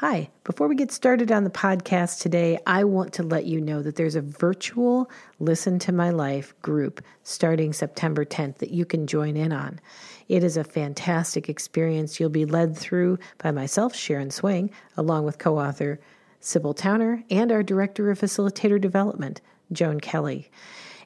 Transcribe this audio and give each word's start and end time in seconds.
Hi, 0.00 0.30
before 0.44 0.68
we 0.68 0.76
get 0.76 0.92
started 0.92 1.32
on 1.32 1.42
the 1.42 1.50
podcast 1.50 2.20
today, 2.20 2.60
I 2.68 2.84
want 2.84 3.14
to 3.14 3.24
let 3.24 3.46
you 3.46 3.60
know 3.60 3.82
that 3.82 3.96
there's 3.96 4.14
a 4.14 4.20
virtual 4.20 5.10
Listen 5.40 5.80
to 5.80 5.90
My 5.90 6.10
Life 6.10 6.54
group 6.62 7.02
starting 7.24 7.72
September 7.72 8.24
10th 8.24 8.58
that 8.58 8.70
you 8.70 8.84
can 8.84 9.08
join 9.08 9.36
in 9.36 9.52
on. 9.52 9.80
It 10.28 10.44
is 10.44 10.56
a 10.56 10.62
fantastic 10.62 11.48
experience. 11.48 12.20
You'll 12.20 12.30
be 12.30 12.44
led 12.44 12.76
through 12.76 13.18
by 13.38 13.50
myself, 13.50 13.92
Sharon 13.92 14.30
Swing, 14.30 14.70
along 14.96 15.24
with 15.24 15.38
co 15.38 15.58
author 15.58 15.98
Sibyl 16.38 16.74
Towner 16.74 17.24
and 17.28 17.50
our 17.50 17.64
Director 17.64 18.08
of 18.12 18.20
Facilitator 18.20 18.80
Development, 18.80 19.40
Joan 19.72 19.98
Kelley. 19.98 20.48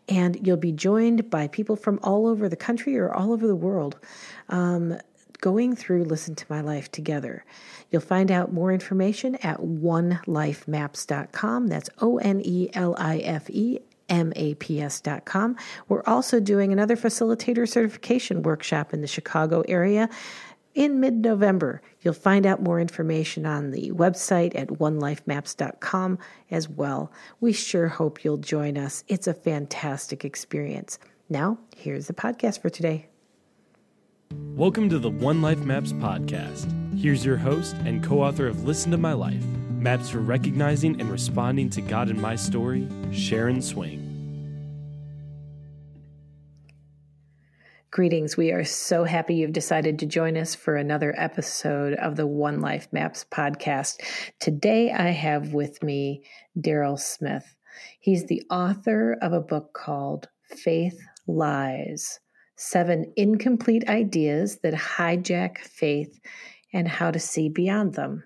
And 0.06 0.46
you'll 0.46 0.58
be 0.58 0.72
joined 0.72 1.30
by 1.30 1.48
people 1.48 1.76
from 1.76 1.98
all 2.02 2.26
over 2.26 2.46
the 2.46 2.56
country 2.56 2.98
or 2.98 3.10
all 3.10 3.32
over 3.32 3.46
the 3.46 3.56
world. 3.56 3.98
Um, 4.50 4.98
going 5.42 5.76
through 5.76 6.04
Listen 6.04 6.34
to 6.36 6.46
My 6.48 6.62
Life 6.62 6.90
together. 6.90 7.44
You'll 7.90 8.00
find 8.00 8.30
out 8.30 8.54
more 8.54 8.72
information 8.72 9.34
at 9.36 9.58
onelifemaps.com. 9.58 11.66
That's 11.66 11.90
O 12.00 12.16
N 12.16 12.40
E 12.42 12.70
L 12.72 12.94
I 12.96 13.18
F 13.18 13.50
E 13.50 13.80
maps.com. 14.08 15.56
We're 15.88 16.02
also 16.06 16.40
doing 16.40 16.72
another 16.72 16.96
facilitator 16.96 17.68
certification 17.68 18.42
workshop 18.42 18.94
in 18.94 19.00
the 19.00 19.06
Chicago 19.06 19.62
area 19.68 20.08
in 20.74 21.00
mid 21.00 21.14
November. 21.14 21.82
You'll 22.00 22.14
find 22.14 22.46
out 22.46 22.62
more 22.62 22.80
information 22.80 23.46
on 23.46 23.70
the 23.70 23.90
website 23.92 24.58
at 24.58 24.68
onelifemaps.com 24.68 26.18
as 26.50 26.68
well. 26.68 27.12
We 27.40 27.52
sure 27.52 27.88
hope 27.88 28.24
you'll 28.24 28.38
join 28.38 28.78
us. 28.78 29.04
It's 29.08 29.26
a 29.26 29.34
fantastic 29.34 30.24
experience. 30.24 30.98
Now, 31.28 31.58
here's 31.76 32.06
the 32.06 32.14
podcast 32.14 32.60
for 32.60 32.70
today. 32.70 33.11
Welcome 34.32 34.88
to 34.90 34.98
the 34.98 35.10
One 35.10 35.42
Life 35.42 35.58
Maps 35.60 35.92
podcast. 35.92 36.98
Here's 36.98 37.24
your 37.24 37.36
host 37.36 37.74
and 37.84 38.02
co 38.02 38.22
author 38.22 38.46
of 38.46 38.64
Listen 38.64 38.90
to 38.92 38.96
My 38.96 39.12
Life 39.12 39.44
Maps 39.70 40.10
for 40.10 40.20
Recognizing 40.20 41.00
and 41.00 41.10
Responding 41.10 41.68
to 41.70 41.80
God 41.80 42.08
in 42.08 42.20
My 42.20 42.36
Story, 42.36 42.88
Sharon 43.12 43.60
Swing. 43.60 44.08
Greetings. 47.90 48.36
We 48.36 48.52
are 48.52 48.64
so 48.64 49.04
happy 49.04 49.34
you've 49.34 49.52
decided 49.52 49.98
to 49.98 50.06
join 50.06 50.38
us 50.38 50.54
for 50.54 50.76
another 50.76 51.14
episode 51.18 51.94
of 51.94 52.16
the 52.16 52.26
One 52.26 52.60
Life 52.60 52.88
Maps 52.90 53.26
podcast. 53.30 54.00
Today 54.40 54.92
I 54.92 55.10
have 55.10 55.52
with 55.52 55.82
me 55.82 56.24
Darrell 56.58 56.96
Smith. 56.96 57.54
He's 58.00 58.26
the 58.26 58.42
author 58.50 59.18
of 59.20 59.32
a 59.32 59.40
book 59.40 59.74
called 59.74 60.28
Faith 60.48 60.98
Lies 61.26 62.18
Seven 62.64 63.12
Incomplete 63.16 63.88
Ideas 63.88 64.58
That 64.58 64.72
Hijack 64.72 65.58
Faith 65.58 66.20
and 66.72 66.86
How 66.86 67.10
to 67.10 67.18
See 67.18 67.48
Beyond 67.48 67.94
Them. 67.94 68.22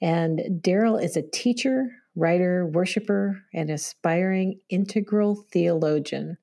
And 0.00 0.62
Darrell 0.62 0.96
is 0.96 1.16
a 1.16 1.28
teacher, 1.28 1.90
writer, 2.14 2.64
worshiper, 2.64 3.42
and 3.52 3.70
aspiring 3.70 4.60
integral 4.70 5.44
theologian, 5.50 6.38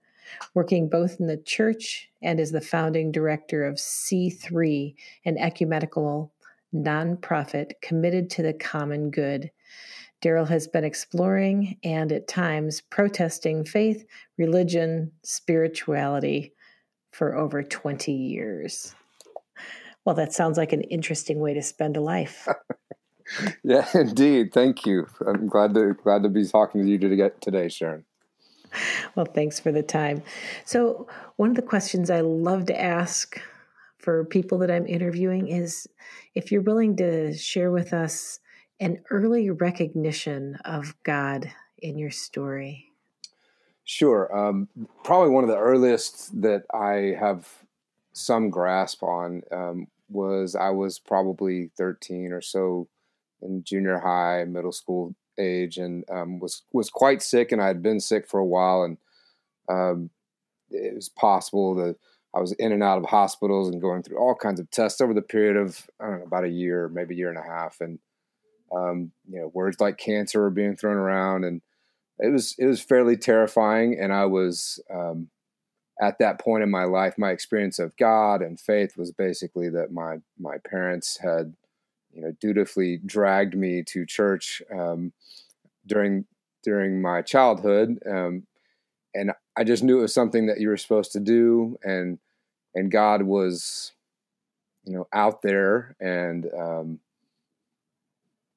working 0.53 0.89
both 0.89 1.17
in 1.17 1.27
the 1.27 1.37
church 1.37 2.09
and 2.21 2.41
as 2.41 2.51
the 2.51 2.59
founding 2.59 3.09
director 3.09 3.65
of 3.65 3.75
C3, 3.75 4.95
an 5.23 5.37
ecumenical 5.37 6.33
nonprofit 6.73 7.71
committed 7.81 8.29
to 8.31 8.43
the 8.43 8.53
common 8.53 9.11
good. 9.11 9.49
Darrell 10.19 10.45
has 10.45 10.67
been 10.67 10.83
exploring 10.83 11.77
and 11.85 12.11
at 12.11 12.27
times 12.27 12.81
protesting 12.81 13.63
faith, 13.63 14.05
religion, 14.37 15.13
spirituality 15.23 16.51
for 17.15 17.33
over 17.33 17.63
20 17.63 18.11
years. 18.11 18.93
Well, 20.03 20.15
that 20.15 20.33
sounds 20.33 20.57
like 20.57 20.73
an 20.73 20.81
interesting 20.81 21.39
way 21.39 21.53
to 21.53 21.61
spend 21.61 21.95
a 21.95 22.01
life. 22.01 22.45
yeah, 23.63 23.87
indeed. 23.93 24.53
Thank 24.53 24.85
you. 24.85 25.07
I'm 25.25 25.47
glad 25.47 25.73
to 25.75 25.93
glad 25.93 26.23
to 26.23 26.29
be 26.29 26.45
talking 26.45 26.81
to 26.83 26.89
you 26.89 27.31
today, 27.39 27.69
Sharon. 27.69 28.03
Well, 29.15 29.25
thanks 29.25 29.59
for 29.61 29.71
the 29.71 29.81
time. 29.81 30.23
So, 30.65 31.07
one 31.37 31.49
of 31.49 31.55
the 31.55 31.61
questions 31.61 32.09
I 32.09 32.19
love 32.19 32.65
to 32.65 32.79
ask 32.79 33.39
for 33.97 34.25
people 34.25 34.57
that 34.57 34.69
I'm 34.69 34.85
interviewing 34.85 35.47
is 35.47 35.87
if 36.35 36.51
you're 36.51 36.61
willing 36.61 36.97
to 36.97 37.33
share 37.33 37.71
with 37.71 37.93
us 37.93 38.41
an 38.81 38.99
early 39.09 39.49
recognition 39.49 40.57
of 40.65 40.93
God 41.03 41.49
in 41.79 41.97
your 41.97 42.11
story. 42.11 42.91
Sure. 43.85 44.35
Um, 44.35 44.67
probably 45.03 45.29
one 45.29 45.43
of 45.43 45.49
the 45.49 45.57
earliest 45.57 46.41
that 46.41 46.63
I 46.73 47.15
have 47.19 47.47
some 48.13 48.49
grasp 48.49 49.03
on 49.03 49.43
um, 49.51 49.87
was 50.09 50.55
I 50.55 50.69
was 50.71 50.97
probably 50.99 51.69
13 51.77 52.31
or 52.31 52.41
so 52.41 52.87
in 53.41 53.63
junior 53.63 53.99
high, 53.99 54.43
middle 54.45 54.71
school 54.71 55.13
age, 55.37 55.77
and 55.77 56.03
um, 56.09 56.39
was 56.39 56.63
was 56.73 56.89
quite 56.89 57.21
sick, 57.21 57.51
and 57.51 57.61
I 57.61 57.67
had 57.67 57.83
been 57.83 57.99
sick 57.99 58.27
for 58.27 58.39
a 58.39 58.45
while, 58.45 58.83
and 58.83 58.97
um, 59.69 60.09
it 60.71 60.95
was 60.95 61.09
possible 61.09 61.75
that 61.75 61.97
I 62.35 62.39
was 62.41 62.53
in 62.53 62.71
and 62.71 62.83
out 62.83 62.99
of 62.99 63.05
hospitals 63.05 63.69
and 63.69 63.81
going 63.81 64.03
through 64.03 64.19
all 64.19 64.35
kinds 64.35 64.59
of 64.59 64.69
tests 64.71 65.01
over 65.01 65.13
the 65.13 65.21
period 65.21 65.57
of 65.57 65.89
I 66.01 66.05
don't 66.07 66.19
know 66.19 66.25
about 66.25 66.45
a 66.45 66.49
year, 66.49 66.89
maybe 66.89 67.15
a 67.15 67.17
year 67.17 67.29
and 67.29 67.39
a 67.39 67.43
half, 67.43 67.77
and 67.81 67.99
um, 68.75 69.11
you 69.29 69.39
know 69.39 69.51
words 69.53 69.79
like 69.79 69.97
cancer 69.97 70.41
were 70.41 70.49
being 70.49 70.75
thrown 70.75 70.97
around, 70.97 71.43
and 71.43 71.61
it 72.19 72.31
was 72.31 72.55
it 72.57 72.65
was 72.65 72.81
fairly 72.81 73.17
terrifying, 73.17 73.97
and 73.99 74.13
I 74.13 74.25
was 74.25 74.79
um, 74.93 75.29
at 76.01 76.19
that 76.19 76.39
point 76.39 76.63
in 76.63 76.69
my 76.69 76.85
life, 76.85 77.17
my 77.17 77.31
experience 77.31 77.79
of 77.79 77.95
God 77.97 78.41
and 78.41 78.59
faith 78.59 78.97
was 78.97 79.11
basically 79.11 79.69
that 79.69 79.91
my 79.91 80.17
my 80.39 80.57
parents 80.57 81.17
had 81.17 81.53
you 82.11 82.21
know 82.21 82.31
dutifully 82.39 82.99
dragged 83.05 83.55
me 83.55 83.83
to 83.83 84.05
church 84.05 84.61
um, 84.71 85.13
during 85.85 86.25
during 86.63 87.01
my 87.01 87.21
childhood, 87.21 87.99
um, 88.09 88.47
and 89.13 89.31
I 89.57 89.63
just 89.63 89.83
knew 89.83 89.99
it 89.99 90.03
was 90.03 90.13
something 90.13 90.47
that 90.47 90.59
you 90.59 90.69
were 90.69 90.77
supposed 90.77 91.11
to 91.13 91.19
do, 91.19 91.77
and 91.83 92.19
and 92.73 92.91
God 92.91 93.23
was 93.23 93.91
you 94.85 94.93
know 94.93 95.07
out 95.13 95.41
there. 95.41 95.95
And 95.99 96.47
um, 96.57 96.99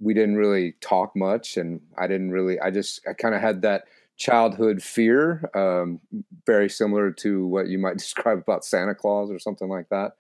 we 0.00 0.14
didn't 0.14 0.36
really 0.36 0.74
talk 0.80 1.14
much 1.16 1.56
and 1.56 1.80
i 1.98 2.06
didn't 2.06 2.30
really 2.30 2.58
i 2.60 2.70
just 2.70 3.00
i 3.08 3.12
kind 3.12 3.34
of 3.34 3.40
had 3.40 3.62
that 3.62 3.84
childhood 4.18 4.82
fear 4.82 5.48
um, 5.54 6.00
very 6.44 6.68
similar 6.68 7.12
to 7.12 7.46
what 7.46 7.68
you 7.68 7.78
might 7.78 7.96
describe 7.98 8.38
about 8.38 8.64
santa 8.64 8.94
claus 8.94 9.30
or 9.30 9.38
something 9.38 9.68
like 9.68 9.88
that. 9.88 10.12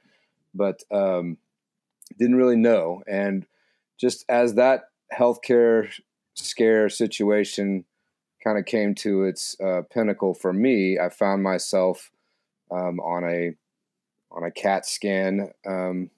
But 0.54 0.82
um, 0.90 1.36
didn't 2.18 2.36
really 2.36 2.56
know 2.56 3.02
and 3.06 3.46
just 3.98 4.24
as 4.28 4.54
that 4.54 4.84
healthcare 5.12 5.90
scare 6.34 6.88
situation 6.88 7.84
kind 8.42 8.58
of 8.58 8.64
came 8.64 8.94
to 8.94 9.24
its 9.24 9.56
uh, 9.60 9.82
pinnacle 9.90 10.32
for 10.32 10.52
me 10.52 10.98
i 10.98 11.08
found 11.08 11.42
myself 11.42 12.10
um, 12.70 12.98
on 13.00 13.24
a 13.24 13.54
on 14.30 14.44
a 14.44 14.50
cat 14.50 14.86
scan 14.86 15.50
um, 15.66 16.10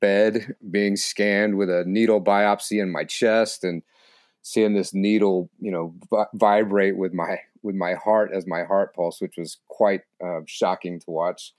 bed 0.00 0.54
being 0.70 0.96
scanned 0.96 1.56
with 1.56 1.70
a 1.70 1.84
needle 1.86 2.20
biopsy 2.20 2.82
in 2.82 2.90
my 2.90 3.04
chest 3.04 3.64
and 3.64 3.82
seeing 4.42 4.74
this 4.74 4.94
needle, 4.94 5.50
you 5.58 5.70
know, 5.70 5.94
v- 6.10 6.38
vibrate 6.38 6.96
with 6.96 7.12
my 7.12 7.40
with 7.62 7.74
my 7.74 7.94
heart 7.94 8.30
as 8.32 8.46
my 8.46 8.64
heart 8.64 8.94
pulse, 8.94 9.20
which 9.20 9.36
was 9.36 9.58
quite 9.68 10.00
uh, 10.24 10.40
shocking 10.46 10.98
to 10.98 11.10
watch 11.10 11.52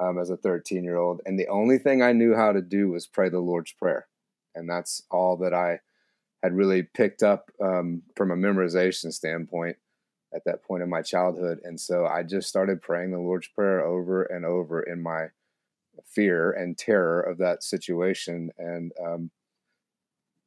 um, 0.00 0.18
as 0.18 0.30
a 0.30 0.36
13 0.36 0.84
year 0.84 0.96
old. 0.96 1.20
And 1.26 1.38
the 1.38 1.48
only 1.48 1.78
thing 1.78 2.02
I 2.02 2.12
knew 2.12 2.34
how 2.34 2.52
to 2.52 2.62
do 2.62 2.90
was 2.90 3.06
pray 3.06 3.28
the 3.28 3.40
Lord's 3.40 3.72
Prayer, 3.72 4.06
and 4.54 4.68
that's 4.68 5.02
all 5.10 5.36
that 5.38 5.52
I 5.52 5.80
had 6.42 6.54
really 6.54 6.82
picked 6.82 7.22
up 7.22 7.50
um, 7.62 8.02
from 8.16 8.30
a 8.30 8.36
memorization 8.36 9.12
standpoint 9.12 9.76
at 10.34 10.44
that 10.44 10.62
point 10.62 10.82
in 10.82 10.90
my 10.90 11.00
childhood. 11.00 11.58
And 11.64 11.80
so 11.80 12.06
I 12.06 12.22
just 12.22 12.48
started 12.48 12.82
praying 12.82 13.12
the 13.12 13.18
Lord's 13.18 13.48
Prayer 13.48 13.80
over 13.84 14.24
and 14.24 14.44
over 14.44 14.82
in 14.82 15.02
my 15.02 15.28
fear 16.14 16.52
and 16.52 16.76
terror 16.78 17.20
of 17.20 17.38
that 17.38 17.62
situation, 17.62 18.50
and 18.58 18.92
um, 19.02 19.30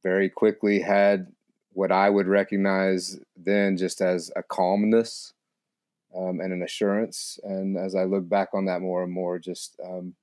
very 0.03 0.29
quickly 0.29 0.79
had 0.79 1.27
what 1.73 1.91
I 1.91 2.09
would 2.09 2.27
recognize 2.27 3.19
then 3.35 3.77
just 3.77 4.01
as 4.01 4.31
a 4.35 4.41
calmness 4.41 5.33
um, 6.15 6.39
and 6.39 6.51
an 6.51 6.63
assurance. 6.63 7.39
And 7.43 7.77
as 7.77 7.93
I 7.93 8.05
look 8.05 8.27
back 8.27 8.49
on 8.53 8.65
that 8.65 8.81
more 8.81 9.03
and 9.03 9.11
more, 9.11 9.37
just 9.37 9.77
um, 9.85 10.15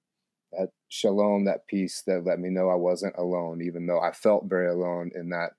that 0.52 0.70
shalom, 0.88 1.44
that 1.44 1.66
peace 1.66 2.02
that 2.06 2.24
let 2.24 2.40
me 2.40 2.48
know 2.48 2.70
I 2.70 2.74
wasn't 2.74 3.14
alone, 3.16 3.62
even 3.62 3.86
though 3.86 4.00
I 4.00 4.12
felt 4.12 4.46
very 4.46 4.68
alone 4.68 5.12
in 5.14 5.28
that 5.30 5.52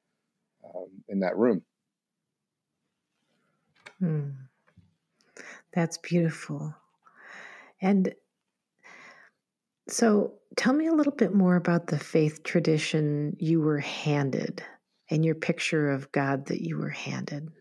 um, 0.64 0.90
in 1.08 1.20
that 1.20 1.38
room. 1.38 1.62
Hmm. 4.00 4.30
That's 5.74 5.98
beautiful. 5.98 6.76
And 7.82 8.14
so, 9.88 10.34
tell 10.58 10.74
me 10.74 10.88
a 10.88 10.94
little 10.94 11.14
bit 11.14 11.34
more 11.34 11.56
about 11.56 11.88
the 11.88 12.00
faith 12.00 12.44
tradition 12.44 13.36
you 13.40 13.62
were 13.62 13.80
handed 13.80 14.64
and 15.10 15.24
your 15.24 15.36
picture 15.36 15.92
of 15.92 16.12
God 16.12 16.48
that 16.48 16.62
you 16.62 16.78
were 16.78 16.90
handed. 16.90 17.52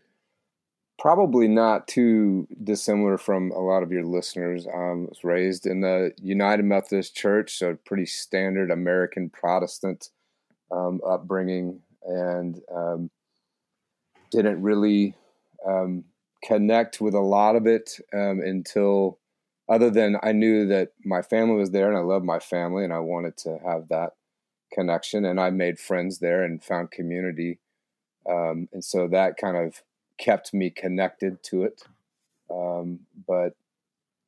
Probably 0.97 1.47
not 1.47 1.87
too 1.87 2.47
dissimilar 2.63 3.17
from 3.17 3.51
a 3.51 3.59
lot 3.59 3.83
of 3.83 3.91
your 3.91 4.05
listeners. 4.05 4.65
Um, 4.65 5.05
I 5.05 5.09
was 5.09 5.23
raised 5.23 5.67
in 5.67 5.81
the 5.81 6.13
United 6.21 6.63
Methodist 6.63 7.15
Church, 7.15 7.57
so 7.57 7.77
pretty 7.85 8.05
standard 8.05 8.71
American 8.71 9.29
Protestant 9.29 10.09
um, 10.71 11.01
upbringing 11.05 11.81
and 12.03 12.59
um, 12.73 13.09
didn't 14.31 14.61
really 14.61 15.15
um, 15.67 16.05
connect 16.43 17.01
with 17.01 17.13
a 17.13 17.19
lot 17.19 17.55
of 17.55 17.67
it 17.67 17.99
um, 18.13 18.39
until 18.39 19.19
other 19.67 19.89
than 19.89 20.17
I 20.21 20.31
knew 20.31 20.67
that 20.67 20.89
my 21.03 21.21
family 21.21 21.55
was 21.55 21.71
there 21.71 21.87
and 21.89 21.97
I 21.97 22.01
loved 22.01 22.25
my 22.25 22.39
family 22.39 22.83
and 22.83 22.93
I 22.93 22.99
wanted 22.99 23.37
to 23.37 23.59
have 23.65 23.87
that 23.89 24.11
connection 24.71 25.25
and 25.25 25.39
I 25.39 25.49
made 25.49 25.79
friends 25.79 26.19
there 26.19 26.43
and 26.43 26.63
found 26.63 26.91
community. 26.91 27.59
Um, 28.29 28.69
and 28.73 28.83
so 28.83 29.07
that 29.07 29.37
kind 29.37 29.57
of 29.57 29.81
kept 30.19 30.53
me 30.53 30.69
connected 30.69 31.41
to 31.43 31.63
it. 31.63 31.83
Um, 32.49 33.01
but 33.27 33.53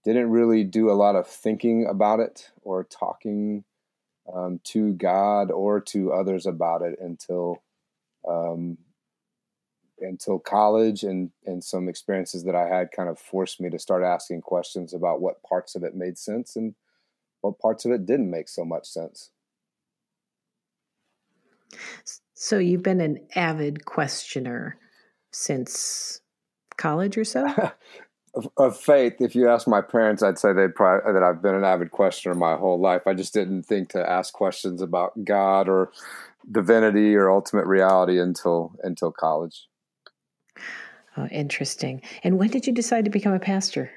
didn't 0.04 0.32
really 0.32 0.64
do 0.64 0.90
a 0.90 0.94
lot 0.94 1.16
of 1.16 1.28
thinking 1.28 1.86
about 1.86 2.20
it 2.20 2.50
or 2.64 2.84
talking 2.84 3.64
um, 4.34 4.60
to 4.64 4.94
God 4.94 5.52
or 5.52 5.80
to 5.82 6.14
others 6.14 6.46
about 6.46 6.82
it 6.82 6.98
until 7.00 7.62
um, 8.28 8.78
until 10.00 10.40
college 10.40 11.04
and 11.04 11.32
and 11.46 11.64
some 11.64 11.90
experiences 11.90 12.44
that 12.44 12.56
I 12.56 12.68
had 12.68 12.92
kind 12.92 13.10
of 13.10 13.20
forced 13.20 13.60
me 13.60 13.70
to 13.70 13.80
start 13.80 14.04
asking 14.04 14.42
questions 14.42 14.94
about 14.94 15.22
what 15.22 15.44
parts 15.44 15.76
of 15.76 15.84
it 15.84 15.96
made 15.96 16.18
sense 16.18 16.56
and 16.56 16.76
what 17.42 17.60
parts 17.60 17.86
of 17.86 17.92
it 17.92 18.06
didn't 18.06 18.32
make 18.32 18.50
so 18.50 18.66
much 18.66 18.88
sense. 18.88 19.32
So 22.34 22.60
you've 22.60 22.84
been 22.84 23.02
an 23.02 23.20
avid 23.36 23.86
questioner 23.86 24.78
since 25.32 26.22
college 26.78 27.18
or 27.18 27.24
so? 27.24 27.46
of, 28.36 28.48
of, 28.58 28.80
faith, 28.80 29.16
if 29.20 29.36
you 29.36 29.50
ask 29.50 29.68
my 29.68 29.82
parents, 29.82 30.24
I'd 30.24 30.40
say 30.40 30.54
they'd 30.54 30.76
probably 30.76 31.14
that 31.14 31.24
I've 31.24 31.42
been 31.42 31.56
an 31.56 31.64
avid 31.64 31.92
questioner 31.92 32.36
my 32.36 32.56
whole 32.56 32.80
life. 32.80 33.08
I 33.08 33.14
just 33.14 33.34
didn't 33.34 33.64
think 33.64 33.90
to 33.90 34.10
ask 34.10 34.34
questions 34.34 34.82
about 34.82 35.26
God 35.26 35.68
or 35.68 35.92
divinity 36.52 37.16
or 37.16 37.30
ultimate 37.30 37.66
reality 37.66 38.20
until 38.20 38.76
until 38.84 39.12
college. 39.12 39.68
Oh, 41.18 41.26
interesting. 41.28 42.02
And 42.24 42.38
when 42.38 42.50
did 42.50 42.68
you 42.68 42.74
decide 42.74 43.06
to 43.06 43.12
become 43.12 43.34
a 43.34 43.40
pastor? 43.40 43.90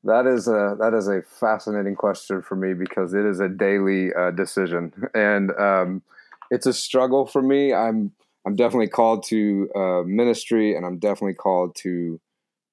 that 0.03 0.27
is 0.27 0.47
a 0.49 0.75
that 0.79 0.93
is 0.93 1.07
a 1.07 1.21
fascinating 1.21 1.95
question 1.95 2.41
for 2.41 2.55
me 2.55 2.73
because 2.73 3.13
it 3.13 3.25
is 3.25 3.39
a 3.39 3.47
daily 3.47 4.13
uh, 4.13 4.31
decision, 4.31 4.91
and 5.13 5.51
um, 5.51 6.01
it's 6.51 6.65
a 6.65 6.73
struggle 6.73 7.25
for 7.25 7.41
me. 7.41 7.73
I'm 7.73 8.11
I'm 8.45 8.55
definitely 8.55 8.89
called 8.89 9.23
to 9.27 9.69
uh, 9.73 10.03
ministry, 10.05 10.75
and 10.75 10.85
I'm 10.85 10.99
definitely 10.99 11.35
called 11.35 11.75
to 11.77 12.19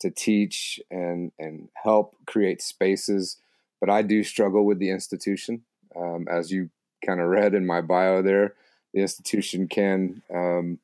to 0.00 0.10
teach 0.10 0.80
and 0.90 1.30
and 1.38 1.68
help 1.80 2.16
create 2.26 2.60
spaces. 2.60 3.36
But 3.80 3.90
I 3.90 4.02
do 4.02 4.24
struggle 4.24 4.64
with 4.66 4.78
the 4.80 4.90
institution, 4.90 5.62
um, 5.94 6.26
as 6.28 6.50
you 6.50 6.70
kind 7.06 7.20
of 7.20 7.28
read 7.28 7.54
in 7.54 7.66
my 7.66 7.80
bio 7.80 8.22
there. 8.22 8.54
The 8.94 9.00
institution 9.00 9.68
can 9.68 10.22
um, 10.32 10.78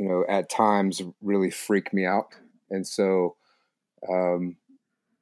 you 0.00 0.08
know, 0.08 0.24
at 0.30 0.48
times 0.48 1.02
really 1.20 1.50
freak 1.50 1.92
me 1.92 2.06
out. 2.06 2.34
And 2.70 2.86
so 2.86 3.36
um, 4.08 4.56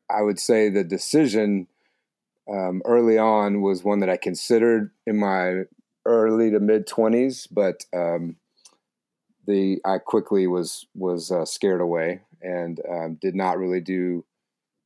I 0.09 0.23
would 0.23 0.39
say 0.39 0.69
the 0.69 0.85
decision 0.85 1.67
um, 2.49 2.81
early 2.85 3.19
on 3.19 3.61
was 3.61 3.83
one 3.83 3.99
that 3.99 4.09
I 4.09 4.17
considered 4.17 4.93
in 5.05 5.19
my 5.19 5.65
early 6.07 6.53
to 6.53 6.61
mid 6.61 6.87
20s, 6.87 7.49
but 7.51 7.87
um, 7.93 8.37
the 9.49 9.81
I 9.85 9.99
quickly 9.99 10.47
was 10.47 10.87
was 10.95 11.33
uh, 11.33 11.45
scared 11.45 11.81
away 11.81 12.21
and 12.41 12.81
um, 12.89 13.19
did 13.21 13.35
not 13.35 13.59
really 13.59 13.81
do 13.81 14.25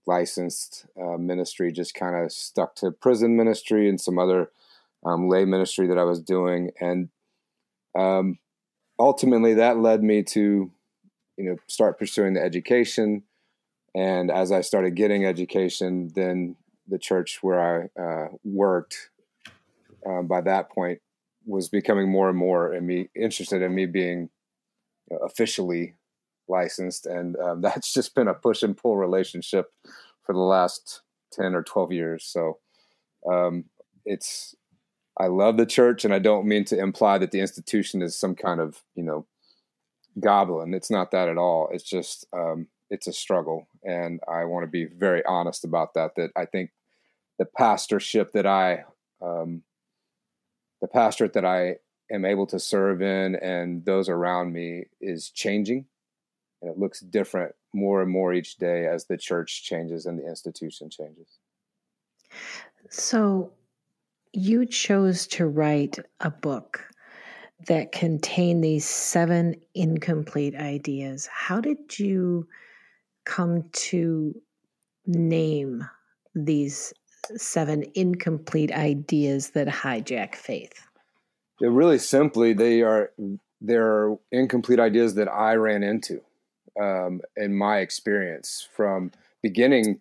licensed 0.06 0.86
uh, 0.98 1.18
ministry. 1.18 1.70
Just 1.70 1.92
kind 1.92 2.16
of 2.16 2.32
stuck 2.32 2.76
to 2.76 2.92
prison 2.92 3.36
ministry 3.36 3.90
and 3.90 4.00
some 4.00 4.18
other 4.18 4.52
um, 5.04 5.28
lay 5.28 5.44
ministry 5.44 5.86
that 5.88 5.98
I 5.98 6.04
was 6.04 6.22
doing, 6.22 6.70
and 6.80 7.10
um, 7.94 8.38
ultimately 8.98 9.54
that 9.54 9.78
led 9.78 10.02
me 10.02 10.22
to 10.22 10.70
you 11.36 11.44
know 11.44 11.56
start 11.68 11.98
pursuing 11.98 12.34
the 12.34 12.42
education. 12.42 13.24
And 13.94 14.30
as 14.30 14.52
i 14.52 14.62
started 14.62 14.94
getting 14.94 15.26
education 15.26 16.10
then 16.14 16.56
the 16.88 16.98
church 16.98 17.40
where 17.42 17.90
i 17.96 18.00
uh, 18.02 18.28
worked 18.42 19.10
uh, 20.06 20.22
by 20.22 20.40
that 20.40 20.70
point 20.70 21.00
was 21.44 21.68
becoming 21.68 22.10
more 22.10 22.28
and 22.28 22.38
more 22.38 22.72
and 22.72 22.86
me 22.86 23.10
interested 23.14 23.60
in 23.62 23.74
me 23.74 23.86
being 23.86 24.30
officially 25.22 25.94
licensed. 26.48 27.06
And 27.06 27.36
um, 27.36 27.60
that's 27.62 27.92
just 27.92 28.14
been 28.14 28.28
a 28.28 28.34
push 28.34 28.62
and 28.62 28.76
pull 28.76 28.96
relationship 28.96 29.72
for 30.22 30.32
the 30.32 30.40
last 30.40 31.02
10 31.32 31.54
or 31.54 31.62
12 31.62 31.92
years. 31.92 32.24
So 32.24 32.58
um, 33.30 33.64
it's 34.04 34.54
I 35.22 35.28
love 35.28 35.56
the 35.56 35.66
church, 35.66 36.04
and 36.04 36.12
I 36.12 36.18
don't 36.18 36.48
mean 36.48 36.64
to 36.64 36.78
imply 36.78 37.16
that 37.18 37.30
the 37.30 37.38
institution 37.38 38.02
is 38.02 38.16
some 38.16 38.34
kind 38.34 38.60
of 38.60 38.82
you 38.96 39.04
know 39.04 39.24
goblin. 40.18 40.74
It's 40.74 40.90
not 40.90 41.12
that 41.12 41.28
at 41.28 41.38
all. 41.38 41.68
It's 41.72 41.84
just 41.84 42.26
um, 42.32 42.66
it's 42.90 43.06
a 43.06 43.12
struggle, 43.12 43.68
and 43.84 44.18
I 44.28 44.46
want 44.46 44.64
to 44.64 44.70
be 44.70 44.84
very 44.86 45.24
honest 45.24 45.64
about 45.64 45.94
that. 45.94 46.16
That 46.16 46.32
I 46.34 46.46
think 46.46 46.70
the 47.38 47.44
pastorship 47.44 48.32
that 48.32 48.46
I 48.46 48.84
um, 49.24 49.62
the 50.80 50.88
pastorate 50.88 51.34
that 51.34 51.44
I 51.44 51.76
am 52.10 52.24
able 52.24 52.48
to 52.48 52.58
serve 52.58 53.00
in 53.00 53.36
and 53.36 53.84
those 53.84 54.08
around 54.08 54.52
me 54.52 54.86
is 55.00 55.30
changing, 55.30 55.86
and 56.60 56.68
it 56.68 56.78
looks 56.78 56.98
different 56.98 57.54
more 57.72 58.02
and 58.02 58.10
more 58.10 58.34
each 58.34 58.56
day 58.56 58.88
as 58.88 59.04
the 59.04 59.16
church 59.16 59.62
changes 59.62 60.04
and 60.04 60.18
the 60.18 60.26
institution 60.26 60.90
changes. 60.90 61.38
So 62.90 63.52
you 64.32 64.66
chose 64.66 65.26
to 65.28 65.46
write 65.46 65.98
a 66.20 66.30
book 66.30 66.84
that 67.68 67.92
contained 67.92 68.64
these 68.64 68.84
seven 68.84 69.54
incomplete 69.74 70.54
ideas. 70.54 71.28
How 71.32 71.60
did 71.60 71.98
you 71.98 72.46
come 73.24 73.64
to 73.72 74.34
name 75.06 75.84
these 76.34 76.92
seven 77.36 77.84
incomplete 77.94 78.72
ideas 78.72 79.50
that 79.50 79.68
hijack 79.68 80.34
faith? 80.34 80.86
Really 81.60 81.98
simply 81.98 82.52
they 82.52 82.82
are 82.82 83.12
they're 83.60 84.16
incomplete 84.32 84.80
ideas 84.80 85.14
that 85.14 85.28
I 85.28 85.54
ran 85.54 85.84
into 85.84 86.20
um, 86.80 87.20
in 87.36 87.54
my 87.54 87.78
experience 87.78 88.66
from 88.74 89.12
beginning 89.40 90.00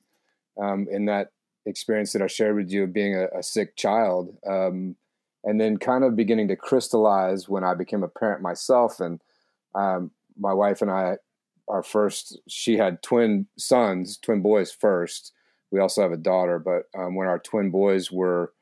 um, 0.60 0.88
in 0.90 1.06
that 1.06 1.32
experience 1.66 2.14
that 2.14 2.22
I 2.22 2.28
shared 2.28 2.56
with 2.56 2.72
you 2.72 2.84
of 2.84 2.94
being 2.94 3.16
a, 3.16 3.28
a 3.38 3.44
sick 3.44 3.76
child, 3.76 4.36
um, 4.48 4.96
and 5.44 5.60
then 5.60 5.78
kind 5.78 6.04
of 6.04 6.16
beginning 6.16 6.48
to 6.50 6.56
crystallize 6.56 7.50
when 7.50 7.64
I 7.64 7.74
became 7.74 8.04
a 8.04 8.08
parent 8.08 8.42
myself. 8.42 9.00
And 9.00 9.22
um, 9.76 10.12
my 10.38 10.54
wife 10.54 10.82
and 10.82 10.92
I, 10.92 11.18
our 11.68 11.84
first, 11.84 12.40
she 12.48 12.78
had 12.78 13.02
twin 13.02 13.48
sons, 13.58 14.18
twin 14.18 14.42
boys 14.42 14.72
first. 14.72 15.34
We 15.72 15.80
also 15.80 16.02
have 16.02 16.12
a 16.12 16.18
daughter, 16.18 16.60
but 16.60 16.84
um, 17.00 17.16
when 17.16 17.28
our 17.28 17.40
twin 17.40 17.72
boys 17.72 18.12
were 18.12 18.54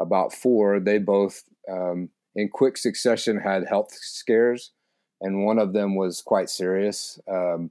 about 0.00 0.32
four, 0.32 0.78
they 0.78 0.98
both, 0.98 1.42
um, 1.70 2.10
in 2.36 2.48
quick 2.48 2.76
succession, 2.76 3.40
had 3.40 3.66
health 3.66 3.92
scares, 3.92 4.72
and 5.20 5.44
one 5.44 5.58
of 5.58 5.72
them 5.72 5.96
was 5.96 6.20
quite 6.20 6.50
serious 6.50 7.18
um, 7.28 7.70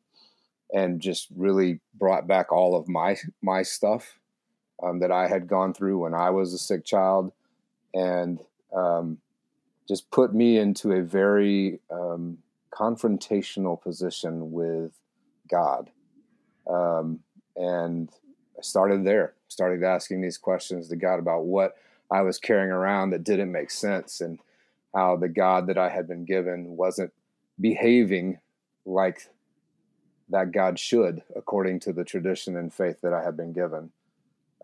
and 0.74 1.00
just 1.00 1.28
really 1.36 1.80
brought 1.94 2.28
back 2.28 2.52
all 2.52 2.76
of 2.76 2.90
my 2.90 3.16
my 3.42 3.64
stuff 3.64 4.20
um, 4.82 5.00
that 5.00 5.12
I 5.12 5.28
had 5.28 5.48
gone 5.48 5.74
through 5.74 6.00
when 6.00 6.14
I 6.14 6.30
was 6.30 6.54
a 6.54 6.58
sick 6.58 6.86
child, 6.86 7.32
and 7.94 8.40
um, 8.76 9.18
just 9.88 10.10
put 10.12 10.34
me 10.34 10.58
into 10.58 10.92
a 10.92 11.02
very 11.02 11.80
um, 11.92 12.40
confrontational 12.72 13.82
position 13.82 14.52
with 14.52 14.92
God. 15.50 15.90
Um, 16.70 17.20
and 17.56 18.10
I 18.58 18.62
started 18.62 19.06
there, 19.06 19.34
started 19.48 19.84
asking 19.84 20.22
these 20.22 20.38
questions 20.38 20.90
to 20.90 20.96
God 20.96 21.20
about 21.20 21.46
what 21.46 21.76
I 22.12 22.22
was 22.22 22.38
carrying 22.38 22.72
around 22.72 23.10
that 23.12 23.24
didn't 23.24 23.52
make 23.52 23.72
sense 23.72 24.22
and 24.22 24.40
how 24.94 25.16
the 25.16 25.30
God 25.30 25.68
that 25.68 25.78
I 25.78 25.90
had 25.90 26.08
been 26.08 26.26
given 26.26 26.78
wasn't 26.78 27.14
behaving 27.60 28.40
like 28.86 29.30
that 30.30 30.52
God 30.52 30.78
should, 30.78 31.24
according 31.36 31.80
to 31.82 31.94
the 31.94 32.04
tradition 32.04 32.58
and 32.58 32.74
faith 32.74 33.02
that 33.02 33.14
I 33.14 33.24
had 33.24 33.38
been 33.38 33.54
given 33.54 33.92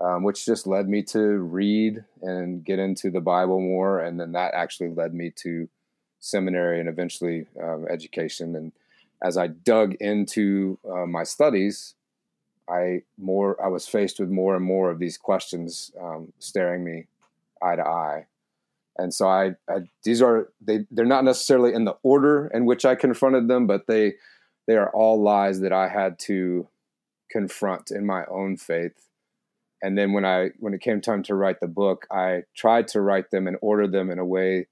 um, 0.01 0.23
which 0.23 0.45
just 0.45 0.67
led 0.67 0.87
me 0.89 1.03
to 1.03 1.19
read 1.19 2.03
and 2.21 2.63
get 2.63 2.79
into 2.79 3.09
the 3.09 3.21
Bible 3.21 3.59
more. 3.59 3.99
And 3.99 4.19
then 4.19 4.31
that 4.33 4.53
actually 4.53 4.89
led 4.89 5.13
me 5.13 5.31
to 5.37 5.69
seminary 6.19 6.79
and 6.79 6.89
eventually 6.89 7.45
um, 7.61 7.85
education. 7.89 8.55
And 8.55 8.71
as 9.21 9.37
I 9.37 9.47
dug 9.47 9.95
into 9.95 10.79
uh, 10.89 11.05
my 11.05 11.23
studies, 11.23 11.95
I 12.69 13.03
more 13.17 13.61
I 13.63 13.67
was 13.67 13.87
faced 13.87 14.19
with 14.19 14.29
more 14.29 14.55
and 14.55 14.63
more 14.63 14.89
of 14.89 14.99
these 14.99 15.17
questions 15.17 15.91
um, 16.01 16.31
staring 16.39 16.83
me 16.83 17.07
eye 17.61 17.75
to 17.75 17.85
eye. 17.85 18.25
And 18.97 19.13
so 19.13 19.27
I, 19.27 19.55
I, 19.67 19.89
these 20.03 20.21
are 20.21 20.49
they 20.61 20.85
they're 20.91 21.05
not 21.05 21.25
necessarily 21.25 21.73
in 21.73 21.83
the 21.83 21.97
order 22.03 22.47
in 22.53 22.65
which 22.65 22.85
I 22.85 22.95
confronted 22.95 23.47
them, 23.47 23.67
but 23.67 23.87
they 23.87 24.13
they 24.65 24.77
are 24.77 24.89
all 24.91 25.21
lies 25.21 25.59
that 25.59 25.73
I 25.73 25.89
had 25.89 26.19
to 26.19 26.67
confront 27.29 27.91
in 27.91 28.05
my 28.05 28.23
own 28.25 28.55
faith 28.55 29.09
and 29.83 29.97
then 29.97 30.13
when 30.13 30.23
I 30.25 30.51
when 30.59 30.73
it 30.73 30.81
came 30.81 31.01
time 31.01 31.21
to 31.23 31.35
write 31.35 31.59
the 31.59 31.67
book, 31.67 32.07
I 32.09 32.43
tried 32.55 32.87
to 32.89 33.01
write 33.01 33.31
them 33.31 33.47
and 33.47 33.57
order 33.61 33.85
them 33.85 34.09
in 34.09 34.17
a 34.17 34.25
way 34.25 34.67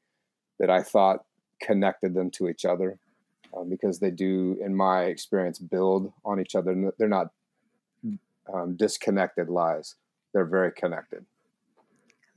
that 0.57 0.69
I 0.69 0.81
thought 0.81 1.25
connected 1.61 2.13
them 2.13 2.31
to 2.31 2.47
each 2.47 2.63
other, 2.63 2.97
um, 3.55 3.69
because 3.69 3.99
they 3.99 4.09
do, 4.09 4.57
in 4.63 4.73
my 4.73 5.03
experience, 5.03 5.59
build 5.59 6.13
on 6.23 6.39
each 6.39 6.55
other. 6.55 6.93
They're 6.97 7.09
not 7.09 7.31
um, 8.51 8.75
disconnected 8.77 9.49
lies; 9.49 9.95
they're 10.33 10.45
very 10.45 10.71
connected 10.71 11.25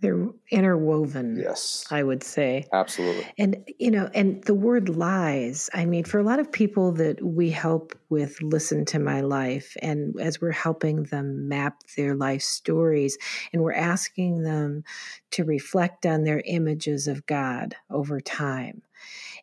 they're 0.05 0.29
interwoven 0.51 1.39
yes. 1.43 1.87
I 1.91 2.03
would 2.03 2.23
say. 2.23 2.67
Absolutely. 2.75 3.27
And 3.39 3.67
you 3.79 3.91
know 3.91 4.11
and 4.13 4.45
the 4.45 4.55
word 4.55 4.91
lies. 4.91 5.71
I 5.73 5.87
mean 5.87 6.05
for 6.05 6.19
a 6.19 6.23
lot 6.23 6.41
of 6.41 6.53
people 6.53 6.93
that 6.93 7.25
we 7.25 7.51
help 7.51 7.99
with 8.11 8.37
listen 8.43 8.85
to 8.87 8.99
my 8.99 9.23
life 9.23 9.75
and 9.81 10.15
as 10.21 10.43
we're 10.43 10.53
helping 10.53 11.05
them 11.05 11.49
map 11.49 11.81
their 11.97 12.15
life 12.15 12.43
stories 12.43 13.17
and 13.53 13.63
we're 13.63 13.73
asking 13.73 14.43
them 14.43 14.85
to 15.31 15.45
reflect 15.45 16.05
on 16.05 16.25
their 16.25 16.43
images 16.45 17.09
of 17.09 17.25
god 17.25 17.75
over 17.89 18.21
time. 18.21 18.83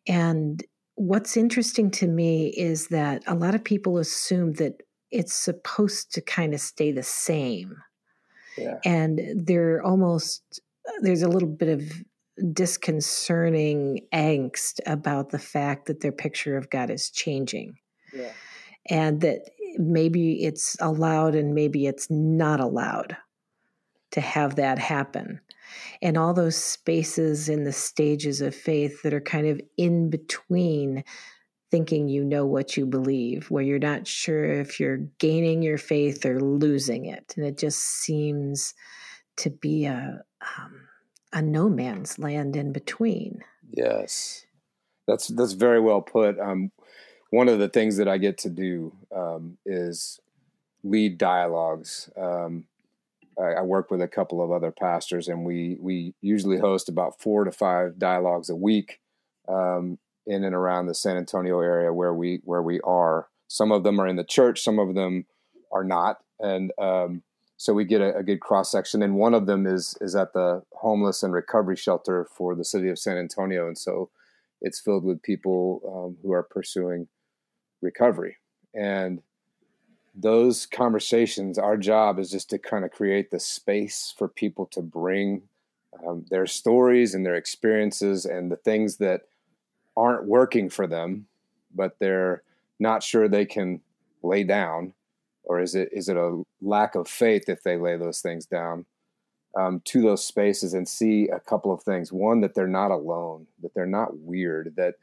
And 0.08 0.64
what's 0.94 1.38
interesting 1.38 1.90
to 1.92 2.08
me 2.08 2.50
is 2.50 2.90
that 2.90 3.24
a 3.26 3.34
lot 3.34 3.56
of 3.56 3.64
people 3.64 3.98
assume 3.98 4.54
that 4.54 4.84
it's 5.10 5.34
supposed 5.34 6.14
to 6.14 6.22
kind 6.22 6.54
of 6.54 6.62
stay 6.62 6.92
the 6.92 7.02
same 7.02 7.78
yeah. 8.62 8.80
And 8.86 9.20
they're 9.46 9.82
almost, 9.84 10.62
there's 11.02 11.22
a 11.22 11.30
little 11.30 11.50
bit 11.50 11.70
of 11.70 12.54
disconcerting 12.54 14.08
angst 14.14 14.80
about 14.86 15.30
the 15.30 15.40
fact 15.40 15.88
that 15.88 16.02
their 16.02 16.12
picture 16.12 16.58
of 16.58 16.70
God 16.70 16.90
is 16.90 17.10
changing. 17.10 17.76
Yeah. 18.14 18.32
And 18.90 19.22
that 19.22 19.42
maybe 19.78 20.44
it's 20.44 20.76
allowed 20.80 21.36
and 21.36 21.54
maybe 21.54 21.86
it's 21.86 22.10
not 22.10 22.60
allowed 22.60 23.16
to 24.12 24.22
have 24.22 24.56
that 24.56 24.80
happen. 24.80 25.40
And 26.02 26.18
all 26.18 26.34
those 26.34 26.58
spaces 26.58 27.48
in 27.48 27.64
the 27.64 27.72
stages 27.72 28.42
of 28.42 28.56
faith 28.56 29.04
that 29.04 29.14
are 29.14 29.22
kind 29.22 29.48
of 29.48 29.62
in 29.78 30.10
between 30.10 31.04
thinking 31.72 32.10
you 32.10 32.24
know 32.24 32.46
what 32.46 32.76
you 32.76 32.86
believe, 32.86 33.50
where 33.50 33.64
you're 33.64 33.80
not 33.80 34.06
sure 34.06 34.44
if 34.44 34.80
you're 34.80 34.98
gaining 35.20 35.62
your 35.62 35.78
faith 35.78 36.26
or 36.26 36.40
losing 36.42 37.06
it. 37.06 37.34
And 37.36 37.46
it 37.46 37.58
just 37.58 37.80
seems 37.80 38.74
to 39.38 39.50
be 39.50 39.86
a, 39.86 40.22
um, 40.58 40.82
a 41.32 41.42
no 41.42 41.70
man's 41.70 42.20
land 42.20 42.58
in 42.58 42.74
between. 42.74 43.42
Yes, 43.72 44.46
that's, 45.08 45.30
that's 45.30 45.54
very 45.54 45.80
well 45.80 46.02
put. 46.02 46.38
Um, 46.40 46.72
one 47.30 47.48
of 47.48 47.60
the 47.60 47.70
things 47.70 47.98
that 47.98 48.10
I 48.10 48.18
get 48.18 48.38
to 48.40 48.50
do 48.50 48.94
um, 49.16 49.58
is 49.66 50.20
lead 50.84 51.18
dialogues. 51.18 52.10
Um, 52.18 52.66
I, 53.40 53.54
I 53.54 53.62
work 53.62 53.90
with 53.90 54.02
a 54.02 54.08
couple 54.08 54.44
of 54.44 54.52
other 54.52 54.72
pastors, 54.72 55.28
and 55.28 55.46
we 55.46 55.78
we 55.80 56.14
usually 56.22 56.58
host 56.58 56.90
about 56.90 57.22
four 57.22 57.46
to 57.46 57.52
five 57.52 57.98
dialogues 57.98 58.50
a 58.50 58.56
week. 58.56 59.00
Um, 59.48 59.98
in 60.26 60.44
and 60.44 60.56
around 60.56 60.88
the 60.88 60.96
San 60.96 61.18
Antonio 61.18 61.60
area 61.60 61.94
where 61.94 62.14
we 62.14 62.42
where 62.44 62.62
we 62.62 62.80
are. 62.82 63.28
Some 63.48 63.72
of 63.72 63.84
them 63.84 64.00
are 64.00 64.08
in 64.08 64.16
the 64.16 64.24
church, 64.24 64.62
some 64.62 64.80
of 64.80 64.96
them 64.96 65.26
are 65.72 65.84
not, 65.84 66.18
and 66.40 66.72
um, 66.78 67.24
so 67.58 67.74
we 67.74 67.86
get 67.86 68.02
a, 68.02 68.16
a 68.18 68.24
good 68.24 68.40
cross 68.40 68.72
section. 68.72 69.04
And 69.04 69.16
one 69.16 69.34
of 69.34 69.46
them 69.46 69.68
is 69.68 69.98
is 70.02 70.16
at 70.16 70.34
the 70.34 70.64
homeless 70.74 71.24
and 71.24 71.34
recovery 71.34 71.76
shelter 71.76 72.28
for 72.36 72.56
the 72.56 72.66
city 72.66 72.90
of 72.90 73.00
San 73.00 73.18
Antonio, 73.18 73.68
and 73.68 73.78
so 73.78 74.10
it's 74.62 74.80
filled 74.80 75.04
with 75.04 75.22
people 75.22 75.82
um, 75.88 76.18
who 76.22 76.32
are 76.32 76.44
pursuing 76.44 77.08
recovery. 77.82 78.38
And 78.74 79.22
those 80.14 80.66
conversations, 80.66 81.58
our 81.58 81.78
job 81.78 82.20
is 82.20 82.30
just 82.30 82.50
to 82.50 82.58
kind 82.58 82.86
of 82.86 82.92
create 82.92 83.32
the 83.32 83.40
space 83.40 84.14
for 84.18 84.28
people 84.28 84.66
to 84.68 84.82
bring 84.82 85.44
um, 86.06 86.26
their 86.30 86.46
stories 86.46 87.14
and 87.16 87.26
their 87.26 87.36
experiences 87.36 88.26
and 88.26 88.52
the 88.52 88.58
things 88.58 88.98
that 88.98 89.22
aren't 89.96 90.26
working 90.26 90.70
for 90.70 90.88
them, 90.88 91.28
but 91.74 91.98
they're 92.00 92.44
not 92.80 93.04
sure 93.04 93.28
they 93.28 93.46
can 93.46 93.82
lay 94.24 94.44
down, 94.44 94.94
or 95.44 95.60
is 95.60 95.76
it 95.76 95.90
is 95.92 96.10
it 96.10 96.18
a 96.18 96.44
lack 96.62 96.96
of 96.96 97.08
faith 97.08 97.48
if 97.48 97.64
they 97.64 97.78
lay 97.78 97.98
those 97.98 98.22
things 98.22 98.46
down 98.46 98.86
um, 99.58 99.82
to 99.86 100.02
those 100.02 100.26
spaces 100.26 100.74
and 100.74 100.88
see 100.88 101.28
a 101.30 101.40
couple 101.40 101.72
of 101.74 101.84
things? 101.84 102.12
One, 102.12 102.42
that 102.42 102.56
they're 102.56 102.68
not 102.68 102.92
alone, 102.92 103.48
that 103.62 103.74
they're 103.74 103.86
not 103.86 104.18
weird, 104.18 104.74
that 104.78 104.96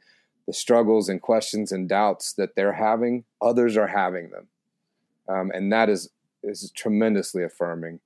the 0.47 0.53
struggles 0.53 1.09
and 1.09 1.21
questions 1.21 1.71
and 1.71 1.87
doubts 1.87 2.33
that 2.33 2.55
they're 2.55 2.73
having, 2.73 3.23
others 3.41 3.77
are 3.77 3.87
having 3.87 4.31
them, 4.31 4.47
um, 5.27 5.51
and 5.53 5.71
that 5.71 5.89
is 5.89 6.09
is 6.43 6.71
tremendously 6.75 7.43
affirming. 7.43 7.99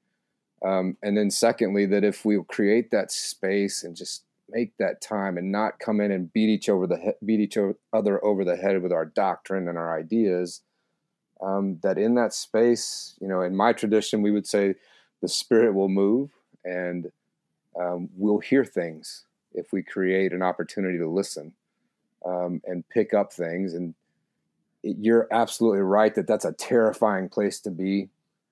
Um, 0.65 0.97
and 1.03 1.17
then 1.17 1.29
secondly, 1.29 1.85
that 1.87 2.03
if 2.03 2.23
we 2.23 2.41
create 2.47 2.91
that 2.91 3.11
space 3.11 3.83
and 3.83 3.95
just 3.95 4.23
make 4.49 4.75
that 4.77 5.01
time 5.01 5.37
and 5.37 5.51
not 5.51 5.79
come 5.79 6.01
in 6.01 6.11
and 6.11 6.31
beat 6.33 6.49
each 6.49 6.69
over 6.69 6.87
the 6.87 6.97
he- 6.97 7.25
beat 7.25 7.39
each 7.39 7.57
other 7.91 8.23
over 8.23 8.43
the 8.43 8.55
head 8.55 8.81
with 8.81 8.91
our 8.91 9.05
doctrine 9.05 9.67
and 9.67 9.77
our 9.77 9.97
ideas. 9.97 10.61
Um, 11.41 11.79
that 11.83 11.97
in 11.97 12.15
that 12.15 12.33
space, 12.33 13.15
you 13.19 13.27
know, 13.27 13.41
in 13.41 13.55
my 13.55 13.73
tradition, 13.73 14.21
we 14.21 14.31
would 14.31 14.47
say 14.47 14.75
the 15.21 15.27
spirit 15.27 15.73
will 15.73 15.89
move 15.89 16.29
and 16.63 17.11
um, 17.79 18.09
we'll 18.15 18.39
hear 18.39 18.63
things 18.63 19.25
if 19.53 19.73
we 19.73 19.83
create 19.83 20.31
an 20.31 20.41
opportunity 20.41 20.97
to 20.97 21.07
listen 21.07 21.53
um, 22.25 22.61
and 22.65 22.87
pick 22.89 23.13
up 23.13 23.33
things. 23.33 23.73
And 23.73 23.93
it, 24.83 24.97
you're 24.99 25.27
absolutely 25.31 25.81
right 25.81 26.13
that 26.15 26.27
that's 26.27 26.45
a 26.45 26.53
terrifying 26.53 27.29
place 27.29 27.59
to 27.61 27.71
be. 27.71 28.09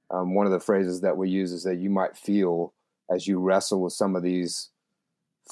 Um, 0.09 0.35
one 0.35 0.45
of 0.45 0.51
the 0.51 0.59
phrases 0.59 1.01
that 1.01 1.15
we 1.15 1.29
use 1.29 1.51
is 1.51 1.63
that 1.63 1.77
you 1.77 1.89
might 1.89 2.17
feel 2.17 2.73
as 3.09 3.27
you 3.27 3.39
wrestle 3.39 3.81
with 3.81 3.93
some 3.93 4.15
of 4.15 4.23
these 4.23 4.69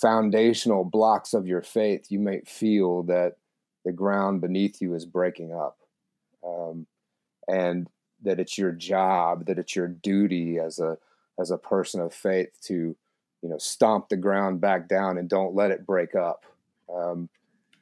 foundational 0.01 0.83
blocks 0.83 1.33
of 1.33 1.47
your 1.47 1.61
faith, 1.61 2.07
you 2.09 2.19
may 2.19 2.41
feel 2.41 3.03
that 3.03 3.37
the 3.85 3.91
ground 3.91 4.41
beneath 4.41 4.81
you 4.81 4.93
is 4.93 5.05
breaking 5.05 5.53
up. 5.53 5.77
Um, 6.43 6.87
and 7.47 7.87
that 8.23 8.39
it's 8.39 8.57
your 8.57 8.71
job, 8.71 9.45
that 9.45 9.57
it's 9.57 9.75
your 9.75 9.87
duty 9.87 10.59
as 10.59 10.79
a 10.79 10.97
as 11.39 11.51
a 11.51 11.57
person 11.57 12.01
of 12.01 12.13
faith 12.13 12.49
to, 12.61 12.73
you 13.41 13.49
know, 13.49 13.57
stomp 13.57 14.09
the 14.09 14.17
ground 14.17 14.59
back 14.59 14.89
down 14.89 15.17
and 15.17 15.29
don't 15.29 15.55
let 15.55 15.71
it 15.71 15.85
break 15.85 16.15
up, 16.15 16.45
um, 16.93 17.29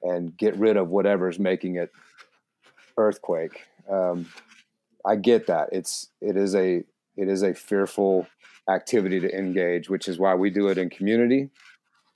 and 0.04 0.38
get 0.38 0.56
rid 0.58 0.78
of 0.78 0.90
whatever's 0.90 1.40
making 1.40 1.76
it 1.76 1.92
earthquake. 2.98 3.66
Um, 3.90 4.28
I 5.06 5.16
get 5.16 5.48
that 5.48 5.70
it's 5.72 6.10
it 6.22 6.38
is 6.38 6.56
a 6.56 6.84
it 7.16 7.28
is 7.28 7.42
a 7.44 7.54
fearful 7.54 8.28
activity 8.70 9.20
to 9.20 9.38
engage, 9.38 9.90
which 9.90 10.08
is 10.08 10.20
why 10.20 10.36
we 10.36 10.50
do 10.50 10.68
it 10.68 10.78
in 10.78 10.90
community. 10.90 11.50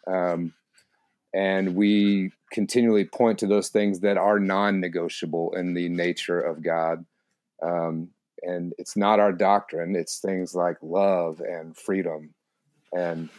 Um, 0.08 0.54
and 1.34 1.76
we 1.76 2.32
continually 2.52 3.06
point 3.06 3.40
to 3.40 3.48
those 3.48 3.70
things 3.70 4.02
that 4.02 4.18
are 4.18 4.40
non-negotiable 4.40 5.54
in 5.56 5.74
the 5.74 5.88
nature 5.90 6.42
of 6.42 6.62
God. 6.62 7.06
Um, 7.64 8.10
and 8.42 8.74
it's 8.78 8.98
not 8.98 9.20
our 9.20 9.32
doctrine; 9.32 9.96
it's 9.96 10.20
things 10.20 10.56
like 10.56 10.78
love 10.82 11.42
and 11.42 11.78
freedom 11.78 12.34
and 12.92 13.30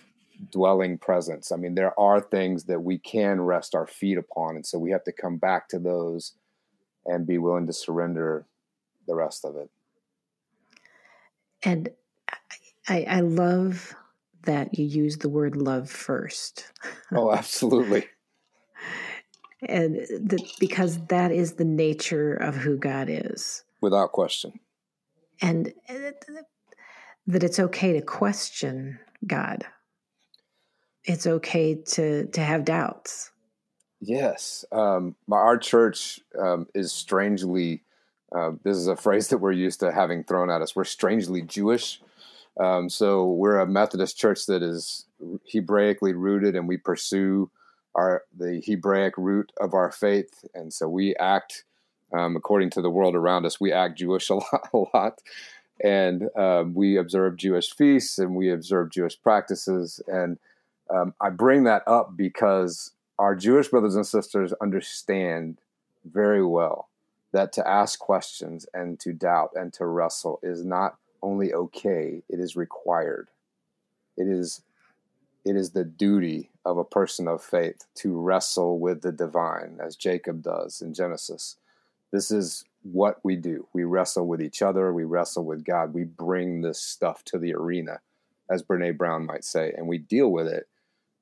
dwelling 0.51 0.97
presence. 0.97 1.53
I 1.53 1.57
mean, 1.57 1.75
there 1.75 1.99
are 1.99 2.21
things 2.21 2.65
that 2.65 2.81
we 2.81 2.99
can 2.99 3.41
rest 3.41 3.75
our 3.75 3.87
feet 3.87 4.17
upon, 4.17 4.57
and 4.57 4.65
so 4.65 4.79
we 4.79 4.91
have 4.93 5.05
to 5.05 5.13
come 5.13 5.37
back 5.37 5.69
to 5.69 5.79
those 5.79 6.33
and 7.05 7.27
be 7.27 7.39
willing 7.39 7.67
to 7.67 7.73
surrender 7.73 8.47
the 9.07 9.15
rest 9.15 9.45
of 9.45 9.57
it. 9.57 9.69
And 11.65 11.91
I, 12.89 13.05
I 13.09 13.21
love 13.21 13.95
that 14.45 14.79
you 14.79 14.85
use 14.85 15.19
the 15.19 15.29
word 15.29 15.57
love 15.57 15.91
first. 15.91 16.67
Oh, 17.13 17.33
absolutely. 17.33 18.07
and 19.69 19.97
the, 19.97 20.45
because 20.59 20.99
that 21.07 21.31
is 21.31 21.55
the 21.55 21.65
nature 21.65 22.35
of 22.35 22.57
who 22.57 22.77
God 22.77 23.09
is. 23.11 23.65
Without 23.81 24.13
question. 24.13 24.61
And 25.41 25.73
that 27.27 27.43
it's 27.43 27.59
okay 27.59 27.93
to 27.93 28.03
question 28.03 28.99
God. 29.27 29.65
It's 31.05 31.27
okay 31.27 31.75
to 31.75 32.27
to 32.27 32.41
have 32.41 32.65
doubts. 32.65 33.31
Yes, 34.01 34.65
um, 34.73 35.15
our 35.31 35.59
church 35.59 36.21
um, 36.39 36.67
is 36.75 36.93
strangely. 36.93 37.83
Uh, 38.35 38.53
this 38.65 38.77
is 38.77 38.89
a 38.89 38.97
phrase 38.97 39.29
that 39.29 39.39
we're 39.39 39.53
used 39.53 39.81
to 39.81 39.93
having 39.93 40.25
thrown 40.25 40.51
at 40.51 40.63
us. 40.63 40.75
We're 40.75 40.85
strangely 40.85 41.43
Jewish. 41.43 42.01
Um, 42.61 42.89
so 42.89 43.27
we're 43.27 43.59
a 43.59 43.67
Methodist 43.67 44.19
church 44.19 44.47
that 44.47 44.63
is 44.63 45.07
Hebraically 45.53 46.15
rooted, 46.15 46.57
and 46.57 46.69
we 46.69 46.77
pursue 46.77 47.51
our 47.95 48.25
the 48.37 48.63
Hebraic 48.65 49.15
root 49.17 49.53
of 49.61 49.75
our 49.75 49.91
faith, 49.93 50.45
and 50.55 50.73
so 50.73 50.89
we 50.89 51.15
act 51.17 51.65
um, 52.13 52.37
according 52.37 52.71
to 52.71 52.83
the 52.83 52.91
world 52.91 53.15
around 53.15 53.47
us. 53.47 53.61
We 53.61 53.73
act 53.73 53.99
Jewish 53.99 54.31
a 54.31 54.35
lot, 54.35 54.69
a 54.73 54.79
lot. 54.95 55.23
and 55.83 56.29
um, 56.37 56.75
we 56.75 56.97
observe 56.97 57.37
Jewish 57.37 57.75
feasts 57.75 58.19
and 58.19 58.37
we 58.37 58.51
observe 58.51 58.91
Jewish 58.91 59.21
practices. 59.21 60.01
And 60.07 60.39
um, 60.91 61.15
I 61.21 61.31
bring 61.31 61.65
that 61.65 61.83
up 61.87 62.17
because 62.17 62.93
our 63.19 63.35
Jewish 63.35 63.69
brothers 63.69 63.97
and 63.97 64.07
sisters 64.07 64.53
understand 64.61 65.59
very 66.05 66.45
well 66.45 66.89
that 67.33 67.53
to 67.55 67.67
ask 67.67 67.99
questions 67.99 68.67
and 68.75 69.01
to 69.01 69.13
doubt 69.13 69.51
and 69.55 69.73
to 69.73 69.87
wrestle 69.87 70.39
is 70.43 70.65
not 70.65 70.97
only 71.23 71.53
okay, 71.53 72.23
it 72.29 72.41
is 72.41 72.57
required. 72.57 73.29
It 74.17 74.29
is 74.29 74.63
it 75.45 75.57
is 75.57 75.71
the 75.71 75.85
duty 75.85 76.51
of 76.65 76.79
a 76.79 76.85
person 76.85 77.27
of 77.27 77.43
faith 77.43 77.85
to 77.97 78.17
wrestle 78.17 78.79
with 78.79 79.03
the 79.03 79.11
divine 79.11 79.79
as 79.85 79.97
Jacob 79.97 80.43
does 80.43 80.81
in 80.81 80.95
Genesis. 80.95 81.57
This 82.13 82.31
is 82.31 82.65
what 82.83 83.19
we 83.25 83.37
do. 83.37 83.67
We 83.73 83.85
wrestle 83.85 84.27
with 84.27 84.41
each 84.41 84.63
other, 84.63 84.93
we 84.93 85.05
wrestle 85.05 85.45
with 85.45 85.65
God. 85.65 85.95
We 85.95 86.05
bring 86.05 86.61
this 86.61 86.81
stuff 86.81 87.25
to 87.25 87.39
the 87.39 87.55
arena, 87.55 88.01
as 88.51 88.63
Brene 88.63 88.97
Brown 88.97 89.27
might 89.27 89.45
say, 89.45 89.73
and 89.77 89.89
we 89.89 89.99
deal 89.99 90.31
with 90.31 90.47
it. 90.47 90.69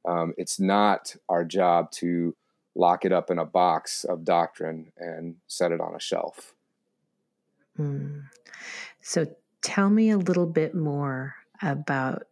Um, 0.07 0.35
it's 0.37 0.59
not 0.59 1.15
our 1.29 1.45
job 1.45 1.91
to 1.93 2.35
lock 2.75 3.05
it 3.05 3.13
up 3.13 3.31
in 3.31 3.39
a 3.39 3.45
box 3.45 4.05
of 4.05 4.25
doctrine 4.25 4.93
and 4.99 5.37
set 5.47 5.73
it 5.73 5.81
on 5.81 5.95
a 5.95 6.01
shelf. 6.01 6.55
Mm. 7.79 8.23
So 9.01 9.27
tell 9.63 9.91
me 9.91 10.11
a 10.11 10.19
little 10.19 10.47
bit 10.47 10.75
more 10.75 11.35
about 11.63 12.25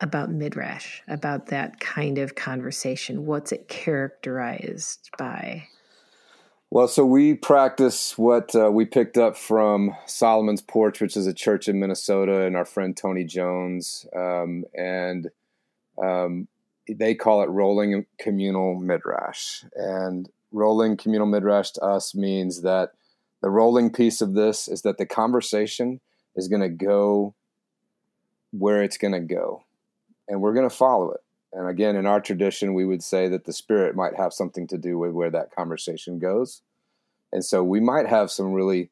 about 0.00 0.30
midrash, 0.30 1.00
about 1.08 1.46
that 1.46 1.80
kind 1.80 2.18
of 2.18 2.34
conversation. 2.34 3.24
What's 3.24 3.52
it 3.52 3.68
characterized 3.68 5.08
by? 5.16 5.68
Well, 6.70 6.88
so 6.88 7.06
we 7.06 7.34
practice 7.34 8.18
what 8.18 8.54
uh, 8.54 8.70
we 8.70 8.84
picked 8.84 9.16
up 9.16 9.36
from 9.36 9.94
Solomon's 10.06 10.60
Porch, 10.60 11.00
which 11.00 11.16
is 11.16 11.26
a 11.26 11.32
church 11.32 11.68
in 11.68 11.78
Minnesota, 11.78 12.42
and 12.42 12.56
our 12.56 12.64
friend 12.64 12.96
Tony 12.96 13.24
Jones, 13.24 14.06
um, 14.14 14.64
and 14.74 15.30
um, 16.02 16.48
they 16.88 17.14
call 17.14 17.42
it 17.42 17.48
rolling 17.48 18.06
communal 18.18 18.74
midrash. 18.74 19.62
And 19.76 20.28
rolling 20.50 20.96
communal 20.96 21.28
midrash 21.28 21.70
to 21.72 21.80
us 21.82 22.14
means 22.14 22.62
that 22.62 22.90
the 23.44 23.50
rolling 23.50 23.90
piece 23.90 24.22
of 24.22 24.32
this 24.32 24.68
is 24.68 24.80
that 24.82 24.96
the 24.96 25.04
conversation 25.04 26.00
is 26.34 26.48
going 26.48 26.62
to 26.62 26.68
go 26.70 27.34
where 28.52 28.82
it's 28.82 28.96
going 28.96 29.12
to 29.12 29.20
go, 29.20 29.62
and 30.26 30.40
we're 30.40 30.54
going 30.54 30.66
to 30.66 30.74
follow 30.74 31.10
it. 31.10 31.20
And 31.52 31.68
again, 31.68 31.94
in 31.94 32.06
our 32.06 32.22
tradition, 32.22 32.72
we 32.72 32.86
would 32.86 33.02
say 33.02 33.28
that 33.28 33.44
the 33.44 33.52
spirit 33.52 33.94
might 33.94 34.16
have 34.16 34.32
something 34.32 34.66
to 34.68 34.78
do 34.78 34.96
with 34.96 35.10
where 35.12 35.30
that 35.30 35.54
conversation 35.54 36.18
goes. 36.18 36.62
And 37.34 37.44
so 37.44 37.62
we 37.62 37.80
might 37.80 38.06
have 38.06 38.30
some 38.30 38.54
really 38.54 38.88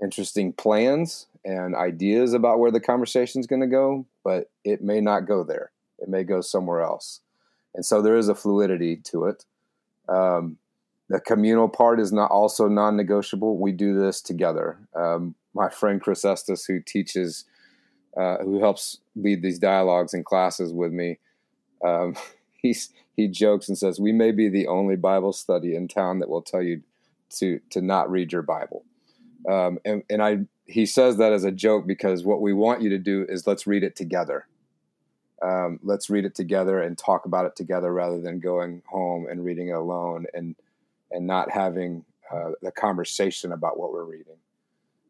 interesting 0.00 0.52
plans 0.52 1.26
and 1.44 1.74
ideas 1.74 2.32
about 2.32 2.60
where 2.60 2.70
the 2.70 2.78
conversation 2.78 3.40
is 3.40 3.48
going 3.48 3.62
to 3.62 3.66
go, 3.66 4.06
but 4.22 4.52
it 4.64 4.84
may 4.84 5.00
not 5.00 5.26
go 5.26 5.42
there. 5.42 5.72
It 5.98 6.08
may 6.08 6.22
go 6.22 6.42
somewhere 6.42 6.80
else. 6.80 7.22
And 7.74 7.84
so 7.84 8.00
there 8.00 8.16
is 8.16 8.28
a 8.28 8.36
fluidity 8.36 8.98
to 8.98 9.24
it. 9.24 9.44
Um, 10.08 10.58
the 11.08 11.20
communal 11.20 11.68
part 11.68 12.00
is 12.00 12.12
not 12.12 12.30
also 12.30 12.68
non-negotiable. 12.68 13.58
We 13.58 13.72
do 13.72 13.98
this 13.98 14.20
together. 14.20 14.78
Um, 14.94 15.34
my 15.54 15.68
friend 15.68 16.00
Chris 16.00 16.24
Estes, 16.24 16.64
who 16.64 16.80
teaches, 16.80 17.44
uh, 18.16 18.38
who 18.38 18.60
helps 18.60 18.98
lead 19.14 19.42
these 19.42 19.58
dialogues 19.58 20.14
and 20.14 20.24
classes 20.24 20.72
with 20.72 20.92
me, 20.92 21.18
um, 21.84 22.16
he's 22.62 22.92
he 23.16 23.28
jokes 23.28 23.68
and 23.68 23.78
says, 23.78 24.00
"We 24.00 24.12
may 24.12 24.32
be 24.32 24.48
the 24.48 24.66
only 24.66 24.96
Bible 24.96 25.32
study 25.32 25.74
in 25.74 25.88
town 25.88 26.18
that 26.18 26.28
will 26.28 26.42
tell 26.42 26.62
you 26.62 26.82
to 27.38 27.60
to 27.70 27.80
not 27.80 28.10
read 28.10 28.32
your 28.32 28.42
Bible." 28.42 28.84
Um, 29.48 29.78
and 29.84 30.02
and 30.10 30.22
I 30.22 30.40
he 30.66 30.86
says 30.86 31.16
that 31.18 31.32
as 31.32 31.44
a 31.44 31.52
joke 31.52 31.86
because 31.86 32.24
what 32.24 32.42
we 32.42 32.52
want 32.52 32.82
you 32.82 32.90
to 32.90 32.98
do 32.98 33.24
is 33.28 33.46
let's 33.46 33.66
read 33.66 33.84
it 33.84 33.94
together. 33.94 34.46
Um, 35.42 35.78
let's 35.82 36.10
read 36.10 36.24
it 36.24 36.34
together 36.34 36.80
and 36.80 36.96
talk 36.96 37.26
about 37.26 37.46
it 37.46 37.54
together 37.54 37.92
rather 37.92 38.20
than 38.20 38.40
going 38.40 38.82
home 38.86 39.26
and 39.30 39.44
reading 39.44 39.68
it 39.68 39.72
alone 39.72 40.26
and 40.34 40.56
and 41.10 41.26
not 41.26 41.50
having 41.50 42.04
uh, 42.32 42.50
the 42.62 42.72
conversation 42.72 43.52
about 43.52 43.78
what 43.78 43.92
we're 43.92 44.04
reading. 44.04 44.36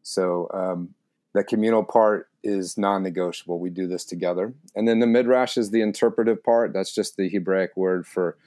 So 0.03 0.49
um, 0.53 0.93
the 1.33 1.43
communal 1.43 1.83
part 1.83 2.29
is 2.43 2.77
non-negotiable. 2.77 3.59
We 3.59 3.69
do 3.69 3.87
this 3.87 4.05
together, 4.05 4.53
and 4.75 4.87
then 4.87 4.99
the 4.99 5.07
midrash 5.07 5.57
is 5.57 5.71
the 5.71 5.81
interpretive 5.81 6.43
part. 6.43 6.73
That's 6.73 6.93
just 6.93 7.17
the 7.17 7.29
Hebraic 7.29 7.75
word 7.75 8.07
for 8.07 8.37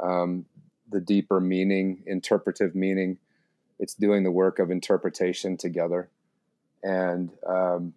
um, 0.00 0.46
the 0.90 1.00
deeper 1.00 1.40
meaning, 1.40 2.02
interpretive 2.06 2.74
meaning. 2.74 3.18
It's 3.78 3.94
doing 3.94 4.22
the 4.22 4.30
work 4.30 4.58
of 4.58 4.70
interpretation 4.70 5.56
together, 5.56 6.08
and 6.82 7.30
um, 7.46 7.94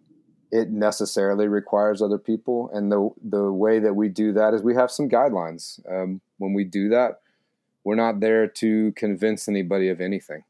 it 0.50 0.70
necessarily 0.70 1.48
requires 1.48 2.02
other 2.02 2.18
people. 2.18 2.70
And 2.72 2.90
the 2.90 3.10
the 3.22 3.52
way 3.52 3.78
that 3.78 3.94
we 3.94 4.08
do 4.08 4.32
that 4.32 4.52
is 4.54 4.62
we 4.62 4.74
have 4.74 4.90
some 4.90 5.08
guidelines. 5.08 5.80
Um, 5.90 6.20
when 6.38 6.54
we 6.54 6.64
do 6.64 6.88
that, 6.90 7.20
we're 7.86 7.94
not 7.94 8.18
there 8.18 8.48
to 8.48 8.90
convince 8.96 9.46
anybody 9.46 9.88
of 9.90 10.00
anything. 10.00 10.42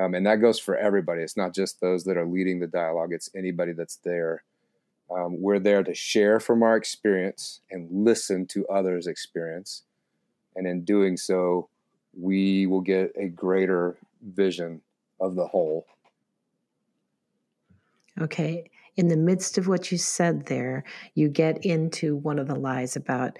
Um, 0.00 0.14
and 0.14 0.24
that 0.26 0.36
goes 0.36 0.60
for 0.60 0.76
everybody. 0.76 1.22
It's 1.22 1.36
not 1.36 1.52
just 1.52 1.80
those 1.80 2.04
that 2.04 2.16
are 2.16 2.24
leading 2.24 2.60
the 2.60 2.68
dialogue, 2.68 3.12
it's 3.12 3.28
anybody 3.34 3.72
that's 3.72 3.96
there. 3.96 4.44
Um, 5.10 5.42
we're 5.42 5.58
there 5.58 5.82
to 5.82 5.92
share 5.92 6.38
from 6.38 6.62
our 6.62 6.76
experience 6.76 7.62
and 7.68 7.88
listen 7.90 8.46
to 8.46 8.64
others' 8.68 9.08
experience. 9.08 9.82
And 10.54 10.68
in 10.68 10.84
doing 10.84 11.16
so, 11.16 11.68
we 12.16 12.68
will 12.68 12.80
get 12.80 13.10
a 13.16 13.26
greater 13.26 13.96
vision 14.22 14.82
of 15.20 15.34
the 15.34 15.48
whole. 15.48 15.84
Okay. 18.20 18.70
In 18.94 19.08
the 19.08 19.16
midst 19.16 19.58
of 19.58 19.66
what 19.66 19.90
you 19.90 19.98
said 19.98 20.46
there, 20.46 20.84
you 21.16 21.28
get 21.28 21.64
into 21.66 22.14
one 22.14 22.38
of 22.38 22.46
the 22.46 22.54
lies 22.54 22.94
about 22.94 23.36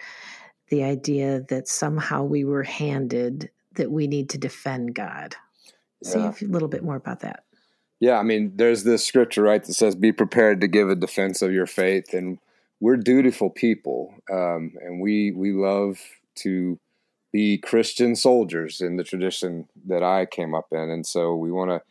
the 0.68 0.82
idea 0.82 1.42
that 1.48 1.68
somehow 1.68 2.24
we 2.24 2.44
were 2.44 2.62
handed 2.62 3.50
that 3.74 3.90
we 3.90 4.06
need 4.06 4.30
to 4.30 4.38
defend 4.38 4.94
God. 4.94 5.36
Say 6.02 6.20
yeah. 6.20 6.32
a 6.42 6.44
little 6.46 6.68
bit 6.68 6.82
more 6.82 6.96
about 6.96 7.20
that. 7.20 7.44
Yeah, 8.00 8.18
I 8.18 8.22
mean, 8.22 8.52
there's 8.56 8.84
this 8.84 9.04
scripture, 9.04 9.42
right, 9.42 9.62
that 9.62 9.72
says, 9.72 9.94
"Be 9.94 10.12
prepared 10.12 10.60
to 10.60 10.68
give 10.68 10.90
a 10.90 10.94
defense 10.94 11.40
of 11.40 11.52
your 11.52 11.66
faith," 11.66 12.12
and 12.12 12.38
we're 12.80 12.96
dutiful 12.96 13.48
people, 13.48 14.14
um, 14.30 14.74
and 14.82 15.00
we 15.00 15.32
we 15.32 15.52
love 15.52 15.98
to 16.36 16.78
be 17.32 17.56
Christian 17.56 18.14
soldiers 18.14 18.80
in 18.80 18.96
the 18.96 19.04
tradition 19.04 19.68
that 19.86 20.02
I 20.02 20.26
came 20.26 20.54
up 20.54 20.68
in, 20.72 20.90
and 20.90 21.06
so 21.06 21.34
we 21.34 21.50
want 21.50 21.70
to, 21.70 21.82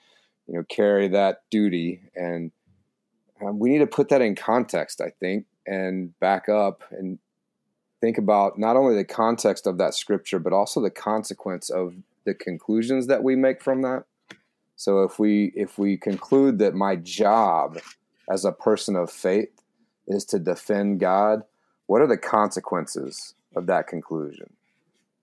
you 0.47 0.53
know, 0.53 0.63
carry 0.69 1.07
that 1.07 1.41
duty, 1.49 2.01
and 2.15 2.51
um, 3.41 3.57
we 3.57 3.69
need 3.69 3.79
to 3.79 3.88
put 3.88 4.09
that 4.09 4.21
in 4.21 4.35
context, 4.35 5.01
I 5.01 5.09
think, 5.09 5.45
and 5.65 6.17
back 6.19 6.47
up 6.49 6.83
and 6.91 7.17
think 8.01 8.17
about 8.17 8.58
not 8.58 8.75
only 8.75 8.95
the 8.95 9.05
context 9.05 9.67
of 9.67 9.77
that 9.77 9.93
scripture, 9.93 10.39
but 10.39 10.53
also 10.53 10.81
the 10.81 10.89
consequence 10.89 11.69
of 11.69 11.95
the 12.25 12.34
conclusions 12.34 13.08
that 13.08 13.23
we 13.23 13.36
make 13.36 13.62
from 13.62 13.81
that. 13.84 14.03
So 14.75 15.03
if 15.03 15.19
we 15.19 15.53
if 15.55 15.77
we 15.77 15.97
conclude 15.97 16.60
that 16.60 16.73
my 16.73 16.95
job 16.97 17.79
as 18.29 18.43
a 18.43 18.51
person 18.51 18.95
of 18.95 19.12
faith 19.12 19.49
is 20.08 20.25
to 20.25 20.39
defend 20.39 20.99
God, 20.99 21.43
what 21.88 22.01
are 22.01 22.08
the 22.08 22.17
consequences 22.17 23.36
of 23.55 23.67
that 23.67 23.88
conclusion? 23.88 24.51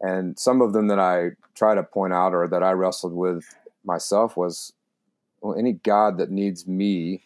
And 0.01 0.39
some 0.39 0.63
of 0.63 0.73
them 0.73 0.89
that 0.89 0.99
I 0.99 1.33
try 1.55 1.75
to 1.75 1.83
point 1.83 2.13
out 2.13 2.35
or 2.35 2.49
that 2.49 2.63
I 2.63 2.73
wrestled 2.73 3.13
with 3.13 3.45
myself 3.85 4.37
was 4.37 4.73
well, 5.41 5.57
any 5.59 5.73
God 5.73 6.19
that 6.19 6.31
needs 6.31 6.67
me 6.67 7.21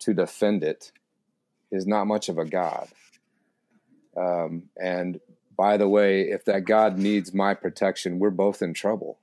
to 0.00 0.14
defend 0.14 0.62
it 0.62 0.92
is 1.72 1.86
not 1.86 2.06
much 2.06 2.28
of 2.28 2.38
a 2.38 2.44
God. 2.44 2.88
Um, 4.16 4.64
and 4.76 5.20
by 5.56 5.76
the 5.76 5.88
way, 5.88 6.22
if 6.22 6.44
that 6.46 6.64
God 6.64 6.98
needs 6.98 7.32
my 7.32 7.54
protection, 7.54 8.18
we're 8.18 8.30
both 8.30 8.62
in 8.62 8.74
trouble 8.74 9.18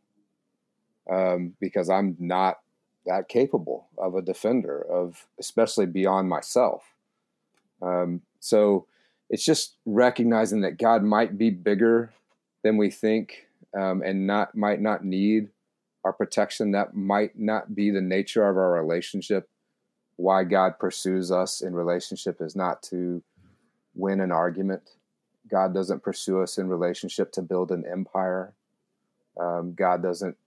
um, 1.10 1.54
because 1.60 1.90
I'm 1.90 2.16
not 2.20 2.60
that 3.06 3.28
capable 3.28 3.88
of 3.98 4.16
a 4.16 4.22
defender 4.22 4.82
of, 4.82 5.28
especially 5.40 5.86
beyond 5.86 6.30
myself. 6.30 6.84
Um, 7.82 8.22
so 8.40 8.88
it's 9.30 9.44
just 9.46 9.76
recognizing 9.86 10.62
that 10.62 10.78
God 10.78 11.04
might 11.04 11.38
be 11.38 11.50
bigger 11.50 12.14
than 12.64 12.78
we 12.78 12.90
think, 12.90 13.48
um, 13.78 14.02
and 14.04 14.26
not 14.26 14.56
might 14.56 14.80
not 14.80 15.04
need 15.04 15.50
our 16.06 16.14
protection. 16.14 16.72
That 16.72 16.96
might 16.96 17.38
not 17.38 17.76
be 17.76 17.90
the 17.90 18.02
nature 18.02 18.48
of 18.48 18.58
our 18.58 18.72
relationship. 18.72 19.50
Why 20.16 20.44
God 20.44 20.80
pursues 20.80 21.32
us 21.32 21.62
in 21.62 21.74
relationship 21.74 22.42
is 22.42 22.56
not 22.56 22.84
to 22.84 23.22
win 23.96 24.20
an 24.20 24.32
argument. 24.32 24.92
God 25.50 25.74
doesn't 25.74 26.04
pursue 26.04 26.42
us 26.42 26.58
in 26.58 26.68
relationship 26.68 27.32
to 27.34 27.42
build 27.42 27.72
an 27.72 27.84
empire. 27.90 28.54
Um, 29.40 29.74
God 29.74 30.02
doesn't 30.02 30.38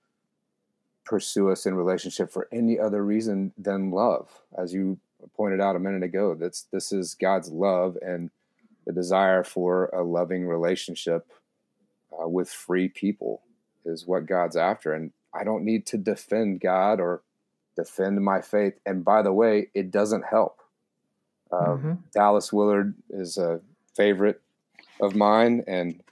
pursue 1.05 1.51
us 1.51 1.67
in 1.67 1.75
relationship 1.75 2.33
for 2.33 2.49
any 2.53 2.79
other 2.79 3.05
reason 3.05 3.53
than 3.57 3.91
love, 3.91 4.43
as 4.59 4.75
you 4.75 4.99
pointed 5.37 5.61
out 5.61 5.77
a 5.77 5.81
minute 5.81 6.03
ago. 6.03 6.35
That's 6.35 6.63
this 6.73 6.93
is 6.93 7.15
God's 7.15 7.51
love 7.51 7.97
and 8.03 8.31
the 8.87 8.93
desire 8.93 9.45
for 9.45 9.87
a 9.87 10.03
loving 10.03 10.47
relationship 10.47 11.27
uh, 12.13 12.29
with 12.29 12.49
free 12.49 12.89
people 12.89 13.43
is 13.85 14.07
what 14.07 14.27
God's 14.27 14.57
after. 14.57 14.93
And 14.93 15.13
I 15.35 15.45
don't 15.45 15.65
need 15.65 15.87
to 15.87 15.99
defend 15.99 16.61
God 16.61 17.01
or 17.01 17.23
defend 17.77 18.23
my 18.25 18.41
faith. 18.41 18.75
And 18.87 19.05
by 19.05 19.23
the 19.23 19.33
way, 19.33 19.69
it 19.75 19.91
doesn't 19.91 20.25
help. 20.25 20.61
Uh, 21.57 21.69
mm-hmm. 21.69 21.93
Dallas 22.13 22.53
Willard 22.53 22.95
is 23.11 23.39
a 23.39 23.61
favorite 23.95 24.43
of 25.01 25.15
mine, 25.15 25.65
and 25.67 26.03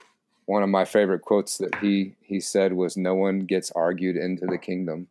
one 0.45 0.63
of 0.63 0.69
my 0.69 0.85
favorite 0.85 1.21
quotes 1.21 1.57
that 1.57 1.75
he 1.79 2.15
he 2.21 2.39
said 2.39 2.73
was, 2.73 2.97
"No 2.97 3.15
one 3.15 3.41
gets 3.41 3.71
argued 3.71 4.17
into 4.17 4.45
the 4.45 4.57
kingdom; 4.57 5.07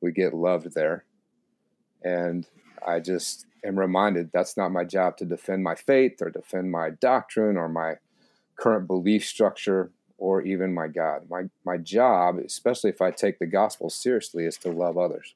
we 0.00 0.12
get 0.12 0.34
loved 0.34 0.74
there." 0.74 1.04
And 2.02 2.46
I 2.86 3.00
just 3.00 3.46
am 3.64 3.78
reminded 3.78 4.30
that's 4.32 4.56
not 4.56 4.70
my 4.70 4.84
job 4.84 5.16
to 5.18 5.24
defend 5.24 5.64
my 5.64 5.74
faith 5.74 6.20
or 6.22 6.30
defend 6.30 6.70
my 6.70 6.90
doctrine 6.90 7.56
or 7.56 7.68
my 7.68 7.96
current 8.56 8.86
belief 8.86 9.24
structure 9.24 9.90
or 10.18 10.42
even 10.42 10.72
my 10.72 10.88
God. 10.88 11.28
My 11.28 11.44
my 11.64 11.76
job, 11.76 12.38
especially 12.38 12.90
if 12.90 13.02
I 13.02 13.10
take 13.10 13.38
the 13.38 13.46
gospel 13.46 13.90
seriously, 13.90 14.44
is 14.44 14.56
to 14.58 14.70
love 14.70 14.96
others. 14.96 15.34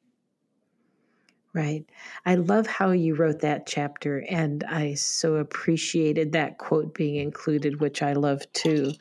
Right. 1.53 1.85
I 2.25 2.37
love 2.37 2.69
how 2.69 2.93
you 2.93 3.17
wrote 3.17 3.41
that 3.41 3.67
chapter, 3.67 4.25
and 4.29 4.63
I 4.65 4.95
so 4.95 5.35
appreciated 5.37 6.33
that 6.33 6.59
quote 6.59 6.95
being 6.95 7.17
included, 7.17 7.81
which 7.81 8.03
I 8.03 8.13
love 8.13 8.43
too. 8.53 8.93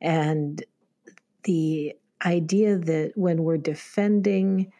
And 0.00 0.62
the 1.44 1.94
idea 2.24 2.76
that 2.76 3.12
when 3.14 3.44
we're 3.44 3.56
defending, 3.56 4.72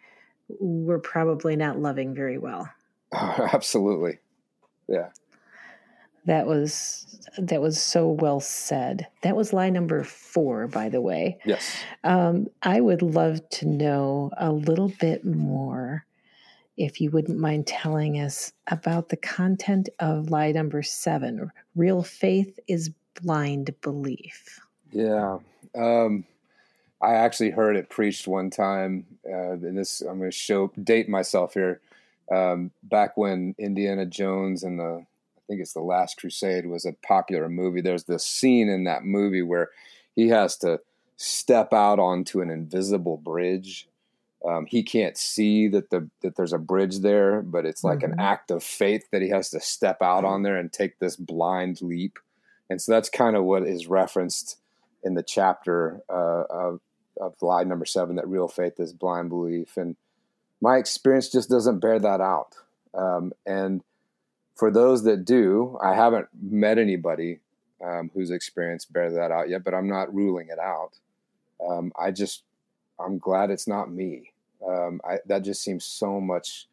we're 0.49 0.99
probably 0.99 1.57
not 1.57 1.79
loving 1.79 2.15
very 2.15 2.37
well. 2.37 2.69
Oh, 3.13 3.49
absolutely. 3.53 4.19
Yeah. 4.89 5.09
That 6.27 6.47
was 6.47 7.07
that 7.39 7.63
was 7.63 7.81
so 7.81 8.09
well 8.09 8.41
said. 8.41 9.07
That 9.23 9.37
was 9.37 9.53
lie 9.53 9.71
number 9.71 10.05
four, 10.05 10.67
by 10.67 10.91
the 10.91 11.01
way. 11.01 11.39
Yes. 11.47 11.83
Um, 12.05 12.49
I 12.63 12.81
would 12.81 13.01
love 13.01 13.49
to 13.51 13.67
know 13.67 14.31
a 14.37 14.53
little 14.53 14.93
bit 15.01 15.25
more 15.25 16.05
if 16.81 16.99
you 16.99 17.11
wouldn't 17.11 17.39
mind 17.39 17.67
telling 17.67 18.19
us 18.19 18.53
about 18.69 19.11
the 19.11 19.17
content 19.17 19.91
of 19.99 20.31
lie 20.31 20.51
number 20.51 20.83
seven 20.83 21.51
real 21.77 22.03
faith 22.03 22.59
is 22.69 22.91
blind 23.23 23.75
belief. 23.83 24.59
Yeah. 24.91 25.39
Um, 25.75 26.25
I 27.03 27.15
actually 27.15 27.51
heard 27.51 27.77
it 27.77 27.91
preached 27.91 28.27
one 28.27 28.49
time, 28.49 29.07
uh, 29.29 29.53
and 29.53 29.77
this 29.77 30.01
I'm 30.01 30.19
going 30.19 30.31
to 30.31 30.37
show 30.37 30.73
date 30.83 31.09
myself 31.09 31.53
here. 31.53 31.81
Um, 32.33 32.71
back 32.83 33.17
when 33.17 33.55
Indiana 33.59 34.07
Jones 34.07 34.63
and 34.63 34.79
the 34.79 35.05
I 35.37 35.41
think 35.47 35.61
it's 35.61 35.75
the 35.75 35.81
Last 35.81 36.17
Crusade 36.17 36.67
was 36.67 36.87
a 36.87 36.97
popular 37.07 37.49
movie. 37.49 37.83
There's 37.83 38.05
this 38.05 38.25
scene 38.25 38.71
in 38.71 38.85
that 38.85 39.05
movie 39.05 39.43
where 39.43 39.69
he 40.17 40.29
has 40.29 40.57
to 40.59 40.81
step 41.17 41.75
out 41.75 41.99
onto 41.99 42.41
an 42.41 42.51
invisible 42.51 43.19
bridge 43.19 43.87
um, 44.47 44.67
he 44.67 44.83
can't 44.83 45.17
see 45.17 45.69
that 45.69 45.91
the 45.91 46.09
that 46.23 46.37
there's 46.37 46.53
a 46.53 46.59
bridge 46.59 47.01
there, 47.01 47.43
but 47.43 47.67
it's 47.67 47.85
like 47.85 48.01
mm-hmm. 48.01 48.13
an 48.15 48.21
act 48.21 48.51
of 48.51 48.63
faith 48.63 49.09
that 49.13 49.23
he 49.23 49.29
has 49.29 49.51
to 49.51 49.61
step 49.61 50.01
out 50.01 50.25
on 50.25 50.43
there 50.43 50.57
and 50.57 50.73
take 50.73 50.99
this 50.99 51.17
blind 51.17 51.83
leap. 51.83 52.19
And 52.71 52.81
so 52.81 52.93
that's 52.93 53.11
kind 53.11 53.37
of 53.37 53.45
what 53.45 53.67
is 53.67 53.87
referenced 53.87 54.59
in 55.03 55.15
the 55.15 55.23
chapter 55.23 56.01
uh, 56.09 56.45
of 56.49 56.81
of 57.21 57.35
lie 57.43 57.65
number 57.65 57.85
seven 57.85 58.17
that 58.17 58.29
real 58.29 58.49
faith 58.49 58.81
is 58.81 58.95
blind 58.95 59.29
belief. 59.29 59.77
And 59.77 59.97
my 60.63 60.79
experience 60.79 61.29
just 61.29 61.51
doesn't 61.51 61.81
bear 61.81 61.99
that 61.99 62.21
out. 62.21 62.55
Um, 62.95 63.33
and 63.45 63.83
for 64.57 64.71
those 64.71 65.05
that 65.05 65.25
do, 65.25 65.79
I 65.83 65.95
haven't 65.95 66.29
met 66.41 66.79
anybody 66.79 67.41
um, 67.85 68.11
whose 68.15 68.31
experience 68.31 68.85
bear 68.85 69.11
that 69.13 69.31
out 69.31 69.49
yet, 69.49 69.65
but 69.65 69.75
I'm 69.75 69.89
not 69.89 70.15
ruling 70.15 70.49
it 70.49 70.59
out. 70.59 70.93
Um, 71.67 71.93
I 71.99 72.11
just 72.11 72.43
I'm 72.99 73.19
glad 73.19 73.51
it's 73.51 73.69
not 73.69 73.91
me. 73.91 74.30
Um, 74.67 75.01
I, 75.05 75.19
that 75.27 75.43
just 75.43 75.63
seems 75.63 75.85
so 75.85 76.21
much 76.21 76.69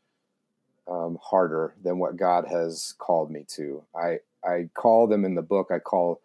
um, 0.89 1.17
harder 1.21 1.73
than 1.83 1.99
what 1.99 2.17
God 2.17 2.45
has 2.47 2.93
called 2.97 3.31
me 3.31 3.45
to. 3.49 3.83
I 3.95 4.19
I 4.45 4.69
call 4.73 5.07
them 5.07 5.25
in 5.25 5.35
the 5.35 5.41
book. 5.41 5.69
I 5.71 5.79
call 5.79 6.21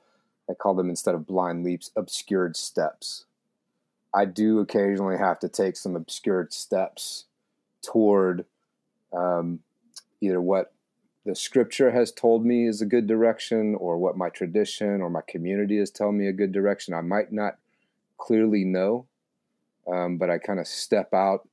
I 0.49 0.55
call 0.55 0.75
them 0.75 0.91
instead 0.91 1.15
of 1.15 1.27
blind 1.27 1.65
leaps, 1.65 1.91
obscured 1.97 2.57
steps. 2.57 3.27
I 4.15 4.27
do 4.27 4.61
occasionally 4.61 5.17
have 5.17 5.39
to 5.41 5.49
take 5.49 5.77
some 5.77 5.97
obscured 5.97 6.53
steps 6.53 7.25
toward 7.83 8.45
um, 9.13 9.61
either 10.21 10.41
what 10.41 10.73
the 11.25 11.35
scripture 11.35 11.91
has 11.93 12.11
told 12.11 12.45
me 12.45 12.67
is 12.67 12.83
a 12.83 12.87
good 12.87 13.07
direction 13.07 13.75
or 13.77 13.97
what 13.97 14.17
my 14.17 14.29
tradition 14.29 15.01
or 15.01 15.09
my 15.09 15.21
community 15.27 15.79
is 15.79 15.91
telling 15.91 16.19
me 16.19 16.27
a 16.27 16.33
good 16.33 16.53
direction. 16.53 16.95
I 16.95 17.01
might 17.01 17.33
not 17.33 17.59
clearly 18.19 18.65
know, 18.65 19.07
um, 19.91 20.19
but 20.19 20.31
I 20.31 20.39
kind 20.39 20.59
of 20.59 20.67
step 20.67 21.15
out, 21.15 21.49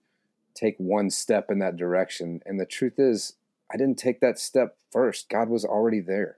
take 0.60 0.76
one 0.78 1.10
step 1.10 1.50
in 1.50 1.60
that 1.60 1.78
direction. 1.78 2.42
And 2.46 2.60
the 2.60 2.66
truth 2.66 3.00
is, 3.00 3.34
I 3.72 3.78
didn't 3.78 3.98
take 3.98 4.20
that 4.20 4.40
step 4.40 4.76
first. 4.92 5.30
God 5.30 5.50
was 5.50 5.64
already 5.64 6.00
there. 6.00 6.38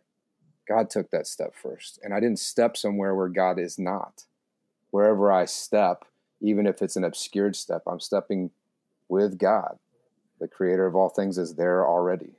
God 0.67 0.89
took 0.89 1.10
that 1.12 1.27
step 1.27 1.55
first. 1.55 1.99
And 2.03 2.13
I 2.13 2.19
didn't 2.19 2.39
step 2.39 2.77
somewhere 2.77 3.15
where 3.15 3.29
God 3.29 3.57
is 3.57 3.79
not. 3.79 4.25
Wherever 4.91 5.31
I 5.31 5.45
step, 5.45 6.05
even 6.41 6.67
if 6.67 6.81
it's 6.81 6.95
an 6.95 7.03
obscured 7.03 7.55
step, 7.55 7.84
I'm 7.88 7.99
stepping 7.99 8.51
with 9.10 9.38
God. 9.38 9.79
The 10.39 10.47
creator 10.47 10.86
of 10.86 10.95
all 10.95 11.10
things 11.10 11.38
is 11.38 11.55
there 11.55 11.88
already. 11.88 12.34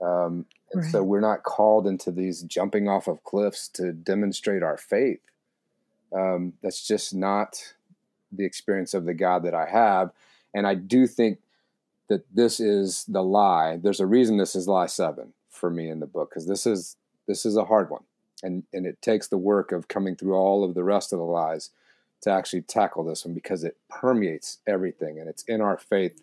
Um, 0.00 0.46
and 0.72 0.82
right. 0.82 0.92
so 0.92 1.02
we're 1.02 1.20
not 1.20 1.42
called 1.42 1.86
into 1.86 2.10
these 2.10 2.42
jumping 2.42 2.88
off 2.88 3.08
of 3.08 3.24
cliffs 3.24 3.68
to 3.70 3.92
demonstrate 3.92 4.62
our 4.62 4.76
faith. 4.76 5.20
Um, 6.12 6.54
that's 6.62 6.86
just 6.86 7.14
not 7.14 7.74
the 8.32 8.44
experience 8.44 8.94
of 8.94 9.04
the 9.04 9.14
God 9.14 9.42
that 9.44 9.54
I 9.54 9.66
have. 9.66 10.10
And 10.54 10.66
I 10.66 10.74
do 10.74 11.06
think 11.06 11.38
that 12.08 12.24
this 12.34 12.58
is 12.60 13.04
the 13.06 13.22
lie. 13.22 13.76
There's 13.76 14.00
a 14.00 14.06
reason 14.06 14.36
this 14.36 14.56
is 14.56 14.66
lie 14.66 14.86
seven 14.86 15.34
for 15.50 15.70
me 15.70 15.88
in 15.88 16.00
the 16.00 16.06
book 16.06 16.30
because 16.30 16.46
this 16.46 16.66
is 16.66 16.96
this 17.26 17.44
is 17.44 17.56
a 17.56 17.64
hard 17.64 17.90
one, 17.90 18.04
and 18.42 18.64
and 18.72 18.86
it 18.86 19.02
takes 19.02 19.28
the 19.28 19.38
work 19.38 19.72
of 19.72 19.88
coming 19.88 20.16
through 20.16 20.34
all 20.34 20.64
of 20.64 20.74
the 20.74 20.84
rest 20.84 21.12
of 21.12 21.18
the 21.18 21.24
lies 21.24 21.70
to 22.22 22.30
actually 22.30 22.62
tackle 22.62 23.04
this 23.04 23.24
one 23.24 23.34
because 23.34 23.62
it 23.62 23.76
permeates 23.88 24.58
everything 24.66 25.20
and 25.20 25.28
it's 25.28 25.44
in 25.44 25.60
our 25.60 25.78
faith 25.78 26.20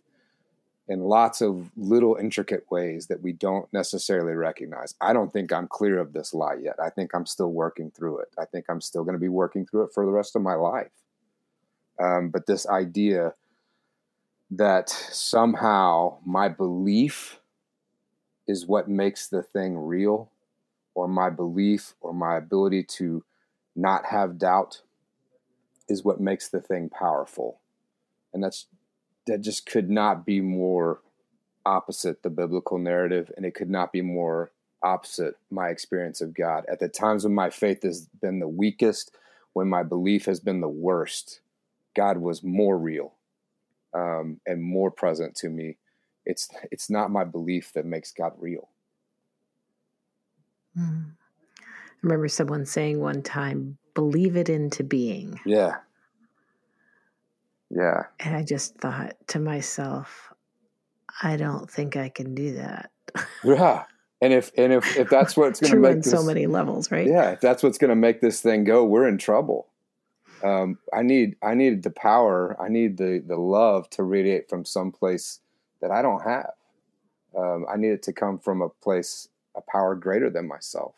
in 0.87 0.99
lots 0.99 1.41
of 1.41 1.71
little 1.75 2.15
intricate 2.15 2.65
ways 2.69 3.07
that 3.07 3.21
we 3.21 3.31
don't 3.31 3.71
necessarily 3.73 4.33
recognize. 4.33 4.93
I 5.01 5.13
don't 5.13 5.33
think 5.33 5.51
I'm 5.51 5.67
clear 5.67 5.99
of 5.99 6.13
this 6.13 6.33
lie 6.33 6.57
yet. 6.61 6.75
I 6.79 6.89
think 6.89 7.15
I'm 7.15 7.25
still 7.25 7.51
working 7.51 7.89
through 7.89 8.19
it. 8.19 8.29
I 8.37 8.45
think 8.45 8.65
I'm 8.69 8.81
still 8.81 9.03
going 9.03 9.15
to 9.15 9.19
be 9.19 9.29
working 9.29 9.65
through 9.65 9.83
it 9.83 9.93
for 9.93 10.05
the 10.05 10.11
rest 10.11 10.35
of 10.35 10.43
my 10.43 10.53
life. 10.53 10.91
Um, 11.99 12.29
but 12.29 12.45
this 12.45 12.67
idea 12.67 13.33
that 14.51 14.89
somehow 14.89 16.17
my 16.25 16.47
belief 16.47 17.39
is 18.47 18.67
what 18.67 18.87
makes 18.87 19.27
the 19.27 19.41
thing 19.41 19.77
real, 19.77 20.29
or 20.93 21.07
my 21.07 21.29
belief 21.29 21.95
or 21.99 22.13
my 22.13 22.37
ability 22.37 22.83
to 22.83 23.23
not 23.75 24.05
have 24.05 24.37
doubt 24.37 24.81
is 25.89 26.03
what 26.03 26.19
makes 26.19 26.47
the 26.49 26.61
thing 26.61 26.89
powerful. 26.89 27.59
And 28.33 28.43
that's 28.43 28.67
that 29.27 29.41
just 29.41 29.65
could 29.65 29.89
not 29.89 30.25
be 30.25 30.39
more 30.39 31.01
opposite 31.65 32.21
the 32.21 32.29
biblical 32.29 32.77
narrative, 32.77 33.31
and 33.35 33.45
it 33.45 33.55
could 33.55 33.69
not 33.69 33.91
be 33.91 34.01
more 34.01 34.51
opposite 34.83 35.35
my 35.49 35.69
experience 35.69 36.21
of 36.21 36.35
God. 36.35 36.63
At 36.71 36.79
the 36.79 36.87
times 36.87 37.23
when 37.23 37.33
my 37.33 37.49
faith 37.49 37.81
has 37.81 38.07
been 38.21 38.39
the 38.39 38.47
weakest, 38.47 39.15
when 39.53 39.67
my 39.67 39.81
belief 39.81 40.25
has 40.25 40.39
been 40.39 40.61
the 40.61 40.69
worst, 40.69 41.41
God 41.95 42.19
was 42.19 42.43
more 42.43 42.77
real 42.77 43.14
um, 43.95 44.39
and 44.45 44.61
more 44.61 44.91
present 44.91 45.35
to 45.37 45.49
me. 45.49 45.77
It's 46.25 46.49
it's 46.71 46.89
not 46.89 47.11
my 47.11 47.23
belief 47.23 47.71
that 47.73 47.85
makes 47.85 48.11
God 48.11 48.33
real. 48.37 48.69
Mm. 50.77 51.11
I 51.11 51.63
remember 52.01 52.27
someone 52.27 52.65
saying 52.65 52.99
one 52.99 53.23
time, 53.23 53.77
"Believe 53.93 54.35
it 54.35 54.49
into 54.49 54.83
being." 54.83 55.39
Yeah. 55.45 55.77
Yeah. 57.69 58.03
And 58.19 58.35
I 58.35 58.43
just 58.43 58.75
thought 58.77 59.15
to 59.27 59.39
myself, 59.39 60.31
I 61.21 61.35
don't 61.35 61.69
think 61.69 61.95
I 61.95 62.09
can 62.09 62.35
do 62.35 62.55
that. 62.55 62.91
yeah. 63.43 63.85
And 64.21 64.33
if 64.33 64.51
and 64.57 64.73
if 64.73 64.97
if 64.97 65.09
that's 65.09 65.37
what's 65.37 65.59
going 65.61 65.73
to 65.73 65.79
make 65.79 66.03
this, 66.03 66.11
so 66.11 66.23
many 66.23 66.47
levels, 66.47 66.91
right? 66.91 67.07
Yeah, 67.07 67.31
if 67.31 67.41
that's 67.41 67.61
what's 67.61 67.77
going 67.77 67.89
to 67.89 67.95
make 67.95 68.21
this 68.21 68.41
thing 68.41 68.63
go, 68.63 68.83
we're 68.83 69.07
in 69.07 69.17
trouble 69.17 69.67
um, 70.43 70.77
I 70.93 71.01
need 71.01 71.35
I 71.41 71.53
needed 71.53 71.83
the 71.83 71.91
power. 71.91 72.55
I 72.61 72.69
need 72.69 72.97
the 72.97 73.23
the 73.25 73.37
love 73.37 73.89
to 73.91 74.03
radiate 74.03 74.49
from 74.49 74.65
some 74.65 74.91
place 74.91 75.39
that 75.81 75.91
I 75.91 76.01
don't 76.01 76.23
have. 76.23 76.51
Um, 77.37 77.65
I 77.71 77.77
need 77.77 77.89
it 77.91 78.03
to 78.03 78.13
come 78.13 78.39
from 78.39 78.61
a 78.61 78.69
place, 78.69 79.27
a 79.55 79.61
power 79.61 79.95
greater 79.95 80.29
than 80.29 80.47
myself. 80.47 80.95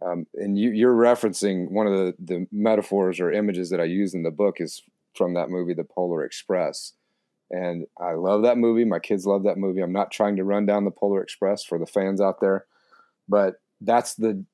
Um, 0.00 0.26
and 0.34 0.58
you, 0.58 0.88
are 0.88 0.94
referencing 0.94 1.70
one 1.70 1.86
of 1.86 1.92
the, 1.92 2.14
the 2.18 2.46
metaphors 2.52 3.18
or 3.18 3.32
images 3.32 3.70
that 3.70 3.80
I 3.80 3.84
use 3.84 4.14
in 4.14 4.22
the 4.22 4.30
book 4.30 4.60
is 4.60 4.82
from 5.14 5.34
that 5.34 5.50
movie, 5.50 5.74
The 5.74 5.84
Polar 5.84 6.24
Express. 6.24 6.92
And 7.50 7.86
I 7.98 8.12
love 8.12 8.42
that 8.42 8.58
movie. 8.58 8.84
My 8.84 9.00
kids 9.00 9.26
love 9.26 9.42
that 9.44 9.58
movie. 9.58 9.80
I'm 9.80 9.92
not 9.92 10.12
trying 10.12 10.36
to 10.36 10.44
run 10.44 10.66
down 10.66 10.84
the 10.84 10.90
Polar 10.90 11.22
Express 11.22 11.64
for 11.64 11.78
the 11.78 11.86
fans 11.86 12.20
out 12.20 12.40
there, 12.40 12.66
but 13.28 13.60
that's 13.80 14.14
the 14.14 14.44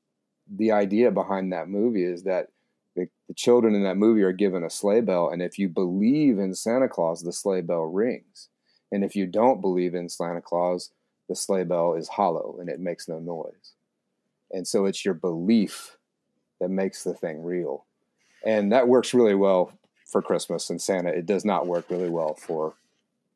the 0.57 0.71
idea 0.71 1.11
behind 1.11 1.53
that 1.53 1.71
movie 1.71 2.05
is 2.05 2.25
that 2.25 2.49
the, 2.97 3.09
the 3.29 3.35
children 3.35 3.75
in 3.75 3.83
that 3.85 3.97
movie 3.97 4.23
are 4.23 4.33
given 4.33 4.65
a 4.65 4.71
sleigh 4.71 5.01
bell, 5.01 5.29
and 5.29 5.43
if 5.43 5.59
you 5.59 5.69
believe 5.69 6.39
in 6.39 6.55
Santa 6.55 6.89
Claus, 6.89 7.23
the 7.23 7.33
sleigh 7.33 7.61
bell 7.61 7.83
rings. 7.83 8.49
And 8.93 9.05
if 9.05 9.17
you 9.17 9.27
don't 9.27 9.61
believe 9.61 9.95
in 9.95 10.09
Santa 10.09 10.41
Claus, 10.41 10.91
the 11.29 11.35
sleigh 11.35 11.65
bell 11.65 11.95
is 11.95 12.09
hollow 12.09 12.57
and 12.61 12.69
it 12.69 12.81
makes 12.81 13.09
no 13.09 13.19
noise. 13.19 13.75
And 14.53 14.69
so 14.69 14.85
it's 14.85 15.05
your 15.05 15.15
belief 15.15 15.99
that 16.61 16.69
makes 16.69 17.03
the 17.03 17.15
thing 17.15 17.43
real. 17.43 17.87
And 18.45 18.71
that 18.73 18.89
works 18.89 19.15
really 19.15 19.35
well 19.35 19.73
for 20.07 20.23
Christmas 20.23 20.71
and 20.71 20.81
Santa. 20.81 21.09
It 21.09 21.27
does 21.27 21.45
not 21.45 21.67
work 21.67 21.87
really 21.91 22.11
well 22.11 22.35
for 22.35 22.75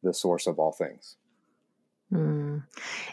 the 0.02 0.14
source 0.14 0.46
of 0.46 0.58
all 0.58 0.72
things. 0.72 1.16
Mm. 2.12 2.62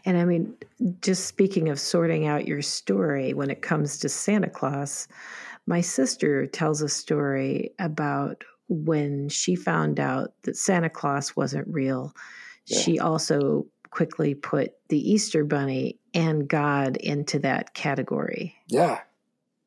And 0.05 0.17
I 0.17 0.25
mean, 0.25 0.55
just 1.01 1.25
speaking 1.25 1.69
of 1.69 1.79
sorting 1.79 2.27
out 2.27 2.47
your 2.47 2.62
story 2.62 3.34
when 3.34 3.49
it 3.49 3.62
comes 3.62 3.97
to 3.99 4.10
Santa 4.10 4.49
Claus, 4.49 5.08
my 5.67 5.82
sister 5.82 6.45
tells 6.45 6.82
a 6.82 6.89
story 6.89 7.71
about 7.80 8.43
when 8.67 9.30
she 9.30 9.56
found 9.56 9.99
out 9.99 10.34
that 10.43 10.58
Santa 10.58 10.89
Claus 10.89 11.36
wasn't 11.36 11.67
real. 11.67 12.13
Yeah. 12.65 12.80
She 12.80 12.99
also 12.99 13.65
quickly 13.91 14.34
put 14.34 14.73
the 14.89 15.12
Easter 15.12 15.43
Bunny 15.43 15.99
and 16.13 16.47
God 16.47 16.97
into 16.97 17.39
that 17.39 17.73
category. 17.73 18.56
Yeah. 18.67 19.01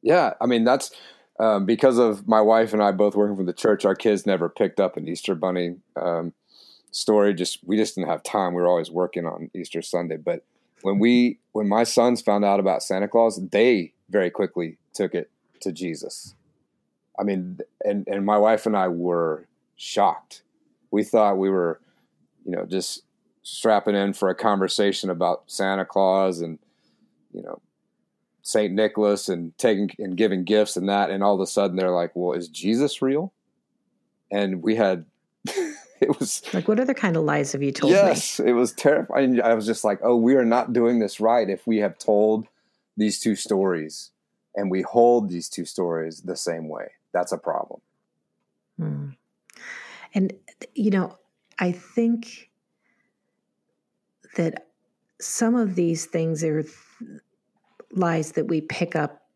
Yeah. 0.02 0.34
I 0.40 0.46
mean, 0.46 0.64
that's 0.64 0.90
um, 1.40 1.66
because 1.66 1.98
of 1.98 2.26
my 2.26 2.40
wife 2.40 2.72
and 2.72 2.82
I 2.82 2.90
both 2.92 3.14
working 3.14 3.36
for 3.36 3.44
the 3.44 3.52
church, 3.52 3.84
our 3.84 3.94
kids 3.94 4.26
never 4.26 4.48
picked 4.48 4.80
up 4.80 4.96
an 4.96 5.08
Easter 5.08 5.34
Bunny. 5.34 5.76
Um, 5.96 6.32
story. 6.90 7.34
Just 7.34 7.60
we 7.64 7.76
just 7.76 7.94
didn't 7.94 8.10
have 8.10 8.22
time. 8.22 8.54
We 8.54 8.62
were 8.62 8.68
always 8.68 8.90
working 8.90 9.26
on 9.26 9.50
Easter 9.54 9.82
Sunday. 9.82 10.16
But 10.16 10.44
when 10.82 10.98
we 10.98 11.38
when 11.52 11.68
my 11.68 11.84
sons 11.84 12.20
found 12.20 12.44
out 12.44 12.60
about 12.60 12.82
Santa 12.82 13.08
Claus, 13.08 13.40
they 13.50 13.92
very 14.10 14.30
quickly 14.30 14.78
took 14.94 15.14
it 15.14 15.30
to 15.62 15.72
Jesus. 15.72 16.34
I 17.18 17.24
mean, 17.24 17.58
and 17.84 18.06
and 18.06 18.24
my 18.24 18.38
wife 18.38 18.66
and 18.66 18.76
I 18.76 18.88
were 18.88 19.46
shocked. 19.76 20.42
We 20.90 21.04
thought 21.04 21.38
we 21.38 21.50
were, 21.50 21.80
you 22.44 22.52
know, 22.52 22.64
just 22.64 23.02
strapping 23.42 23.94
in 23.94 24.12
for 24.12 24.28
a 24.28 24.34
conversation 24.34 25.10
about 25.10 25.44
Santa 25.46 25.84
Claus 25.84 26.40
and 26.40 26.58
you 27.32 27.42
know 27.42 27.60
Saint 28.42 28.72
Nicholas 28.74 29.28
and 29.28 29.56
taking 29.58 29.90
and 29.98 30.16
giving 30.16 30.44
gifts 30.44 30.76
and 30.76 30.88
that, 30.88 31.10
and 31.10 31.22
all 31.22 31.34
of 31.34 31.40
a 31.40 31.46
sudden 31.46 31.76
they're 31.76 31.90
like, 31.90 32.12
"Well, 32.14 32.36
is 32.36 32.48
Jesus 32.48 33.02
real?" 33.02 33.32
And 34.30 34.62
we 34.62 34.76
had 34.76 35.06
it 36.00 36.18
was 36.18 36.42
like, 36.54 36.68
what 36.68 36.78
other 36.78 36.94
kind 36.94 37.16
of 37.16 37.24
lies 37.24 37.52
have 37.52 37.62
you 37.62 37.72
told 37.72 37.92
yes, 37.92 38.38
me? 38.38 38.50
it 38.50 38.52
was 38.52 38.72
terrifying. 38.72 39.40
I 39.40 39.54
was 39.54 39.66
just 39.66 39.84
like, 39.84 39.98
oh, 40.02 40.16
we 40.16 40.34
are 40.36 40.44
not 40.44 40.72
doing 40.72 40.98
this 40.98 41.20
right 41.20 41.48
if 41.48 41.66
we 41.66 41.78
have 41.78 41.98
told 41.98 42.46
these 42.96 43.20
two 43.20 43.34
stories 43.34 44.10
and 44.54 44.70
we 44.70 44.82
hold 44.82 45.28
these 45.28 45.48
two 45.48 45.64
stories 45.64 46.22
the 46.22 46.36
same 46.36 46.68
way. 46.68 46.92
That's 47.12 47.32
a 47.32 47.38
problem. 47.38 47.80
Hmm. 48.78 49.08
And, 50.14 50.32
you 50.74 50.90
know, 50.90 51.18
I 51.58 51.72
think 51.72 52.50
that 54.36 54.68
some 55.20 55.54
of 55.54 55.74
these 55.74 56.06
things 56.06 56.44
are 56.44 56.62
th- 56.62 56.74
lies 57.92 58.32
that 58.32 58.46
we 58.46 58.60
pick 58.60 58.94
up 58.94 59.28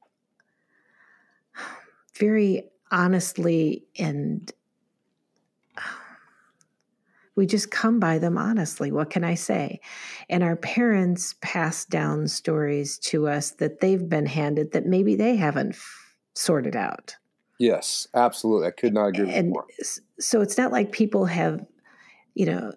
very 2.14 2.70
honestly 2.90 3.84
and 3.98 4.52
we 7.34 7.46
just 7.46 7.70
come 7.70 7.98
by 7.98 8.18
them 8.18 8.36
honestly. 8.36 8.92
What 8.92 9.10
can 9.10 9.24
I 9.24 9.34
say? 9.34 9.80
And 10.28 10.42
our 10.42 10.56
parents 10.56 11.34
pass 11.40 11.84
down 11.84 12.28
stories 12.28 12.98
to 12.98 13.28
us 13.28 13.52
that 13.52 13.80
they've 13.80 14.08
been 14.08 14.26
handed 14.26 14.72
that 14.72 14.86
maybe 14.86 15.16
they 15.16 15.36
haven't 15.36 15.74
f- 15.74 16.14
sorted 16.34 16.76
out. 16.76 17.16
Yes, 17.58 18.08
absolutely. 18.14 18.68
I 18.68 18.72
could 18.72 18.92
not 18.92 19.06
agree 19.06 19.30
and 19.30 19.50
more. 19.50 19.66
So 20.18 20.40
it's 20.40 20.58
not 20.58 20.72
like 20.72 20.92
people 20.92 21.26
have, 21.26 21.64
you 22.34 22.46
know, 22.46 22.72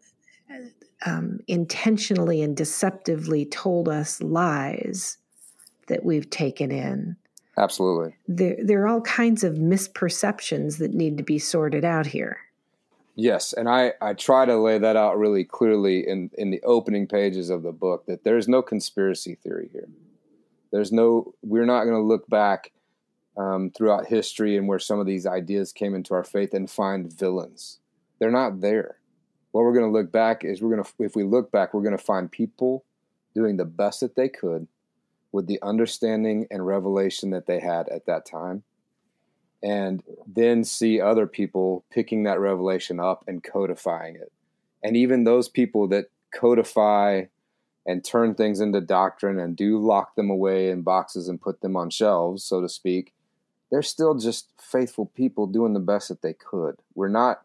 um, 1.05 1.39
intentionally 1.47 2.41
and 2.41 2.55
deceptively 2.55 3.45
told 3.45 3.89
us 3.89 4.21
lies 4.21 5.17
that 5.87 6.03
we've 6.03 6.29
taken 6.29 6.71
in. 6.71 7.15
Absolutely. 7.57 8.15
There, 8.27 8.57
there 8.63 8.81
are 8.83 8.87
all 8.87 9.01
kinds 9.01 9.43
of 9.43 9.55
misperceptions 9.55 10.77
that 10.79 10.93
need 10.93 11.17
to 11.17 11.23
be 11.23 11.39
sorted 11.39 11.85
out 11.85 12.05
here. 12.05 12.37
Yes, 13.15 13.53
and 13.53 13.69
I, 13.69 13.93
I 14.01 14.13
try 14.13 14.45
to 14.45 14.57
lay 14.57 14.77
that 14.77 14.97
out 14.97 15.17
really 15.17 15.45
clearly 15.45 16.05
in, 16.05 16.29
in 16.37 16.51
the 16.51 16.61
opening 16.63 17.07
pages 17.07 17.49
of 17.49 17.63
the 17.63 17.71
book 17.71 18.05
that 18.07 18.25
there's 18.25 18.49
no 18.49 18.61
conspiracy 18.61 19.35
theory 19.35 19.69
here. 19.71 19.87
There's 20.71 20.91
no, 20.91 21.33
we're 21.41 21.65
not 21.65 21.85
going 21.85 21.95
to 21.95 22.01
look 22.01 22.27
back 22.27 22.73
um, 23.37 23.71
throughout 23.71 24.07
history 24.07 24.57
and 24.57 24.67
where 24.67 24.79
some 24.79 24.99
of 24.99 25.05
these 25.05 25.25
ideas 25.25 25.71
came 25.71 25.95
into 25.95 26.13
our 26.13 26.25
faith 26.25 26.53
and 26.53 26.69
find 26.69 27.11
villains. 27.11 27.79
They're 28.19 28.31
not 28.31 28.59
there. 28.59 28.97
What 29.51 29.63
we're 29.63 29.73
going 29.73 29.85
to 29.85 29.97
look 29.97 30.11
back 30.11 30.43
is 30.43 30.61
we're 30.61 30.71
going 30.71 30.83
to, 30.83 30.91
if 30.99 31.15
we 31.15 31.23
look 31.23 31.51
back, 31.53 31.73
we're 31.73 31.83
going 31.83 31.97
to 31.97 32.03
find 32.03 32.29
people 32.29 32.83
doing 33.33 33.55
the 33.55 33.65
best 33.65 34.01
that 34.01 34.17
they 34.17 34.27
could 34.27 34.67
with 35.31 35.47
the 35.47 35.61
understanding 35.61 36.47
and 36.51 36.67
revelation 36.67 37.29
that 37.29 37.45
they 37.45 37.61
had 37.61 37.87
at 37.87 38.05
that 38.07 38.25
time 38.25 38.63
and 39.65 40.03
then 40.27 40.63
see 40.63 41.01
other 41.01 41.25
people 41.25 41.83
picking 41.89 42.21
that 42.21 42.39
revelation 42.39 42.99
up 42.99 43.23
and 43.27 43.43
codifying 43.43 44.15
it. 44.15 44.31
And 44.83 44.95
even 44.95 45.23
those 45.23 45.49
people 45.49 45.87
that 45.87 46.11
codify 46.31 47.23
and 47.83 48.05
turn 48.05 48.35
things 48.35 48.59
into 48.59 48.79
doctrine 48.79 49.39
and 49.39 49.55
do 49.55 49.79
lock 49.79 50.15
them 50.15 50.29
away 50.29 50.69
in 50.69 50.83
boxes 50.83 51.27
and 51.27 51.41
put 51.41 51.61
them 51.61 51.75
on 51.75 51.89
shelves, 51.89 52.43
so 52.43 52.61
to 52.61 52.69
speak, 52.69 53.11
they're 53.71 53.81
still 53.81 54.13
just 54.13 54.51
faithful 54.61 55.07
people 55.07 55.47
doing 55.47 55.73
the 55.73 55.79
best 55.79 56.09
that 56.09 56.21
they 56.21 56.33
could. 56.33 56.75
We're 56.93 57.07
not 57.07 57.41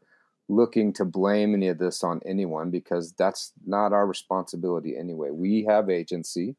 looking 0.46 0.92
to 0.94 1.06
blame 1.06 1.54
any 1.54 1.68
of 1.68 1.78
this 1.78 2.04
on 2.04 2.20
anyone 2.26 2.70
because 2.70 3.14
that's 3.14 3.54
not 3.64 3.94
our 3.94 4.06
responsibility 4.06 4.94
anyway. 4.94 5.30
We 5.30 5.64
have 5.64 5.88
agency, 5.88 6.56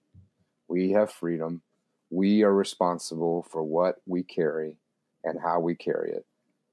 we 0.67 0.89
have 0.91 1.11
freedom, 1.11 1.61
we 2.09 2.41
are 2.41 2.53
responsible 2.53 3.43
for 3.43 3.61
what 3.61 3.97
we 4.07 4.23
carry 4.23 4.77
and 5.23 5.39
how 5.41 5.59
we 5.59 5.75
carry 5.75 6.11
it. 6.11 6.25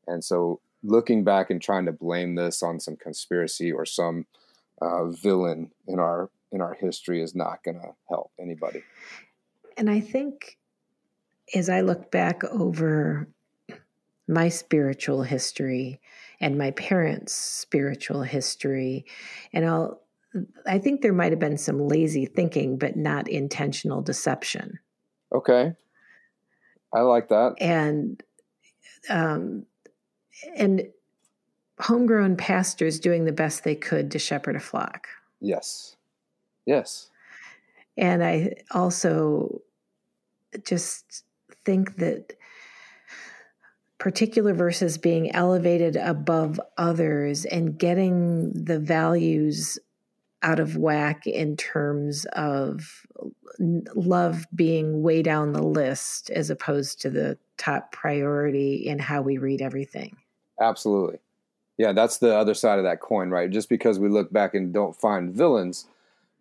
And 0.06 0.24
so 0.24 0.60
looking 0.82 1.24
back 1.24 1.50
and 1.50 1.60
trying 1.60 1.86
to 1.86 1.92
blame 1.92 2.34
this 2.34 2.62
on 2.62 2.80
some 2.80 2.96
conspiracy 2.96 3.72
or 3.72 3.84
some 3.84 4.26
uh, 4.80 5.06
villain 5.06 5.70
in 5.86 5.98
our 5.98 6.30
in 6.50 6.60
our 6.60 6.74
history 6.74 7.22
is 7.22 7.34
not 7.34 7.62
going 7.62 7.78
to 7.78 7.90
help 8.08 8.30
anybody. 8.40 8.82
And 9.76 9.90
I 9.90 10.00
think 10.00 10.56
as 11.54 11.68
I 11.68 11.82
look 11.82 12.10
back 12.10 12.42
over 12.44 13.28
my 14.26 14.48
spiritual 14.48 15.22
history 15.22 16.00
and 16.40 16.56
my 16.56 16.70
parents' 16.72 17.34
spiritual 17.34 18.22
history, 18.22 19.04
and 19.52 19.66
I'll 19.66 20.00
I 20.66 20.78
think 20.78 21.00
there 21.00 21.12
might 21.12 21.32
have 21.32 21.38
been 21.38 21.58
some 21.58 21.80
lazy 21.80 22.26
thinking, 22.26 22.76
but 22.78 22.96
not 22.96 23.28
intentional 23.28 24.02
deception. 24.02 24.78
Okay. 25.34 25.72
I 26.94 27.00
like 27.00 27.28
that. 27.28 27.54
And 27.60 28.22
um, 29.08 29.66
and 30.56 30.88
homegrown 31.80 32.36
pastors 32.36 32.98
doing 32.98 33.24
the 33.24 33.32
best 33.32 33.64
they 33.64 33.74
could 33.74 34.10
to 34.10 34.18
shepherd 34.18 34.56
a 34.56 34.60
flock. 34.60 35.08
Yes. 35.40 35.96
Yes. 36.66 37.10
And 37.96 38.22
I 38.22 38.54
also 38.70 39.62
just 40.64 41.24
think 41.64 41.96
that 41.96 42.34
particular 43.98 44.54
verses 44.54 44.96
being 44.96 45.34
elevated 45.34 45.96
above 45.96 46.60
others 46.76 47.44
and 47.44 47.78
getting 47.78 48.52
the 48.52 48.78
values 48.78 49.78
out 50.42 50.60
of 50.60 50.76
whack 50.76 51.26
in 51.26 51.56
terms 51.56 52.24
of 52.32 53.04
love 53.58 54.46
being 54.54 55.02
way 55.02 55.20
down 55.20 55.52
the 55.52 55.62
list 55.62 56.30
as 56.30 56.48
opposed 56.48 57.00
to 57.00 57.10
the 57.10 57.36
top 57.58 57.92
priority 57.92 58.86
in 58.86 58.98
how 58.98 59.20
we 59.20 59.38
read 59.38 59.60
everything. 59.60 60.16
Absolutely. 60.60 61.18
Yeah, 61.76 61.92
that's 61.92 62.18
the 62.18 62.34
other 62.34 62.54
side 62.54 62.78
of 62.78 62.84
that 62.84 63.00
coin, 63.00 63.30
right? 63.30 63.50
Just 63.50 63.68
because 63.68 63.98
we 63.98 64.08
look 64.08 64.32
back 64.32 64.54
and 64.54 64.72
don't 64.72 64.96
find 64.96 65.32
villains 65.32 65.86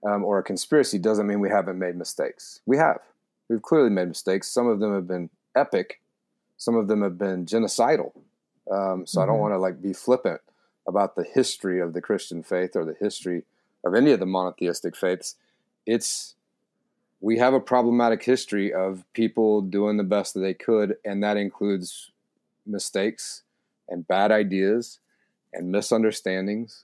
um, 0.03 0.23
or 0.23 0.39
a 0.39 0.43
conspiracy 0.43 0.97
doesn't 0.97 1.27
mean 1.27 1.39
we 1.39 1.49
haven't 1.49 1.77
made 1.77 1.95
mistakes. 1.95 2.61
We 2.65 2.77
have. 2.77 2.99
We've 3.49 3.61
clearly 3.61 3.89
made 3.89 4.07
mistakes. 4.07 4.47
Some 4.47 4.67
of 4.67 4.79
them 4.79 4.93
have 4.93 5.07
been 5.07 5.29
epic. 5.55 6.01
Some 6.57 6.75
of 6.75 6.87
them 6.87 7.01
have 7.01 7.17
been 7.17 7.45
genocidal. 7.45 8.11
Um, 8.71 9.05
so 9.05 9.19
mm-hmm. 9.19 9.19
I 9.19 9.25
don't 9.25 9.35
mm-hmm. 9.35 9.41
want 9.41 9.53
to 9.53 9.59
like 9.59 9.81
be 9.81 9.93
flippant 9.93 10.41
about 10.87 11.15
the 11.15 11.23
history 11.23 11.79
of 11.79 11.93
the 11.93 12.01
Christian 12.01 12.41
faith 12.41 12.75
or 12.75 12.85
the 12.85 12.95
history 12.99 13.43
of 13.85 13.93
any 13.93 14.11
of 14.11 14.19
the 14.19 14.25
monotheistic 14.25 14.95
faiths. 14.95 15.35
It's 15.85 16.35
we 17.19 17.37
have 17.37 17.53
a 17.53 17.59
problematic 17.59 18.23
history 18.23 18.73
of 18.73 19.03
people 19.13 19.61
doing 19.61 19.97
the 19.97 20.03
best 20.03 20.33
that 20.33 20.41
they 20.41 20.53
could, 20.53 20.95
and 21.03 21.23
that 21.23 21.37
includes 21.37 22.11
mistakes 22.65 23.43
and 23.89 24.07
bad 24.07 24.31
ideas 24.31 24.99
and 25.53 25.71
misunderstandings. 25.71 26.83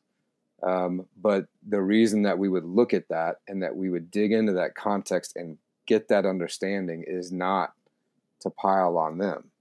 Um, 0.64 1.06
but 1.22 1.48
the 1.68 1.82
reason 1.82 2.24
that 2.24 2.38
we 2.38 2.48
would 2.48 2.64
look 2.64 2.94
at 2.94 3.10
that 3.10 3.38
and 3.48 3.62
that 3.62 3.76
we 3.76 3.90
would 3.90 4.10
dig 4.10 4.32
into 4.32 4.54
that 4.54 4.76
context 4.76 5.36
and 5.36 5.58
get 5.86 6.08
that 6.08 6.26
understanding 6.26 7.04
is 7.06 7.32
not 7.32 7.74
to 8.40 8.50
pile 8.50 8.98
on 8.98 9.18
them. 9.18 9.52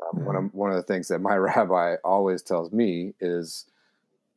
Um, 0.00 0.18
mm-hmm. 0.18 0.26
one, 0.26 0.36
of, 0.36 0.54
one 0.54 0.70
of 0.70 0.76
the 0.76 0.82
things 0.82 1.08
that 1.08 1.18
my 1.18 1.34
rabbi 1.36 1.96
always 2.04 2.42
tells 2.42 2.72
me 2.72 3.14
is 3.20 3.66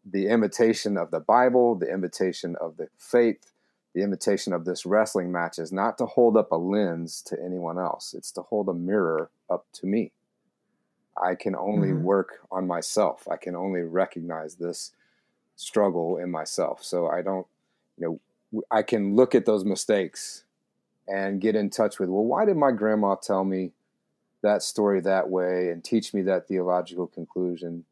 the 0.05 0.27
imitation 0.27 0.97
of 0.97 1.11
the 1.11 1.19
Bible, 1.19 1.75
the 1.75 1.91
imitation 1.91 2.55
of 2.59 2.75
the 2.77 2.89
faith, 2.97 3.52
the 3.93 4.01
invitation 4.01 4.53
of 4.53 4.65
this 4.65 4.85
wrestling 4.85 5.31
match 5.31 5.59
is 5.59 5.71
not 5.71 5.97
to 5.99 6.05
hold 6.05 6.35
up 6.35 6.51
a 6.51 6.55
lens 6.55 7.21
to 7.23 7.37
anyone 7.43 7.77
else, 7.77 8.13
it's 8.13 8.31
to 8.31 8.41
hold 8.41 8.69
a 8.69 8.73
mirror 8.73 9.29
up 9.49 9.65
to 9.73 9.85
me. 9.85 10.11
I 11.21 11.35
can 11.35 11.55
only 11.55 11.89
mm-hmm. 11.89 12.03
work 12.03 12.39
on 12.51 12.65
myself. 12.65 13.27
I 13.31 13.37
can 13.37 13.55
only 13.55 13.81
recognize 13.81 14.55
this 14.55 14.91
struggle 15.55 16.17
in 16.17 16.31
myself. 16.31 16.83
So 16.83 17.07
I 17.07 17.21
don't, 17.21 17.45
you 17.97 18.19
know, 18.51 18.61
I 18.71 18.81
can 18.81 19.15
look 19.15 19.35
at 19.35 19.45
those 19.45 19.63
mistakes 19.63 20.43
and 21.07 21.41
get 21.41 21.55
in 21.55 21.69
touch 21.69 21.99
with, 21.99 22.09
well, 22.09 22.23
why 22.23 22.45
did 22.45 22.57
my 22.57 22.71
grandma 22.71 23.15
tell 23.15 23.43
me 23.43 23.71
that 24.41 24.63
story 24.63 25.01
that 25.01 25.29
way 25.29 25.69
and 25.69 25.83
teach 25.83 26.13
me 26.13 26.23
that 26.23 26.47
theological 26.47 27.07
conclusion? 27.07 27.85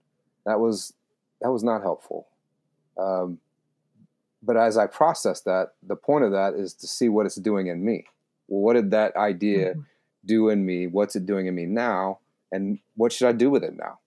That 0.45 0.59
was 0.59 0.93
that 1.41 1.51
was 1.51 1.63
not 1.63 1.81
helpful. 1.81 2.27
Um, 2.97 3.39
but 4.43 4.58
as 4.58 4.77
I 4.77 4.88
process 4.88 5.41
that, 5.41 5.73
the 5.84 5.95
point 5.95 6.25
of 6.25 6.32
that 6.32 6.54
is 6.54 6.73
to 6.75 6.88
see 6.88 7.10
what 7.10 7.25
it's 7.25 7.36
doing 7.36 7.67
in 7.67 7.84
me. 7.84 8.06
Well, 8.47 8.62
what 8.62 8.73
did 8.73 8.91
that 8.91 9.15
idea 9.15 9.71
mm-hmm. 9.71 9.82
do 10.25 10.49
in 10.49 10.65
me? 10.65 10.88
What's 10.88 11.15
it 11.15 11.25
doing 11.25 11.47
in 11.47 11.56
me 11.56 11.65
now? 11.65 12.19
And 12.51 12.80
what 12.95 13.13
should 13.13 13.27
I 13.27 13.32
do 13.32 13.49
with 13.49 13.63
it 13.63 13.77
now? 13.77 13.99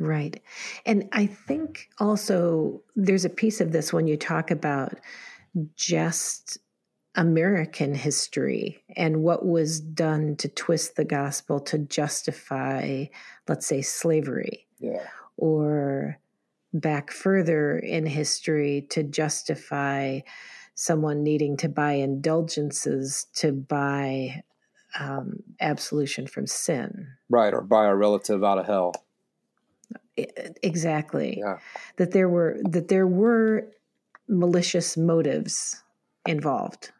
Right. 0.00 0.42
And 0.84 1.08
I 1.12 1.26
think 1.26 1.88
also 1.98 2.82
there's 2.96 3.24
a 3.24 3.30
piece 3.30 3.60
of 3.60 3.72
this 3.72 3.92
when 3.92 4.08
you 4.08 4.16
talk 4.16 4.50
about 4.50 4.98
just 5.76 6.58
American 7.14 7.94
history 7.94 8.82
and 8.96 9.22
what 9.22 9.46
was 9.46 9.78
done 9.78 10.34
to 10.36 10.48
twist 10.48 10.96
the 10.96 11.04
gospel 11.04 11.60
to 11.60 11.78
justify, 11.78 13.04
let's 13.46 13.66
say, 13.66 13.82
slavery. 13.82 14.66
Yeah. 14.80 15.06
Or 15.36 16.18
back 16.74 17.12
further 17.12 17.78
in 17.78 18.04
history 18.04 18.86
to 18.90 19.02
justify 19.04 20.20
someone 20.74 21.22
needing 21.22 21.56
to 21.56 21.68
buy 21.68 21.92
indulgences 21.92 23.26
to 23.36 23.52
buy 23.52 24.42
um, 24.98 25.36
absolution 25.60 26.26
from 26.26 26.46
sin. 26.46 27.08
Right, 27.30 27.54
or 27.54 27.60
buy 27.60 27.86
a 27.86 27.94
relative 27.94 28.42
out 28.42 28.58
of 28.58 28.66
hell. 28.66 28.92
Exactly. 30.16 31.38
Yeah. 31.38 31.58
That 31.96 32.12
there 32.12 32.28
were 32.28 32.58
that 32.64 32.88
there 32.88 33.06
were 33.06 33.68
malicious 34.28 34.96
motives 34.96 35.82
involved. 36.26 36.90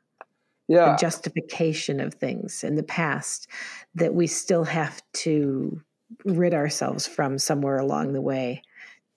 Yeah. 0.66 0.92
The 0.92 0.96
justification 0.96 2.00
of 2.00 2.14
things 2.14 2.64
in 2.64 2.74
the 2.76 2.82
past 2.82 3.48
that 3.94 4.14
we 4.14 4.26
still 4.26 4.64
have 4.64 5.02
to 5.12 5.80
rid 6.24 6.54
ourselves 6.54 7.06
from 7.06 7.38
somewhere 7.38 7.78
along 7.78 8.12
the 8.12 8.20
way 8.20 8.62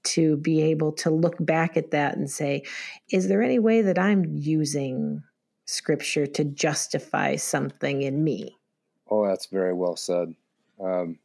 to 0.07 0.37
be 0.37 0.61
able 0.61 0.91
to 0.93 1.09
look 1.09 1.35
back 1.39 1.77
at 1.77 1.91
that 1.91 2.15
and 2.15 2.29
say, 2.29 2.63
is 3.11 3.27
there 3.27 3.41
any 3.41 3.59
way 3.59 3.81
that 3.81 3.99
I'm 3.99 4.25
using 4.25 5.23
scripture 5.65 6.25
to 6.25 6.43
justify 6.43 7.35
something 7.35 8.01
in 8.01 8.23
me? 8.23 8.57
Oh, 9.09 9.27
that's 9.27 9.47
very 9.47 9.73
well 9.73 9.95
said. 9.95 10.33
Um, 10.83 11.19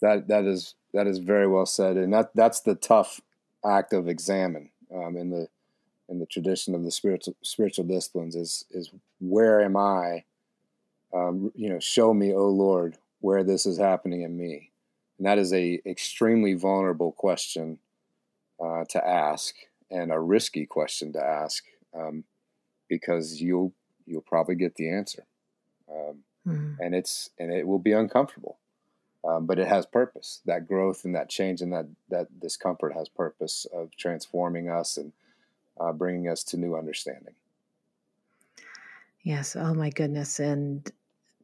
that 0.00 0.28
that 0.28 0.44
is 0.44 0.74
that 0.92 1.06
is 1.06 1.18
very 1.18 1.46
well 1.46 1.66
said, 1.66 1.96
and 1.96 2.12
that 2.12 2.30
that's 2.34 2.60
the 2.60 2.74
tough 2.74 3.20
act 3.64 3.92
of 3.92 4.08
examen 4.08 4.70
um, 4.94 5.16
in 5.16 5.30
the 5.30 5.48
in 6.08 6.18
the 6.18 6.26
tradition 6.26 6.74
of 6.74 6.84
the 6.84 6.90
spiritual 6.90 7.34
spiritual 7.42 7.84
disciplines 7.84 8.36
is 8.36 8.64
is 8.70 8.90
where 9.20 9.60
am 9.60 9.76
I? 9.76 10.24
Um, 11.14 11.52
you 11.54 11.68
know, 11.68 11.78
show 11.78 12.14
me, 12.14 12.32
oh 12.34 12.48
Lord, 12.48 12.96
where 13.20 13.44
this 13.44 13.66
is 13.66 13.78
happening 13.78 14.22
in 14.22 14.36
me, 14.36 14.70
and 15.18 15.26
that 15.26 15.38
is 15.38 15.52
a 15.52 15.80
extremely 15.86 16.54
vulnerable 16.54 17.12
question 17.12 17.78
uh, 18.60 18.84
to 18.90 19.06
ask 19.06 19.54
and 19.90 20.10
a 20.10 20.18
risky 20.18 20.66
question 20.66 21.12
to 21.12 21.22
ask 21.22 21.64
um, 21.94 22.24
because 22.88 23.40
you'll 23.40 23.72
you'll 24.06 24.22
probably 24.22 24.54
get 24.54 24.74
the 24.74 24.90
answer, 24.90 25.24
um, 25.90 26.18
mm-hmm. 26.46 26.74
and 26.80 26.94
it's 26.94 27.30
and 27.38 27.52
it 27.52 27.66
will 27.66 27.78
be 27.78 27.92
uncomfortable, 27.92 28.58
um, 29.26 29.46
but 29.46 29.58
it 29.58 29.68
has 29.68 29.86
purpose. 29.86 30.40
That 30.46 30.66
growth 30.66 31.04
and 31.04 31.14
that 31.14 31.28
change 31.28 31.60
and 31.60 31.72
that 31.72 31.86
that 32.08 32.40
discomfort 32.40 32.94
has 32.94 33.08
purpose 33.08 33.66
of 33.72 33.94
transforming 33.96 34.70
us 34.70 34.96
and 34.96 35.12
uh, 35.78 35.92
bringing 35.92 36.28
us 36.28 36.42
to 36.44 36.56
new 36.56 36.74
understanding. 36.74 37.34
Yes. 39.22 39.54
Oh 39.54 39.74
my 39.74 39.90
goodness, 39.90 40.40
and 40.40 40.90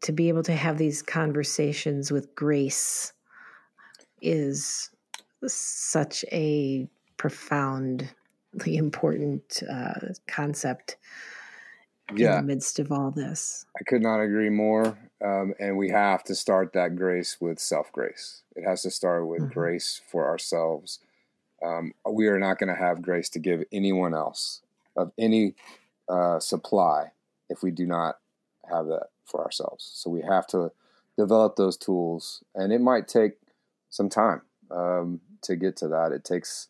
to 0.01 0.12
be 0.12 0.29
able 0.29 0.42
to 0.44 0.55
have 0.55 0.79
these 0.79 1.03
conversations 1.03 2.11
with 2.11 2.35
grace 2.35 3.12
is 4.21 4.90
such 5.47 6.25
a 6.33 6.88
profoundly 7.19 8.09
important 8.67 9.63
uh, 9.71 10.15
concept 10.27 10.97
yeah. 12.15 12.39
in 12.39 12.47
the 12.47 12.55
midst 12.55 12.79
of 12.79 12.91
all 12.91 13.11
this. 13.11 13.67
I 13.79 13.85
could 13.85 14.03
not 14.03 14.21
agree 14.21 14.51
more. 14.51 14.99
Um, 15.23 15.53
and 15.59 15.77
we 15.77 15.91
have 15.91 16.23
to 16.25 16.35
start 16.35 16.73
that 16.73 16.97
grace 16.97 17.39
with 17.41 17.59
self 17.59 17.93
grace. 17.93 18.43
It 18.55 18.65
has 18.65 18.83
to 18.83 18.91
start 18.91 19.27
with 19.27 19.43
mm-hmm. 19.43 19.53
grace 19.53 20.01
for 20.11 20.27
ourselves. 20.27 21.01
Um, 21.63 21.93
we 22.09 22.29
are 22.29 22.39
not 22.39 22.59
going 22.59 22.73
to 22.73 22.81
have 22.81 23.03
grace 23.03 23.29
to 23.31 23.41
give 23.41 23.65
anyone 23.73 24.15
else 24.15 24.63
of 24.97 25.11
any 25.19 25.55
uh, 26.09 26.39
supply 26.39 27.13
if 27.49 27.63
we 27.63 27.73
do 27.73 27.85
not 27.85 28.19
have 28.71 28.87
that 28.87 29.09
for 29.25 29.43
ourselves. 29.43 29.91
So 29.95 30.09
we 30.09 30.23
have 30.23 30.47
to 30.49 30.71
develop 31.17 31.57
those 31.57 31.77
tools, 31.77 32.45
and 32.55 32.73
it 32.73 32.81
might 32.81 33.09
take 33.09 33.33
some 33.91 34.09
time 34.09 34.43
um, 34.71 35.21
to 35.43 35.57
get 35.57 35.77
to 35.79 35.89
that. 35.89 36.13
It 36.13 36.25
takes 36.25 36.69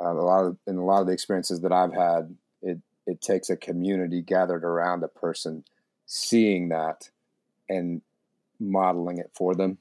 um, 0.00 0.16
a 0.18 0.22
lot 0.24 0.44
of 0.44 0.56
in 0.66 0.76
a 0.76 0.84
lot 0.84 1.00
of 1.00 1.06
the 1.06 1.12
experiences 1.12 1.60
that 1.60 1.72
I've 1.72 1.94
had, 1.94 2.36
it 2.62 2.78
it 3.06 3.20
takes 3.20 3.50
a 3.50 3.56
community 3.56 4.22
gathered 4.22 4.64
around 4.64 5.02
a 5.02 5.08
person, 5.08 5.64
seeing 6.06 6.68
that, 6.70 7.10
and 7.68 8.02
modeling 8.58 9.18
it 9.18 9.30
for 9.34 9.54
them, 9.54 9.78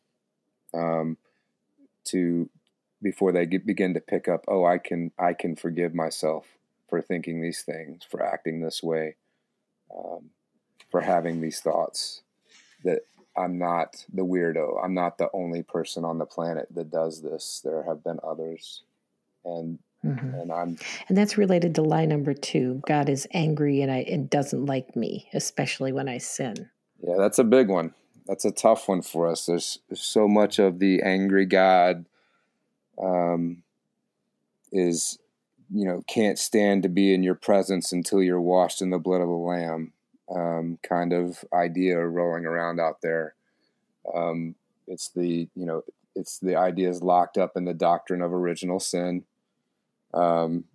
um, 0.74 1.18
to 2.06 2.50
before 3.02 3.32
they 3.32 3.46
get, 3.46 3.66
begin 3.66 3.94
to 3.94 4.00
pick 4.00 4.28
up. 4.28 4.46
Oh, 4.48 4.66
I 4.66 4.78
can 4.78 5.12
I 5.20 5.34
can 5.34 5.56
forgive 5.56 5.94
myself 5.94 6.46
for 6.88 7.02
thinking 7.02 7.42
these 7.42 7.62
things, 7.64 8.04
for 8.10 8.24
acting 8.24 8.62
this 8.62 8.82
way, 8.82 9.16
um, 9.96 10.30
for 10.90 11.02
having 11.02 11.42
these 11.42 11.60
thoughts. 11.60 12.22
That 12.84 13.02
I'm 13.36 13.58
not 13.58 14.06
the 14.14 14.24
weirdo. 14.26 14.82
I'm 14.84 14.94
not 14.94 15.18
the 15.18 15.30
only 15.34 15.64
person 15.64 16.06
on 16.06 16.20
the 16.20 16.26
planet 16.26 16.68
that 16.74 16.92
does 16.92 17.22
this. 17.22 17.62
There 17.64 17.84
have 17.84 18.04
been 18.04 18.20
others, 18.24 18.84
and 19.44 19.80
Mm-hmm. 20.06 20.36
And 20.36 20.52
I'm 20.52 20.78
and 21.08 21.18
that's 21.18 21.38
related 21.38 21.76
to 21.76 21.82
lie 21.82 22.06
number 22.06 22.34
two. 22.34 22.82
God 22.88 23.10
is 23.10 23.28
angry 23.34 23.82
and 23.82 23.92
I 23.92 24.00
and 24.00 24.30
doesn't 24.30 24.66
like 24.66 24.96
me, 24.96 25.28
especially 25.34 25.92
when 25.92 26.08
I 26.08 26.20
sin. 26.20 26.70
Yeah, 27.02 27.16
that's 27.18 27.40
a 27.40 27.44
big 27.44 27.70
one. 27.70 27.94
That's 28.28 28.46
a 28.46 28.52
tough 28.52 28.88
one 28.88 29.02
for 29.02 29.28
us. 29.28 29.46
There's, 29.46 29.80
there's 29.90 30.02
so 30.02 30.28
much 30.28 30.58
of 30.58 30.80
the 30.80 31.02
angry 31.04 31.46
God 31.46 32.06
um, 33.02 33.64
is 34.72 35.20
you 35.74 35.86
know 35.86 36.04
can't 36.08 36.38
stand 36.38 36.84
to 36.84 36.90
be 36.90 37.14
in 37.14 37.24
your 37.24 37.36
presence 37.36 37.92
until 37.92 38.22
you're 38.22 38.42
washed 38.42 38.82
in 38.82 38.92
the 38.92 39.00
blood 39.00 39.22
of 39.22 39.28
the 39.28 39.34
Lamb. 39.34 39.92
Um, 40.34 40.80
kind 40.82 41.14
of 41.14 41.46
idea 41.54 42.00
rolling 42.00 42.46
around 42.46 42.80
out 42.80 43.02
there. 43.02 43.36
Um, 44.14 44.56
it's 44.88 45.10
the 45.10 45.48
you 45.56 45.66
know 45.66 45.84
it's 46.16 46.40
the 46.40 46.56
ideas 46.56 47.02
locked 47.02 47.38
up 47.38 47.58
in 47.58 47.66
the 47.66 47.74
doctrine 47.74 48.22
of 48.22 48.32
original 48.34 48.80
sin 48.80 49.24
um, 50.16 50.66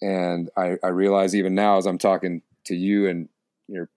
and 0.00 0.50
I, 0.56 0.76
I 0.82 0.88
realize 0.88 1.34
even 1.34 1.54
now 1.54 1.76
as 1.76 1.86
I'm 1.86 1.98
talking 1.98 2.42
to 2.64 2.74
you 2.74 3.08
and 3.08 3.28
your 3.68 3.88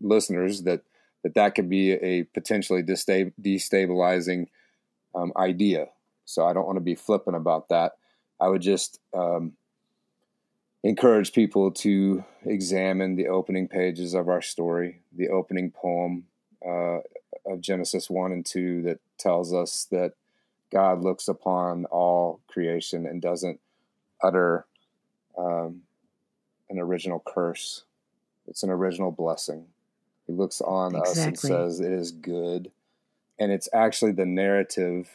listeners 0.00 0.62
that 0.62 0.82
that, 1.22 1.34
that 1.34 1.54
could 1.54 1.68
be 1.68 1.92
a 1.92 2.24
potentially 2.24 2.82
destabilizing 2.82 4.46
um, 5.14 5.32
idea. 5.36 5.88
So 6.24 6.46
I 6.46 6.52
don't 6.52 6.64
want 6.64 6.76
to 6.76 6.82
be 6.82 6.94
flippant 6.94 7.36
about 7.36 7.68
that. 7.68 7.92
I 8.40 8.48
would 8.48 8.62
just 8.62 9.00
um, 9.12 9.52
encourage 10.82 11.32
people 11.32 11.72
to 11.72 12.24
examine 12.44 13.16
the 13.16 13.28
opening 13.28 13.68
pages 13.68 14.14
of 14.14 14.28
our 14.28 14.40
story, 14.40 15.02
the 15.12 15.28
opening 15.28 15.70
poem 15.70 16.24
uh, 16.66 17.00
of 17.44 17.60
Genesis 17.60 18.08
1 18.08 18.32
and 18.32 18.46
2 18.46 18.82
that 18.82 19.00
tells 19.18 19.52
us 19.52 19.86
that 19.90 20.12
God 20.72 21.02
looks 21.02 21.28
upon 21.28 21.84
all 21.86 22.40
creation 22.48 23.04
and 23.06 23.20
doesn't 23.20 23.60
utter 24.22 24.66
um, 25.36 25.82
an 26.68 26.78
original 26.78 27.22
curse. 27.26 27.84
It's 28.46 28.62
an 28.62 28.70
original 28.70 29.10
blessing. 29.10 29.66
He 30.26 30.32
looks 30.32 30.60
on 30.60 30.94
exactly. 30.94 31.10
us 31.10 31.26
and 31.26 31.38
says, 31.38 31.80
It 31.80 31.92
is 31.92 32.12
good. 32.12 32.70
And 33.38 33.50
it's 33.50 33.68
actually 33.72 34.12
the 34.12 34.26
narrative 34.26 35.08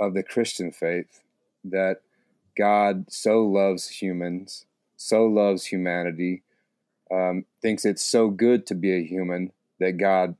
of 0.00 0.14
the 0.14 0.22
Christian 0.22 0.70
faith 0.70 1.22
that 1.64 2.00
God 2.56 3.06
so 3.08 3.44
loves 3.44 3.88
humans, 3.88 4.64
so 4.96 5.26
loves 5.26 5.66
humanity, 5.66 6.42
um, 7.10 7.44
thinks 7.62 7.84
it's 7.84 8.02
so 8.02 8.30
good 8.30 8.66
to 8.66 8.74
be 8.74 8.92
a 8.92 9.04
human 9.04 9.52
that 9.80 9.92
God 9.92 10.36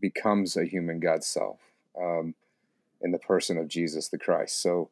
becomes 0.00 0.56
a 0.56 0.64
human 0.64 1.00
God's 1.00 1.26
self 1.26 1.58
um, 1.98 2.34
in 3.00 3.12
the 3.12 3.18
person 3.18 3.56
of 3.58 3.68
Jesus 3.68 4.08
the 4.08 4.18
Christ. 4.18 4.60
So 4.60 4.90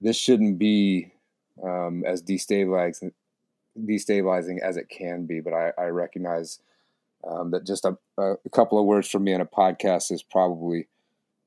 this 0.00 0.16
shouldn't 0.16 0.58
be 0.58 1.12
um, 1.62 2.04
as 2.04 2.22
destabilizing 2.22 3.12
destabilizing 3.78 4.60
as 4.60 4.76
it 4.76 4.88
can 4.88 5.26
be. 5.26 5.40
But 5.40 5.54
I, 5.54 5.72
I 5.78 5.84
recognize 5.86 6.60
um, 7.26 7.50
that 7.50 7.66
just 7.66 7.84
a, 7.84 7.96
a, 8.18 8.36
couple 8.50 8.78
of 8.78 8.86
words 8.86 9.08
from 9.08 9.24
me 9.24 9.32
in 9.32 9.40
a 9.40 9.46
podcast 9.46 10.10
is 10.10 10.22
probably 10.22 10.88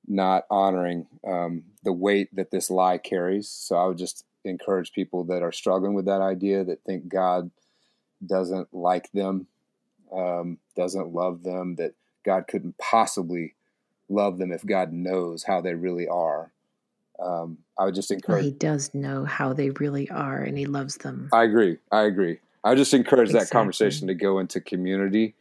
not 0.08 0.46
honoring 0.50 1.08
um, 1.26 1.64
the 1.84 1.94
weight 1.94 2.34
that 2.36 2.52
this 2.52 2.70
lie 2.70 2.98
carries. 2.98 3.50
So 3.50 3.76
I 3.76 3.86
would 3.86 3.98
just 3.98 4.26
encourage 4.46 4.92
people 4.92 5.24
that 5.26 5.42
are 5.42 5.52
struggling 5.52 5.94
with 5.94 6.06
that 6.06 6.22
idea 6.22 6.64
that 6.64 6.84
think 6.84 7.08
God 7.08 7.52
doesn't 8.26 8.74
like 8.74 9.12
them, 9.12 9.48
um, 10.12 10.60
doesn't 10.76 11.14
love 11.14 11.44
them, 11.44 11.76
that 11.76 11.94
God 12.24 12.48
couldn't 12.48 12.78
possibly 12.78 13.56
love 14.10 14.38
them 14.38 14.52
if 14.52 14.66
God 14.66 14.92
knows 14.92 15.44
how 15.44 15.62
they 15.62 15.74
really 15.74 16.08
are. 16.08 16.52
Um, 17.24 17.58
I 17.78 17.86
would 17.86 17.96
just 17.96 18.12
encourage. 18.12 18.44
Well, 18.44 18.44
he 18.44 18.52
does 18.52 18.94
know 18.94 19.26
how 19.26 19.54
they 19.54 19.70
really 19.72 20.10
are, 20.10 20.42
and 20.42 20.58
he 20.58 20.66
loves 20.66 20.98
them. 20.98 21.30
I 21.32 21.44
agree. 21.44 21.78
I 21.92 22.04
agree. 22.04 22.40
I 22.64 22.76
just 22.76 22.94
encourage 22.94 23.30
exactly. 23.30 23.46
that 23.46 23.52
conversation 23.52 24.08
to 24.08 24.14
go 24.14 24.40
into 24.40 24.60
community, 24.62 25.36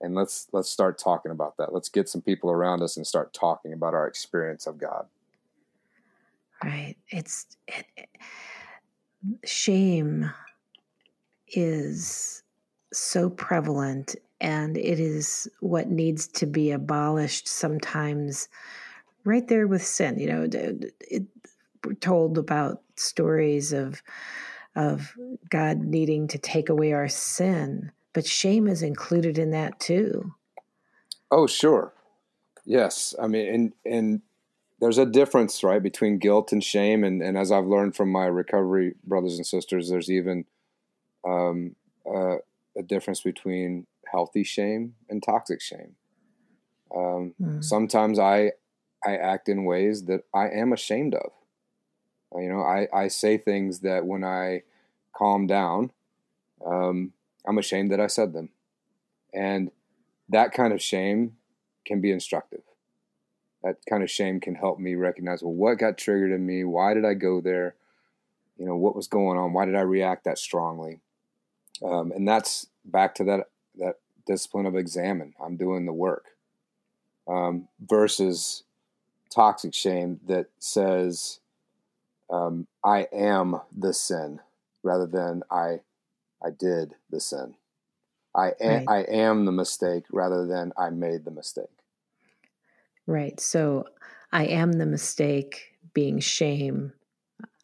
and 0.00 0.14
let's 0.14 0.48
let's 0.52 0.70
start 0.70 0.98
talking 0.98 1.32
about 1.32 1.56
that. 1.58 1.72
Let's 1.72 1.88
get 1.88 2.08
some 2.08 2.22
people 2.22 2.50
around 2.50 2.82
us 2.82 2.96
and 2.96 3.06
start 3.06 3.32
talking 3.32 3.72
about 3.72 3.94
our 3.94 4.06
experience 4.06 4.66
of 4.66 4.78
God. 4.78 5.06
Right. 6.64 6.96
It's 7.10 7.46
it, 7.68 7.86
it, 7.96 8.08
shame 9.44 10.30
is 11.48 12.42
so 12.92 13.28
prevalent 13.30 14.16
and 14.40 14.76
it 14.76 15.00
is 15.00 15.48
what 15.60 15.88
needs 15.88 16.26
to 16.26 16.46
be 16.46 16.70
abolished 16.70 17.48
sometimes 17.48 18.48
right 19.26 19.48
there 19.48 19.66
with 19.66 19.84
sin 19.84 20.18
you 20.18 20.26
know 20.26 20.46
it, 20.52 21.24
we're 21.84 21.94
told 21.94 22.38
about 22.38 22.82
stories 22.96 23.72
of 23.72 24.02
of 24.74 25.14
god 25.50 25.78
needing 25.78 26.26
to 26.28 26.38
take 26.38 26.68
away 26.68 26.92
our 26.92 27.08
sin 27.08 27.90
but 28.12 28.26
shame 28.26 28.66
is 28.66 28.82
included 28.82 29.38
in 29.38 29.50
that 29.50 29.78
too 29.80 30.32
oh 31.30 31.46
sure 31.46 31.92
yes 32.64 33.14
i 33.20 33.26
mean 33.26 33.52
and 33.54 33.72
and 33.84 34.22
there's 34.78 34.98
a 34.98 35.06
difference 35.06 35.64
right 35.64 35.82
between 35.82 36.18
guilt 36.18 36.52
and 36.52 36.62
shame 36.62 37.04
and, 37.04 37.22
and 37.22 37.36
as 37.36 37.50
i've 37.50 37.66
learned 37.66 37.96
from 37.96 38.10
my 38.10 38.26
recovery 38.26 38.94
brothers 39.04 39.36
and 39.36 39.46
sisters 39.46 39.88
there's 39.88 40.10
even 40.10 40.44
um, 41.26 41.74
uh, 42.08 42.36
a 42.76 42.82
difference 42.82 43.20
between 43.20 43.86
healthy 44.10 44.44
shame 44.44 44.94
and 45.08 45.22
toxic 45.22 45.60
shame. 45.60 45.96
Um, 46.94 47.34
mm. 47.40 47.64
Sometimes 47.64 48.18
I 48.18 48.52
I 49.06 49.16
act 49.16 49.48
in 49.48 49.64
ways 49.64 50.04
that 50.04 50.24
I 50.34 50.48
am 50.48 50.72
ashamed 50.72 51.14
of. 51.14 51.30
Uh, 52.34 52.40
you 52.40 52.48
know, 52.48 52.62
I, 52.62 52.88
I 52.92 53.08
say 53.08 53.38
things 53.38 53.80
that 53.80 54.04
when 54.04 54.24
I 54.24 54.62
calm 55.14 55.46
down, 55.46 55.92
um, 56.64 57.12
I'm 57.46 57.58
ashamed 57.58 57.92
that 57.92 58.00
I 58.00 58.08
said 58.08 58.32
them, 58.32 58.50
and 59.32 59.70
that 60.28 60.52
kind 60.52 60.72
of 60.72 60.82
shame 60.82 61.36
can 61.84 62.00
be 62.00 62.10
instructive. 62.10 62.62
That 63.62 63.76
kind 63.88 64.02
of 64.02 64.10
shame 64.10 64.40
can 64.40 64.56
help 64.56 64.78
me 64.78 64.94
recognize 64.94 65.42
well, 65.42 65.52
what 65.52 65.78
got 65.78 65.98
triggered 65.98 66.32
in 66.32 66.44
me? 66.44 66.64
Why 66.64 66.94
did 66.94 67.04
I 67.04 67.14
go 67.14 67.40
there? 67.40 67.76
You 68.58 68.66
know, 68.66 68.76
what 68.76 68.96
was 68.96 69.06
going 69.06 69.38
on? 69.38 69.52
Why 69.52 69.64
did 69.66 69.76
I 69.76 69.82
react 69.82 70.24
that 70.24 70.38
strongly? 70.38 71.00
Um, 71.84 72.10
and 72.12 72.26
that's 72.26 72.66
back 72.84 73.14
to 73.16 73.24
that 73.24 73.50
that 73.76 73.96
discipline 74.26 74.66
of 74.66 74.76
examen. 74.76 75.34
I'm 75.42 75.56
doing 75.56 75.86
the 75.86 75.92
work. 75.92 76.24
Um, 77.28 77.68
versus 77.80 78.62
toxic 79.36 79.74
shame 79.74 80.18
that 80.26 80.46
says 80.58 81.40
um, 82.30 82.66
I 82.82 83.06
am 83.12 83.60
the 83.76 83.92
sin 83.92 84.40
rather 84.82 85.06
than 85.06 85.42
I 85.50 85.80
I 86.44 86.50
did 86.50 86.94
the 87.10 87.20
sin. 87.20 87.54
I 88.34 88.52
am, 88.60 88.84
right. 88.86 88.88
I 88.88 88.98
am 89.10 89.44
the 89.46 89.52
mistake 89.52 90.04
rather 90.10 90.46
than 90.46 90.72
I 90.76 90.90
made 90.90 91.24
the 91.24 91.30
mistake. 91.30 91.64
Right. 93.06 93.40
So 93.40 93.84
I 94.32 94.44
am 94.44 94.72
the 94.72 94.86
mistake 94.86 95.74
being 95.94 96.20
shame. 96.20 96.92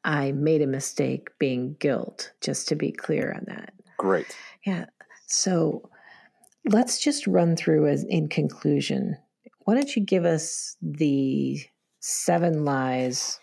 I 0.05 0.33
made 0.33 0.63
a 0.63 0.67
mistake 0.67 1.29
being 1.39 1.77
guilt, 1.79 2.33
just 2.41 2.69
to 2.69 2.77
be 2.77 2.91
clear 2.91 3.35
on 3.37 3.45
that. 3.49 3.75
Great. 3.99 4.35
Yeah. 4.65 4.87
So 5.27 5.91
let's 6.65 6.99
just 6.99 7.27
run 7.27 7.57
through 7.57 7.89
as 7.89 8.05
in 8.05 8.29
conclusion. 8.29 9.17
Why 9.65 9.75
don't 9.75 9.95
you 9.95 10.03
give 10.03 10.25
us 10.25 10.77
the 10.83 11.61
seven 12.01 12.65
lies 12.65 13.41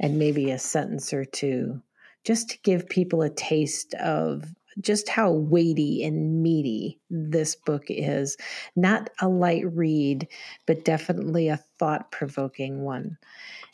and 0.00 0.18
maybe 0.18 0.50
a 0.50 0.58
sentence 0.58 1.12
or 1.12 1.24
two 1.24 1.80
just 2.24 2.50
to 2.50 2.58
give 2.62 2.88
people 2.88 3.22
a 3.22 3.30
taste 3.30 3.94
of 3.94 4.44
just 4.80 5.08
how 5.08 5.30
weighty 5.30 6.02
and 6.04 6.42
meaty 6.42 6.98
this 7.10 7.54
book 7.54 7.84
is. 7.88 8.36
Not 8.74 9.10
a 9.20 9.28
light 9.28 9.64
read, 9.72 10.28
but 10.66 10.84
definitely 10.84 11.48
a 11.48 11.62
thought 11.78 12.10
provoking 12.10 12.82
one 12.82 13.18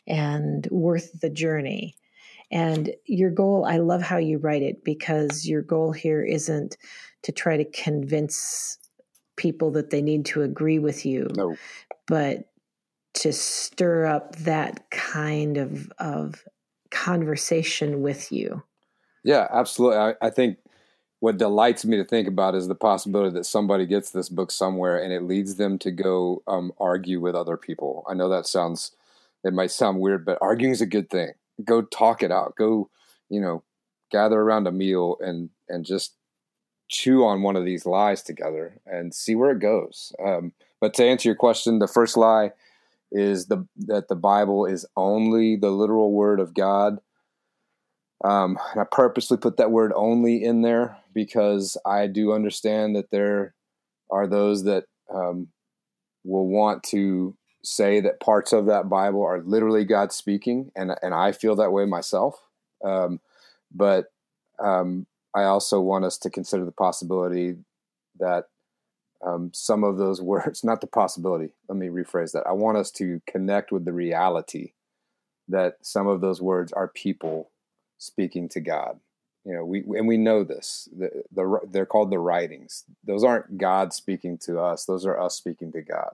and 0.06 0.66
worth 0.70 1.20
the 1.20 1.30
journey. 1.30 1.94
And 2.50 2.90
your 3.04 3.30
goal, 3.30 3.66
I 3.66 3.76
love 3.76 4.02
how 4.02 4.16
you 4.16 4.38
write 4.38 4.62
it 4.62 4.82
because 4.82 5.46
your 5.46 5.62
goal 5.62 5.92
here 5.92 6.22
isn't 6.22 6.76
to 7.22 7.32
try 7.32 7.56
to 7.56 7.64
convince 7.64 8.78
people 9.38 9.70
that 9.70 9.88
they 9.90 10.02
need 10.02 10.26
to 10.26 10.42
agree 10.42 10.78
with 10.78 11.06
you, 11.06 11.28
no. 11.34 11.56
but 12.06 12.50
to 13.14 13.32
stir 13.32 14.04
up 14.04 14.36
that 14.36 14.90
kind 14.90 15.56
of 15.56 15.90
of 15.98 16.44
conversation 16.90 18.02
with 18.02 18.30
you. 18.30 18.62
Yeah, 19.24 19.48
absolutely. 19.50 19.98
I, 19.98 20.14
I 20.20 20.30
think 20.30 20.58
what 21.20 21.38
delights 21.38 21.84
me 21.84 21.96
to 21.96 22.04
think 22.04 22.28
about 22.28 22.54
is 22.54 22.68
the 22.68 22.74
possibility 22.74 23.30
that 23.34 23.46
somebody 23.46 23.86
gets 23.86 24.10
this 24.10 24.28
book 24.28 24.50
somewhere 24.50 25.02
and 25.02 25.12
it 25.12 25.22
leads 25.22 25.56
them 25.56 25.78
to 25.80 25.90
go 25.90 26.42
um, 26.46 26.72
argue 26.78 27.20
with 27.20 27.34
other 27.34 27.56
people. 27.56 28.04
I 28.08 28.14
know 28.14 28.28
that 28.28 28.46
sounds, 28.46 28.92
it 29.42 29.52
might 29.52 29.70
sound 29.70 29.98
weird, 29.98 30.24
but 30.24 30.38
arguing 30.40 30.72
is 30.72 30.80
a 30.80 30.86
good 30.86 31.10
thing 31.10 31.32
go 31.64 31.82
talk 31.82 32.22
it 32.22 32.30
out. 32.30 32.56
Go, 32.56 32.90
you 33.28 33.40
know, 33.40 33.62
gather 34.10 34.40
around 34.40 34.66
a 34.66 34.72
meal 34.72 35.16
and 35.20 35.50
and 35.68 35.84
just 35.84 36.14
chew 36.88 37.24
on 37.24 37.42
one 37.42 37.56
of 37.56 37.64
these 37.64 37.86
lies 37.86 38.22
together 38.22 38.78
and 38.86 39.14
see 39.14 39.34
where 39.34 39.50
it 39.50 39.60
goes. 39.60 40.12
Um, 40.24 40.52
but 40.80 40.94
to 40.94 41.04
answer 41.04 41.28
your 41.28 41.36
question, 41.36 41.78
the 41.78 41.88
first 41.88 42.16
lie 42.16 42.52
is 43.10 43.46
the 43.46 43.66
that 43.76 44.08
the 44.08 44.16
Bible 44.16 44.66
is 44.66 44.86
only 44.96 45.56
the 45.56 45.70
literal 45.70 46.12
word 46.12 46.40
of 46.40 46.54
God. 46.54 46.98
Um, 48.24 48.58
and 48.72 48.80
I 48.80 48.84
purposely 48.90 49.36
put 49.36 49.56
that 49.58 49.70
word 49.70 49.92
only 49.94 50.42
in 50.42 50.62
there 50.62 50.98
because 51.14 51.76
I 51.86 52.06
do 52.06 52.32
understand 52.32 52.96
that 52.96 53.10
there 53.10 53.54
are 54.10 54.26
those 54.26 54.64
that 54.64 54.84
um, 55.12 55.48
will 56.24 56.48
want 56.48 56.82
to 56.84 57.36
say 57.62 58.00
that 58.00 58.20
parts 58.20 58.52
of 58.52 58.66
that 58.66 58.88
Bible 58.88 59.22
are 59.22 59.42
literally 59.42 59.84
God 59.84 60.12
speaking, 60.12 60.70
and 60.76 60.94
and 61.02 61.14
I 61.14 61.32
feel 61.32 61.56
that 61.56 61.72
way 61.72 61.84
myself. 61.86 62.40
Um, 62.84 63.20
but 63.74 64.06
um, 64.58 65.06
I 65.34 65.44
also 65.44 65.80
want 65.80 66.04
us 66.04 66.18
to 66.18 66.30
consider 66.30 66.64
the 66.64 66.72
possibility 66.72 67.56
that 68.18 68.44
um, 69.24 69.50
some 69.52 69.84
of 69.84 69.98
those 69.98 70.20
words, 70.22 70.64
not 70.64 70.80
the 70.80 70.86
possibility, 70.86 71.50
let 71.68 71.76
me 71.78 71.88
rephrase 71.88 72.32
that. 72.32 72.46
I 72.46 72.52
want 72.52 72.78
us 72.78 72.90
to 72.92 73.20
connect 73.26 73.72
with 73.72 73.84
the 73.84 73.92
reality 73.92 74.72
that 75.48 75.78
some 75.82 76.06
of 76.06 76.20
those 76.20 76.42
words 76.42 76.72
are 76.72 76.88
people 76.88 77.50
speaking 77.98 78.48
to 78.50 78.60
God. 78.60 79.00
You 79.44 79.54
know, 79.54 79.64
we 79.64 79.82
and 79.96 80.06
we 80.06 80.18
know 80.18 80.44
this. 80.44 80.88
The, 80.94 81.22
the, 81.32 81.60
they're 81.70 81.86
called 81.86 82.10
the 82.10 82.18
writings. 82.18 82.84
Those 83.04 83.24
aren't 83.24 83.56
God 83.56 83.94
speaking 83.94 84.36
to 84.42 84.60
us. 84.60 84.84
Those 84.84 85.06
are 85.06 85.18
us 85.18 85.36
speaking 85.36 85.72
to 85.72 85.80
God 85.80 86.10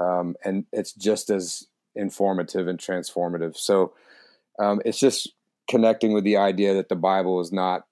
um, 0.00 0.34
and 0.44 0.64
it's 0.72 0.92
just 0.92 1.30
as 1.30 1.66
informative 1.94 2.66
and 2.66 2.78
transformative. 2.78 3.56
So 3.56 3.92
um, 4.58 4.80
it's 4.84 4.98
just 4.98 5.32
connecting 5.68 6.12
with 6.12 6.24
the 6.24 6.38
idea 6.38 6.74
that 6.74 6.88
the 6.88 6.96
Bible 6.96 7.40
is 7.40 7.52
not 7.52 7.84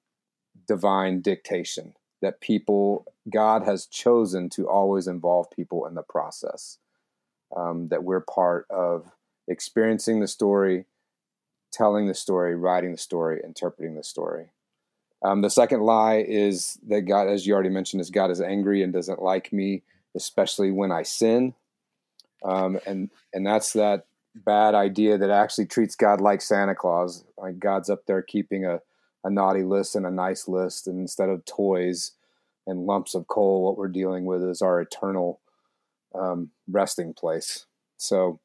divine 0.68 1.20
dictation, 1.20 1.94
that 2.22 2.40
people, 2.40 3.12
God 3.28 3.64
has 3.64 3.86
chosen 3.86 4.48
to 4.50 4.68
always 4.68 5.06
involve 5.06 5.50
people 5.50 5.86
in 5.86 5.94
the 5.94 6.02
process, 6.02 6.78
um, 7.56 7.88
that 7.88 8.04
we're 8.04 8.20
part 8.20 8.66
of 8.70 9.10
experiencing 9.48 10.20
the 10.20 10.28
story, 10.28 10.84
telling 11.72 12.06
the 12.06 12.14
story, 12.14 12.54
writing 12.54 12.92
the 12.92 12.98
story, 12.98 13.40
interpreting 13.42 13.96
the 13.96 14.04
story. 14.04 14.50
Um, 15.24 15.40
the 15.40 15.50
second 15.50 15.80
lie 15.80 16.24
is 16.26 16.78
that 16.86 17.02
God, 17.02 17.28
as 17.28 17.46
you 17.46 17.54
already 17.54 17.70
mentioned, 17.70 18.00
is 18.00 18.10
God 18.10 18.30
is 18.30 18.40
angry 18.40 18.82
and 18.82 18.92
doesn't 18.92 19.20
like 19.20 19.52
me, 19.52 19.82
especially 20.14 20.70
when 20.70 20.92
I 20.92 21.02
sin 21.02 21.54
um, 22.44 22.78
and 22.86 23.10
and 23.32 23.46
that's 23.46 23.72
that 23.72 24.06
bad 24.34 24.74
idea 24.74 25.18
that 25.18 25.30
actually 25.30 25.66
treats 25.66 25.96
God 25.96 26.20
like 26.20 26.40
Santa 26.40 26.74
Claus. 26.74 27.24
Like 27.36 27.58
God's 27.58 27.90
up 27.90 28.06
there 28.06 28.22
keeping 28.22 28.64
a, 28.64 28.80
a 29.28 29.30
naughty 29.30 29.62
list 29.62 29.94
and 29.94 30.06
a 30.06 30.10
nice 30.10 30.48
list, 30.48 30.86
and 30.86 30.98
instead 30.98 31.28
of 31.28 31.44
toys 31.44 32.12
and 32.66 32.86
lumps 32.86 33.14
of 33.14 33.28
coal, 33.28 33.62
what 33.62 33.76
we're 33.76 33.88
dealing 33.88 34.24
with 34.24 34.42
is 34.42 34.62
our 34.62 34.80
eternal 34.80 35.40
um, 36.14 36.50
resting 36.66 37.12
place. 37.12 37.66
So 37.98 38.40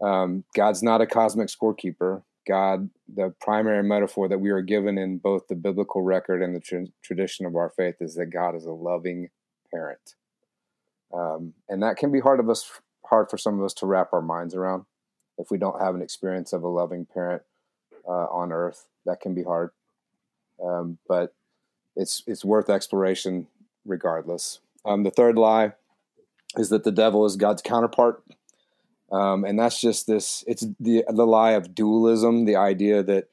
um, 0.00 0.44
God's 0.54 0.82
not 0.82 1.00
a 1.00 1.06
cosmic 1.06 1.48
scorekeeper. 1.48 2.22
God, 2.46 2.90
the 3.12 3.32
primary 3.40 3.82
metaphor 3.84 4.28
that 4.28 4.40
we 4.40 4.50
are 4.50 4.60
given 4.60 4.98
in 4.98 5.18
both 5.18 5.46
the 5.46 5.54
biblical 5.54 6.02
record 6.02 6.42
and 6.42 6.54
the 6.54 6.60
tra- 6.60 6.86
tradition 7.02 7.46
of 7.46 7.54
our 7.54 7.70
faith 7.70 7.96
is 8.00 8.16
that 8.16 8.26
God 8.26 8.56
is 8.56 8.66
a 8.66 8.72
loving 8.72 9.30
parent. 9.72 10.16
Um, 11.12 11.54
and 11.68 11.82
that 11.82 11.96
can 11.96 12.10
be 12.10 12.20
hard 12.20 12.40
of 12.40 12.50
us 12.50 12.70
hard 13.06 13.30
for 13.30 13.38
some 13.38 13.58
of 13.58 13.64
us 13.64 13.74
to 13.74 13.86
wrap 13.86 14.12
our 14.12 14.22
minds 14.22 14.54
around 14.54 14.84
if 15.38 15.50
we 15.50 15.58
don't 15.58 15.80
have 15.80 15.94
an 15.94 16.02
experience 16.02 16.52
of 16.52 16.62
a 16.64 16.68
loving 16.68 17.06
parent 17.06 17.42
uh, 18.08 18.26
on 18.30 18.52
earth. 18.52 18.88
That 19.06 19.20
can 19.20 19.34
be 19.34 19.44
hard, 19.44 19.70
um, 20.62 20.98
but 21.08 21.34
it's 21.96 22.22
it's 22.26 22.44
worth 22.44 22.68
exploration 22.70 23.46
regardless. 23.84 24.60
Um, 24.84 25.02
the 25.02 25.10
third 25.10 25.36
lie 25.36 25.72
is 26.56 26.68
that 26.70 26.84
the 26.84 26.92
devil 26.92 27.24
is 27.24 27.36
God's 27.36 27.62
counterpart, 27.62 28.22
um, 29.10 29.44
and 29.44 29.58
that's 29.58 29.80
just 29.80 30.06
this. 30.06 30.44
It's 30.46 30.66
the 30.80 31.04
the 31.08 31.26
lie 31.26 31.52
of 31.52 31.74
dualism, 31.74 32.44
the 32.44 32.56
idea 32.56 33.02
that 33.02 33.28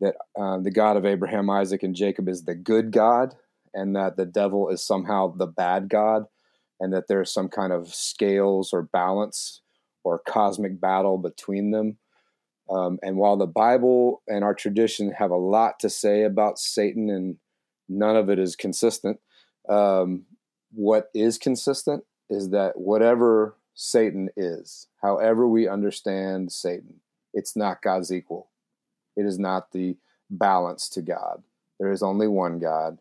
that 0.00 0.16
uh, 0.38 0.58
the 0.58 0.70
God 0.70 0.96
of 0.96 1.06
Abraham, 1.06 1.48
Isaac, 1.48 1.82
and 1.82 1.94
Jacob 1.94 2.28
is 2.28 2.44
the 2.44 2.54
good 2.54 2.90
God, 2.90 3.34
and 3.72 3.94
that 3.96 4.16
the 4.16 4.26
devil 4.26 4.68
is 4.68 4.82
somehow 4.82 5.34
the 5.34 5.46
bad 5.46 5.88
God, 5.88 6.26
and 6.80 6.92
that 6.92 7.08
there's 7.08 7.32
some 7.32 7.48
kind 7.48 7.72
of 7.72 7.94
scales 7.94 8.72
or 8.72 8.82
balance 8.82 9.60
or 10.04 10.18
cosmic 10.18 10.80
battle 10.80 11.18
between 11.18 11.70
them. 11.70 11.98
Um, 12.70 12.98
and 13.02 13.16
while 13.16 13.36
the 13.36 13.46
Bible 13.46 14.22
and 14.26 14.44
our 14.44 14.54
tradition 14.54 15.12
have 15.12 15.30
a 15.30 15.36
lot 15.36 15.80
to 15.80 15.90
say 15.90 16.22
about 16.22 16.58
Satan, 16.58 17.10
and 17.10 17.36
none 17.88 18.16
of 18.16 18.30
it 18.30 18.38
is 18.38 18.56
consistent, 18.56 19.20
um, 19.68 20.24
what 20.72 21.10
is 21.14 21.38
consistent 21.38 22.04
is 22.30 22.50
that 22.50 22.78
whatever 22.78 23.56
Satan 23.74 24.30
is, 24.36 24.88
however 25.02 25.46
we 25.46 25.68
understand 25.68 26.52
Satan, 26.52 27.00
it's 27.34 27.56
not 27.56 27.82
God's 27.82 28.12
equal. 28.12 28.48
It 29.16 29.26
is 29.26 29.38
not 29.38 29.72
the 29.72 29.96
balance 30.30 30.88
to 30.90 31.02
God. 31.02 31.42
There 31.78 31.90
is 31.90 32.02
only 32.02 32.28
one 32.28 32.58
God, 32.58 32.98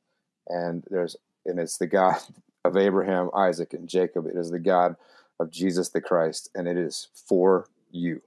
and 0.47 0.83
there's 0.89 1.15
and 1.45 1.59
it's 1.59 1.77
the 1.77 1.87
God 1.87 2.17
of 2.65 2.77
Abraham, 2.77 3.29
Isaac, 3.35 3.73
and 3.73 3.87
Jacob. 3.87 4.25
It 4.27 4.35
is 4.35 4.51
the 4.51 4.59
God 4.59 4.95
of 5.39 5.51
Jesus 5.51 5.89
the 5.89 6.01
Christ, 6.01 6.49
and 6.53 6.67
it 6.67 6.77
is 6.77 7.07
for 7.13 7.67
you. 7.89 8.21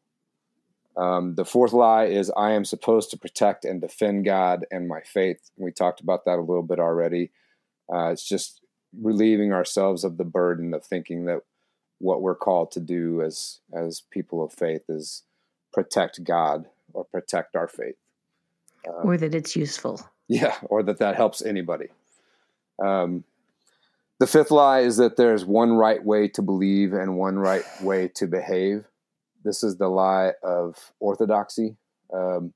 Um, 0.96 1.34
the 1.34 1.44
fourth 1.44 1.72
lie 1.72 2.04
is 2.04 2.30
I 2.36 2.52
am 2.52 2.64
supposed 2.64 3.10
to 3.10 3.18
protect 3.18 3.64
and 3.64 3.80
defend 3.80 4.24
God 4.24 4.64
and 4.70 4.86
my 4.86 5.00
faith. 5.00 5.50
We 5.56 5.72
talked 5.72 6.00
about 6.00 6.24
that 6.24 6.38
a 6.38 6.42
little 6.42 6.62
bit 6.62 6.78
already. 6.78 7.30
Uh, 7.92 8.10
it's 8.10 8.26
just 8.26 8.60
relieving 9.00 9.52
ourselves 9.52 10.04
of 10.04 10.18
the 10.18 10.24
burden 10.24 10.72
of 10.72 10.84
thinking 10.84 11.24
that 11.24 11.40
what 11.98 12.22
we're 12.22 12.34
called 12.34 12.70
to 12.72 12.80
do 12.80 13.22
as 13.22 13.60
as 13.72 14.02
people 14.10 14.44
of 14.44 14.52
faith 14.52 14.82
is 14.88 15.22
protect 15.72 16.22
God 16.22 16.66
or 16.92 17.04
protect 17.04 17.56
our 17.56 17.68
faith, 17.68 17.96
um, 18.86 19.08
or 19.08 19.16
that 19.16 19.34
it's 19.34 19.56
useful. 19.56 20.00
Yeah, 20.28 20.56
or 20.62 20.82
that 20.84 20.98
that 20.98 21.16
helps 21.16 21.42
anybody. 21.42 21.88
Um, 22.82 23.24
the 24.20 24.26
fifth 24.26 24.50
lie 24.50 24.80
is 24.80 24.96
that 24.96 25.16
there's 25.16 25.44
one 25.44 25.72
right 25.72 26.02
way 26.02 26.28
to 26.28 26.42
believe 26.42 26.92
and 26.92 27.18
one 27.18 27.38
right 27.38 27.64
way 27.82 28.08
to 28.14 28.26
behave. 28.26 28.84
This 29.44 29.62
is 29.62 29.76
the 29.76 29.88
lie 29.88 30.32
of 30.42 30.92
orthodoxy. 31.00 31.76
Um, 32.12 32.54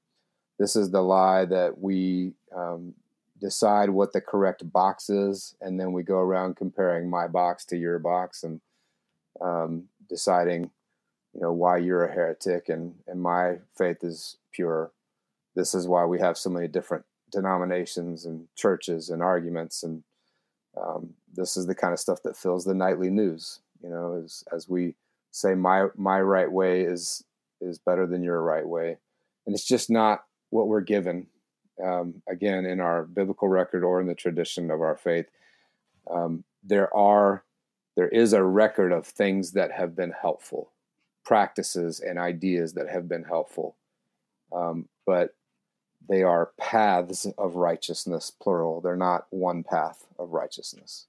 this 0.58 0.74
is 0.74 0.90
the 0.90 1.02
lie 1.02 1.44
that 1.44 1.78
we 1.78 2.32
um, 2.56 2.94
decide 3.40 3.90
what 3.90 4.12
the 4.12 4.20
correct 4.20 4.70
box 4.72 5.10
is, 5.10 5.54
and 5.60 5.78
then 5.78 5.92
we 5.92 6.02
go 6.02 6.18
around 6.18 6.56
comparing 6.56 7.08
my 7.08 7.28
box 7.28 7.64
to 7.66 7.76
your 7.76 7.98
box 7.98 8.42
and 8.42 8.60
um, 9.40 9.84
deciding, 10.08 10.70
you 11.34 11.40
know, 11.40 11.52
why 11.52 11.76
you're 11.76 12.06
a 12.06 12.12
heretic 12.12 12.68
and 12.68 12.94
and 13.06 13.20
my 13.20 13.58
faith 13.76 14.02
is 14.02 14.38
pure. 14.50 14.90
This 15.54 15.74
is 15.74 15.86
why 15.86 16.04
we 16.06 16.18
have 16.18 16.38
so 16.38 16.50
many 16.50 16.68
different 16.68 17.04
denominations 17.30 18.24
and 18.24 18.48
churches 18.56 19.10
and 19.10 19.22
arguments, 19.22 19.82
and 19.82 20.02
um, 20.80 21.10
this 21.32 21.56
is 21.56 21.66
the 21.66 21.74
kind 21.74 21.92
of 21.92 22.00
stuff 22.00 22.22
that 22.24 22.36
fills 22.36 22.64
the 22.64 22.74
nightly 22.74 23.10
news. 23.10 23.60
You 23.82 23.90
know, 23.90 24.22
as 24.24 24.42
as 24.52 24.68
we 24.68 24.94
say, 25.30 25.54
my 25.54 25.88
my 25.96 26.20
right 26.20 26.50
way 26.50 26.82
is 26.82 27.24
is 27.60 27.78
better 27.78 28.06
than 28.06 28.22
your 28.22 28.42
right 28.42 28.66
way, 28.66 28.98
and 29.46 29.54
it's 29.54 29.66
just 29.66 29.90
not 29.90 30.24
what 30.50 30.68
we're 30.68 30.80
given 30.80 31.26
um, 31.84 32.22
again 32.28 32.64
in 32.64 32.80
our 32.80 33.04
biblical 33.04 33.48
record 33.48 33.84
or 33.84 34.00
in 34.00 34.06
the 34.06 34.14
tradition 34.14 34.70
of 34.70 34.80
our 34.80 34.96
faith. 34.96 35.26
Um, 36.10 36.44
there 36.62 36.94
are 36.94 37.44
there 37.96 38.08
is 38.08 38.32
a 38.32 38.44
record 38.44 38.92
of 38.92 39.06
things 39.06 39.52
that 39.52 39.72
have 39.72 39.96
been 39.96 40.12
helpful 40.12 40.70
practices 41.24 42.00
and 42.00 42.18
ideas 42.18 42.72
that 42.72 42.88
have 42.88 43.06
been 43.06 43.24
helpful. 43.24 43.76
Um, 44.50 44.88
but 45.04 45.34
they 46.08 46.22
are 46.22 46.52
paths 46.58 47.26
of 47.36 47.56
righteousness 47.56 48.32
plural. 48.40 48.80
They're 48.80 48.96
not 48.96 49.26
one 49.28 49.62
path 49.62 50.06
of 50.18 50.30
righteousness 50.32 51.06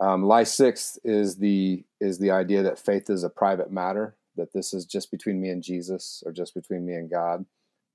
um, 0.00 0.24
lie 0.24 0.44
six 0.44 0.98
is 1.04 1.36
the 1.36 1.84
is 2.00 2.18
the 2.18 2.30
idea 2.30 2.62
that 2.62 2.78
faith 2.78 3.10
is 3.10 3.24
a 3.24 3.30
private 3.30 3.70
matter 3.70 4.16
that 4.36 4.52
this 4.52 4.72
is 4.72 4.84
just 4.86 5.10
between 5.10 5.40
me 5.40 5.50
and 5.50 5.62
jesus 5.62 6.22
or 6.24 6.32
just 6.32 6.54
between 6.54 6.86
me 6.86 6.94
and 6.94 7.10
god 7.10 7.44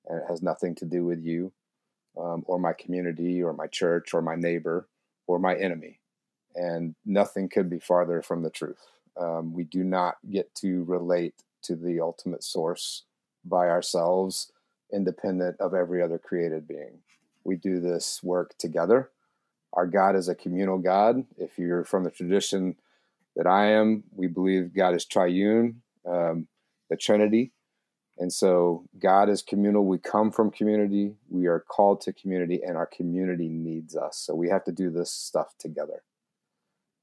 and 0.07 0.19
it 0.19 0.25
has 0.29 0.41
nothing 0.41 0.75
to 0.75 0.85
do 0.85 1.03
with 1.03 1.23
you 1.23 1.51
um, 2.17 2.43
or 2.47 2.59
my 2.59 2.73
community 2.73 3.41
or 3.41 3.53
my 3.53 3.67
church 3.67 4.13
or 4.13 4.21
my 4.21 4.35
neighbor 4.35 4.87
or 5.27 5.39
my 5.39 5.55
enemy. 5.55 5.99
And 6.55 6.95
nothing 7.05 7.49
could 7.49 7.69
be 7.69 7.79
farther 7.79 8.21
from 8.21 8.41
the 8.41 8.49
truth. 8.49 8.79
Um, 9.19 9.53
we 9.53 9.63
do 9.63 9.83
not 9.83 10.17
get 10.29 10.53
to 10.55 10.83
relate 10.85 11.35
to 11.63 11.75
the 11.75 11.99
ultimate 11.99 12.43
source 12.43 13.03
by 13.45 13.69
ourselves, 13.69 14.51
independent 14.91 15.59
of 15.59 15.73
every 15.73 16.01
other 16.01 16.17
created 16.17 16.67
being. 16.67 16.99
We 17.43 17.55
do 17.55 17.79
this 17.79 18.21
work 18.23 18.57
together. 18.57 19.11
Our 19.74 19.86
God 19.86 20.15
is 20.15 20.28
a 20.28 20.36
communal 20.36 20.78
God. 20.78 21.26
If 21.38 21.57
you're 21.57 21.84
from 21.84 22.03
the 22.03 22.11
tradition 22.11 22.76
that 23.36 23.47
I 23.47 23.68
am, 23.68 24.03
we 24.15 24.28
believe 24.28 24.74
God 24.76 24.95
is 24.95 25.05
triune, 25.05 25.82
um, 26.05 26.47
the 26.89 26.97
Trinity. 26.97 27.51
And 28.18 28.34
so 28.34 28.84
God 28.97 29.30
is 29.30 29.43
communal. 29.43 29.86
We 29.86 29.99
come 29.99 30.32
from 30.32 30.49
community. 30.49 31.13
We 31.30 31.45
are 31.45 31.59
called 31.59 32.01
to 32.01 32.13
community, 32.13 32.61
and 32.65 32.76
our 32.76 32.88
community 32.88 33.47
needs 33.47 33.95
us. 33.95 34.18
So 34.18 34.34
we 34.34 34.49
have 34.49 34.63
to 34.65 34.72
do 34.72 34.89
this 34.89 35.11
stuff 35.11 35.53
together. 35.59 36.01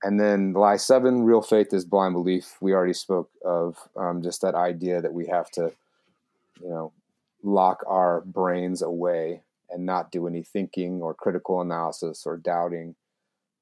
And 0.03 0.19
then 0.19 0.53
lie 0.53 0.77
seven, 0.77 1.23
real 1.23 1.41
faith 1.41 1.73
is 1.73 1.85
blind 1.85 2.15
belief. 2.15 2.57
We 2.61 2.75
already 2.75 2.93
spoke 2.93 3.31
of 3.45 3.79
um, 3.97 4.23
just 4.23 4.43
that 4.43 4.55
idea 4.55 5.01
that 5.01 5.15
we 5.15 5.27
have 5.29 5.51
to, 5.53 5.73
you 6.61 6.69
know, 6.69 6.93
lock 7.43 7.85
our 7.87 8.23
brains 8.23 8.83
away 8.83 9.43
and 9.75 9.85
not 9.85 10.12
do 10.12 10.29
any 10.29 10.43
thinking 10.43 11.03
or 11.03 11.14
critical 11.14 11.61
analysis 11.61 12.22
or 12.25 12.37
doubting 12.37 12.95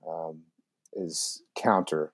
um, 0.07 0.43
is 0.93 1.43
counter 1.57 2.13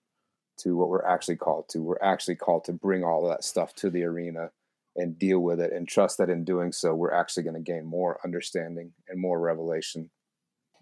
to 0.59 0.77
what 0.77 0.89
we're 0.89 1.05
actually 1.05 1.37
called 1.37 1.69
to. 1.71 1.83
We're 1.83 2.03
actually 2.03 2.37
called 2.37 2.65
to 2.65 2.73
bring 2.73 3.03
all 3.03 3.29
that 3.29 3.43
stuff 3.43 3.75
to 3.77 3.91
the 3.91 4.05
arena 4.05 4.51
and 4.95 5.19
deal 5.19 5.41
with 5.41 5.61
it 5.61 5.73
and 5.73 5.87
trust 5.87 6.19
that 6.19 6.31
in 6.31 6.45
doing 6.45 6.73
so 6.73 6.95
we're 6.95 7.13
actually 7.13 7.43
going 7.43 7.55
to 7.55 7.73
gain 7.73 7.85
more 7.85 8.21
understanding 8.25 8.93
and 9.09 9.21
more 9.21 9.41
revelation. 9.41 10.11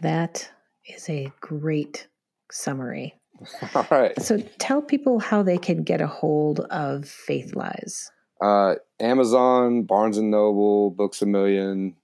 That 0.00 0.50
is 0.86 1.08
a 1.08 1.32
great 1.40 2.08
summary. 2.52 3.14
All 3.74 3.86
right. 3.90 4.20
So 4.20 4.38
tell 4.58 4.82
people 4.82 5.18
how 5.18 5.42
they 5.42 5.58
can 5.58 5.82
get 5.82 6.00
a 6.02 6.06
hold 6.06 6.60
of 6.60 7.08
faith 7.08 7.54
lies. 7.54 8.10
Uh, 8.42 8.74
amazon 9.00 9.82
barnes 9.84 10.18
and 10.18 10.30
noble 10.30 10.90
books 10.90 11.22
a 11.22 11.26
million 11.26 11.96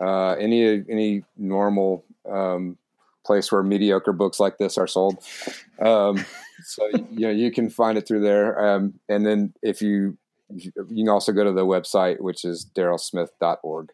uh, 0.00 0.32
any 0.32 0.84
any 0.90 1.24
normal 1.36 2.04
um, 2.28 2.76
place 3.24 3.50
where 3.50 3.62
mediocre 3.62 4.12
books 4.12 4.38
like 4.38 4.58
this 4.58 4.78
are 4.78 4.86
sold 4.86 5.18
um, 5.80 6.24
so 6.64 6.86
you 7.10 7.20
know 7.20 7.30
you 7.30 7.50
can 7.50 7.68
find 7.68 7.98
it 7.98 8.06
through 8.06 8.20
there 8.20 8.58
um, 8.64 8.94
and 9.08 9.26
then 9.26 9.52
if 9.62 9.80
you 9.82 10.16
you 10.48 10.72
can 10.72 11.08
also 11.08 11.32
go 11.32 11.44
to 11.44 11.52
the 11.52 11.64
website, 11.66 12.20
which 12.20 12.44
is 12.44 12.66
darrellsmith.org. 12.74 13.90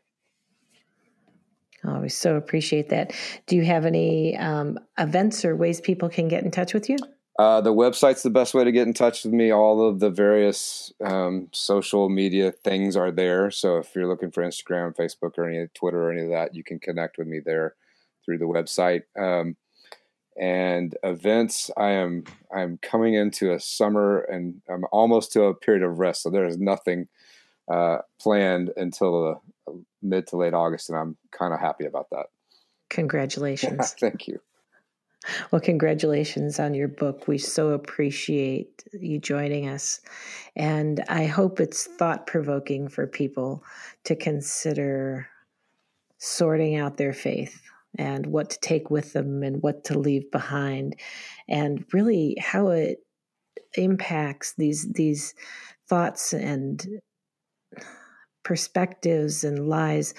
Oh, 1.85 2.01
we 2.01 2.09
so 2.09 2.37
appreciate 2.37 2.91
that. 2.91 3.13
Do 3.47 3.57
you 3.57 3.65
have 3.65 3.85
any 3.85 4.37
um, 4.37 4.79
events 4.99 5.45
or 5.45 5.57
ways 5.57 5.81
people 5.81 6.09
can 6.09 6.29
get 6.29 6.45
in 6.45 6.51
touch 6.51 6.75
with 6.75 6.89
you? 6.89 6.97
Uh, 7.39 7.61
the 7.63 7.73
website's 7.73 8.23
the 8.23 8.31
best 8.31 8.53
way 8.53 8.63
to 8.63 8.73
get 8.73 8.87
in 8.87 8.93
touch 8.93 9.25
with 9.25 9.33
me. 9.33 9.51
All 9.51 9.89
of 9.89 10.01
the 10.01 10.11
various 10.11 10.93
um, 11.03 11.49
social 11.53 12.09
media 12.09 12.53
things 12.53 12.95
are 12.95 13.11
there. 13.11 13.51
So 13.51 13.79
if 13.79 13.95
you're 13.95 14.07
looking 14.07 14.31
for 14.31 14.43
Instagram, 14.43 14.95
Facebook, 14.95 15.39
or 15.39 15.49
any 15.49 15.67
Twitter 15.75 16.09
or 16.09 16.13
any 16.13 16.23
of 16.23 16.31
that, 16.31 16.55
you 16.55 16.63
can 16.63 16.79
connect 16.79 17.17
with 17.17 17.27
me 17.27 17.41
there 17.41 17.75
through 18.25 18.39
the 18.39 18.45
website. 18.45 19.03
Um, 19.19 19.57
and 20.37 20.97
events 21.03 21.71
i 21.77 21.91
am 21.91 22.25
i'm 22.55 22.79
coming 22.79 23.15
into 23.15 23.53
a 23.53 23.61
summer 23.61 24.21
and 24.21 24.63
i'm 24.69 24.85
almost 24.91 25.33
to 25.33 25.43
a 25.43 25.55
period 25.55 25.83
of 25.83 25.99
rest 25.99 26.23
so 26.23 26.31
there 26.31 26.47
is 26.47 26.59
nothing 26.59 27.07
uh, 27.71 27.99
planned 28.21 28.71
until 28.77 29.41
the 29.67 29.83
mid 30.03 30.27
to 30.27 30.37
late 30.37 30.55
august 30.55 30.89
and 30.89 30.99
i'm 30.99 31.17
kind 31.31 31.53
of 31.53 31.61
happy 31.61 31.85
about 31.85 32.09
that 32.11 32.27
congratulations 32.89 33.95
thank 34.01 34.27
you 34.27 34.41
well 35.51 35.61
congratulations 35.61 36.59
on 36.59 36.75
your 36.75 36.89
book. 36.89 37.29
We 37.29 37.39
so 37.39 37.71
appreciate 37.71 38.85
you 38.93 39.19
joining 39.19 39.69
us. 39.69 40.01
And 40.57 41.03
i 41.09 41.27
hope 41.27 41.61
it's 41.61 41.87
thought 41.87 42.27
provoking 42.27 42.89
for 42.89 43.07
people 43.07 43.65
to 44.05 44.17
consider 44.17 45.29
sorting 46.19 46.77
out 46.77 46.97
their 46.97 47.13
faith 47.13 47.61
and 47.99 48.27
what 48.27 48.51
to 48.51 48.61
take 48.61 48.91
with 48.91 49.13
them 49.13 49.43
and 49.43 49.63
what 49.63 49.85
to 49.85 49.99
leave 49.99 50.31
behind. 50.31 50.97
And 51.49 51.85
really 51.93 52.37
how 52.41 52.69
it 52.69 52.99
impacts 53.75 54.55
these 54.55 54.93
these 54.93 55.35
thoughts 55.89 56.33
and 56.33 57.01
perspectives 58.45 59.45
and 59.45 59.69
lies 59.69 60.15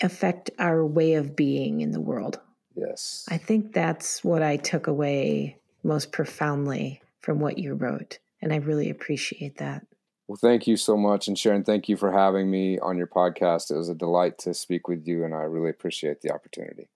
affect 0.00 0.50
our 0.58 0.86
way 0.86 1.14
of 1.14 1.34
being 1.34 1.80
in 1.80 1.90
the 1.90 2.00
world. 2.00 2.40
Yes. 2.78 3.26
I 3.28 3.38
think 3.38 3.72
that's 3.72 4.22
what 4.22 4.42
I 4.42 4.56
took 4.56 4.86
away 4.86 5.56
most 5.82 6.12
profoundly 6.12 7.02
from 7.20 7.40
what 7.40 7.58
you 7.58 7.74
wrote. 7.74 8.18
And 8.40 8.52
I 8.52 8.56
really 8.56 8.88
appreciate 8.88 9.58
that. 9.58 9.86
Well, 10.28 10.36
thank 10.36 10.66
you 10.66 10.76
so 10.76 10.96
much. 10.96 11.26
And 11.26 11.38
Sharon, 11.38 11.64
thank 11.64 11.88
you 11.88 11.96
for 11.96 12.12
having 12.12 12.50
me 12.50 12.78
on 12.78 12.98
your 12.98 13.06
podcast. 13.06 13.70
It 13.70 13.76
was 13.78 13.88
a 13.88 13.94
delight 13.94 14.38
to 14.40 14.52
speak 14.52 14.86
with 14.86 15.08
you, 15.08 15.24
and 15.24 15.34
I 15.34 15.38
really 15.38 15.70
appreciate 15.70 16.20
the 16.20 16.32
opportunity. 16.32 16.88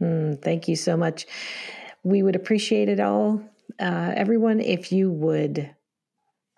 Mm, 0.00 0.42
thank 0.42 0.66
you 0.66 0.74
so 0.74 0.96
much. 0.96 1.26
We 2.02 2.24
would 2.24 2.34
appreciate 2.34 2.88
it 2.88 2.98
all, 2.98 3.40
uh, 3.78 4.12
everyone, 4.16 4.60
if 4.60 4.90
you 4.90 5.12
would 5.12 5.70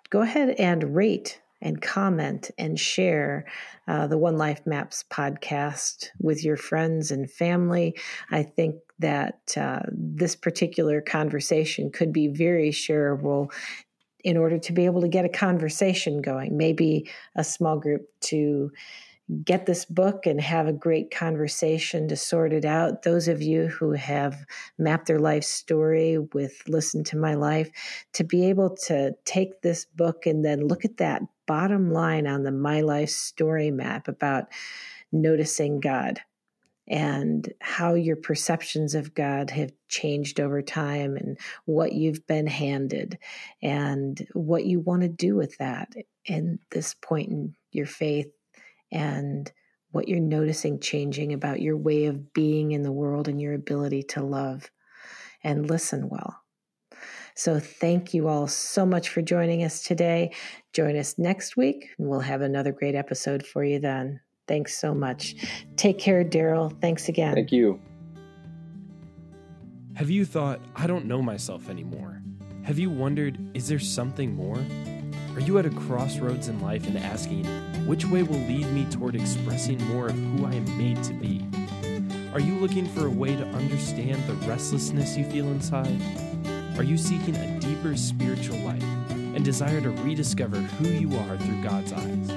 go 0.09 0.23
ahead 0.23 0.57
and 0.59 0.97
rate 0.97 1.42
and 1.63 1.81
comment 1.81 2.51
and 2.59 2.79
share 2.79 3.47
uh, 3.89 4.07
the 4.07 4.19
One 4.19 4.37
Life 4.37 4.67
Maps 4.67 5.05
podcast 5.11 6.09
with 6.21 6.45
your 6.45 6.57
friends 6.57 7.11
and 7.11 7.31
family. 7.31 7.97
I 8.31 8.43
think 8.43 8.77
that 8.99 9.57
uh, 9.57 9.81
this 9.91 10.37
particular 10.37 11.01
conversation 11.01 11.91
could 11.91 12.13
be 12.13 12.29
very 12.29 12.71
shareable 12.71 13.51
in 14.25 14.37
order 14.37 14.59
to 14.59 14.73
be 14.73 14.85
able 14.85 15.01
to 15.01 15.09
get 15.09 15.25
a 15.25 15.29
conversation 15.29 16.21
going, 16.21 16.57
maybe 16.57 17.11
a 17.37 17.43
small 17.43 17.79
group 17.79 18.03
to 18.21 18.71
get 19.45 19.67
this 19.67 19.85
book 19.85 20.27
and 20.27 20.41
have 20.41 20.67
a 20.67 20.73
great 20.73 21.11
conversation 21.11 22.09
to 22.09 22.17
sort 22.17 22.53
it 22.53 22.65
out. 22.65 23.03
Those 23.03 23.29
of 23.29 23.41
you 23.41 23.69
who 23.69 23.93
have 23.93 24.45
mapped 24.79 25.07
their 25.07 25.19
life 25.19 25.45
story 25.45 26.19
with 26.19 26.63
Listen 26.69 27.03
to 27.05 27.17
My 27.17 27.35
Life, 27.35 27.71
to 28.15 28.25
be 28.25 28.47
able 28.47 28.77
to 28.89 29.15
take 29.25 29.63
this 29.63 29.85
book 29.85 30.27
and 30.27 30.45
then 30.45 30.67
look 30.67 30.85
at 30.85 30.99
that 30.99 31.23
bottom 31.53 31.93
line 31.93 32.27
on 32.27 32.45
the 32.45 32.51
My 32.51 32.81
Life 32.81 33.11
story 33.11 33.71
map 33.71 34.09
about 34.09 34.47
noticing 35.13 35.81
God 35.81 36.19
and 36.89 37.47
how 37.61 37.93
your 37.93 38.17
perceptions 38.17 38.95
of 38.95 39.13
God 39.13 39.51
have 39.51 39.71
changed 39.87 40.41
over 40.41 40.63
time 40.63 41.15
and 41.15 41.39
what 41.67 41.93
you've 41.93 42.27
been 42.27 42.47
handed 42.47 43.19
and 43.63 44.27
what 44.33 44.65
you 44.65 44.81
want 44.81 45.03
to 45.03 45.09
do 45.09 45.35
with 45.35 45.59
that 45.59 45.93
in 46.25 46.59
this 46.71 46.95
point 46.95 47.29
in 47.29 47.55
your 47.71 47.85
faith 47.85 48.33
and 48.91 49.53
what 49.91 50.09
you're 50.09 50.21
noticing 50.21 50.81
changing 50.81 51.35
about 51.35 51.61
your 51.61 51.77
way 51.77 52.07
of 52.07 52.33
being 52.33 52.73
in 52.73 52.83
the 52.83 52.91
world 52.91 53.29
and 53.29 53.43
your 53.43 53.53
ability 53.53 54.05
to 54.05 54.23
love 54.23 54.71
and 55.45 55.69
listen 55.69 56.09
well. 56.09 56.42
So, 57.35 57.59
thank 57.59 58.15
you 58.15 58.29
all 58.29 58.47
so 58.47 58.85
much 58.85 59.09
for 59.09 59.23
joining 59.23 59.65
us 59.65 59.83
today. 59.83 60.33
Join 60.73 60.97
us 60.97 61.19
next 61.19 61.57
week, 61.57 61.91
and 61.99 62.09
we'll 62.09 62.21
have 62.21 62.43
another 62.43 62.73
great 62.73 62.95
episode 62.95 63.47
for 63.47 63.65
you 63.65 63.79
then. 63.79 64.21
Thanks 64.49 64.79
so 64.79 64.95
much. 64.95 65.37
Take 65.77 65.99
care, 65.99 66.25
Darrell. 66.25 66.71
Thanks 66.81 67.09
again. 67.09 67.35
Thank 67.35 67.53
you. 67.53 67.81
Have 69.95 70.11
you 70.11 70.25
thought, 70.25 70.61
I 70.75 70.87
don't 70.87 71.07
know 71.07 71.23
myself 71.23 71.69
anymore? 71.69 72.23
Have 72.65 72.79
you 72.79 72.91
wondered, 72.91 73.39
is 73.55 73.69
there 73.69 73.79
something 73.79 74.35
more? 74.35 74.59
Are 75.35 75.41
you 75.41 75.59
at 75.59 75.67
a 75.67 75.71
crossroads 75.71 76.49
in 76.49 76.61
life 76.61 76.87
and 76.87 76.99
asking, 76.99 77.45
which 77.87 78.05
way 78.07 78.23
will 78.23 78.39
lead 78.39 78.67
me 78.73 78.85
toward 78.87 79.15
expressing 79.15 79.83
more 79.89 80.09
of 80.09 80.15
who 80.15 80.47
I 80.47 80.53
am 80.53 80.79
made 80.79 81.03
to 81.05 81.13
be? 81.15 81.47
Are 82.33 82.41
you 82.41 82.55
looking 82.55 82.87
for 82.87 83.07
a 83.07 83.11
way 83.11 83.37
to 83.37 83.45
understand 83.49 84.23
the 84.27 84.35
restlessness 84.47 85.17
you 85.17 85.25
feel 85.31 85.47
inside? 85.49 86.01
Are 86.79 86.83
you 86.83 86.97
seeking 86.97 87.37
a 87.37 87.61
deeper 87.61 87.97
spiritual 87.97 88.57
life 88.59 88.83
and 89.13 89.45
desire 89.45 89.81
to 89.81 89.91
rediscover 89.91 90.57
who 90.57 90.89
you 90.89 91.17
are 91.17 91.37
through 91.37 91.63
God's 91.63 91.93
eyes? 91.93 92.31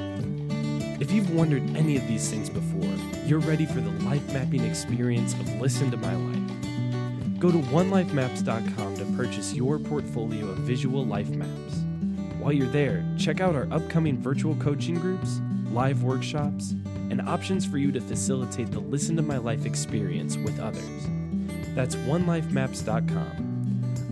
If 0.99 1.11
you've 1.11 1.33
wondered 1.33 1.63
any 1.75 1.95
of 1.95 2.05
these 2.07 2.29
things 2.29 2.49
before, 2.49 2.93
you're 3.25 3.39
ready 3.39 3.65
for 3.65 3.79
the 3.79 3.91
life 4.05 4.25
mapping 4.33 4.63
experience 4.65 5.33
of 5.33 5.61
Listen 5.61 5.89
to 5.91 5.97
My 5.97 6.15
Life. 6.15 7.39
Go 7.39 7.51
to 7.51 7.57
onelifemaps.com 7.57 8.97
to 8.97 9.05
purchase 9.17 9.53
your 9.53 9.79
portfolio 9.79 10.47
of 10.49 10.57
visual 10.59 11.05
life 11.05 11.29
maps. 11.29 11.83
While 12.37 12.53
you're 12.53 12.67
there, 12.67 13.05
check 13.17 13.39
out 13.39 13.55
our 13.55 13.67
upcoming 13.71 14.17
virtual 14.17 14.55
coaching 14.55 14.95
groups, 14.95 15.41
live 15.71 16.03
workshops, 16.03 16.71
and 17.09 17.21
options 17.21 17.65
for 17.65 17.77
you 17.77 17.91
to 17.93 18.01
facilitate 18.01 18.71
the 18.71 18.79
Listen 18.79 19.15
to 19.15 19.21
My 19.21 19.37
Life 19.37 19.65
experience 19.65 20.37
with 20.37 20.59
others. 20.59 21.07
That's 21.73 21.95
onelifemaps.com. 21.95 23.54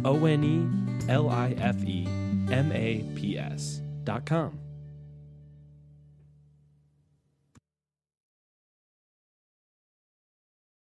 O 0.05 0.25
N 0.25 0.43
E 0.43 1.09
L 1.09 1.29
I 1.29 1.53
F 1.53 1.83
E 1.85 2.07
M 2.51 2.71
A 2.71 3.03
P 3.15 3.37
S.com. 3.37 4.62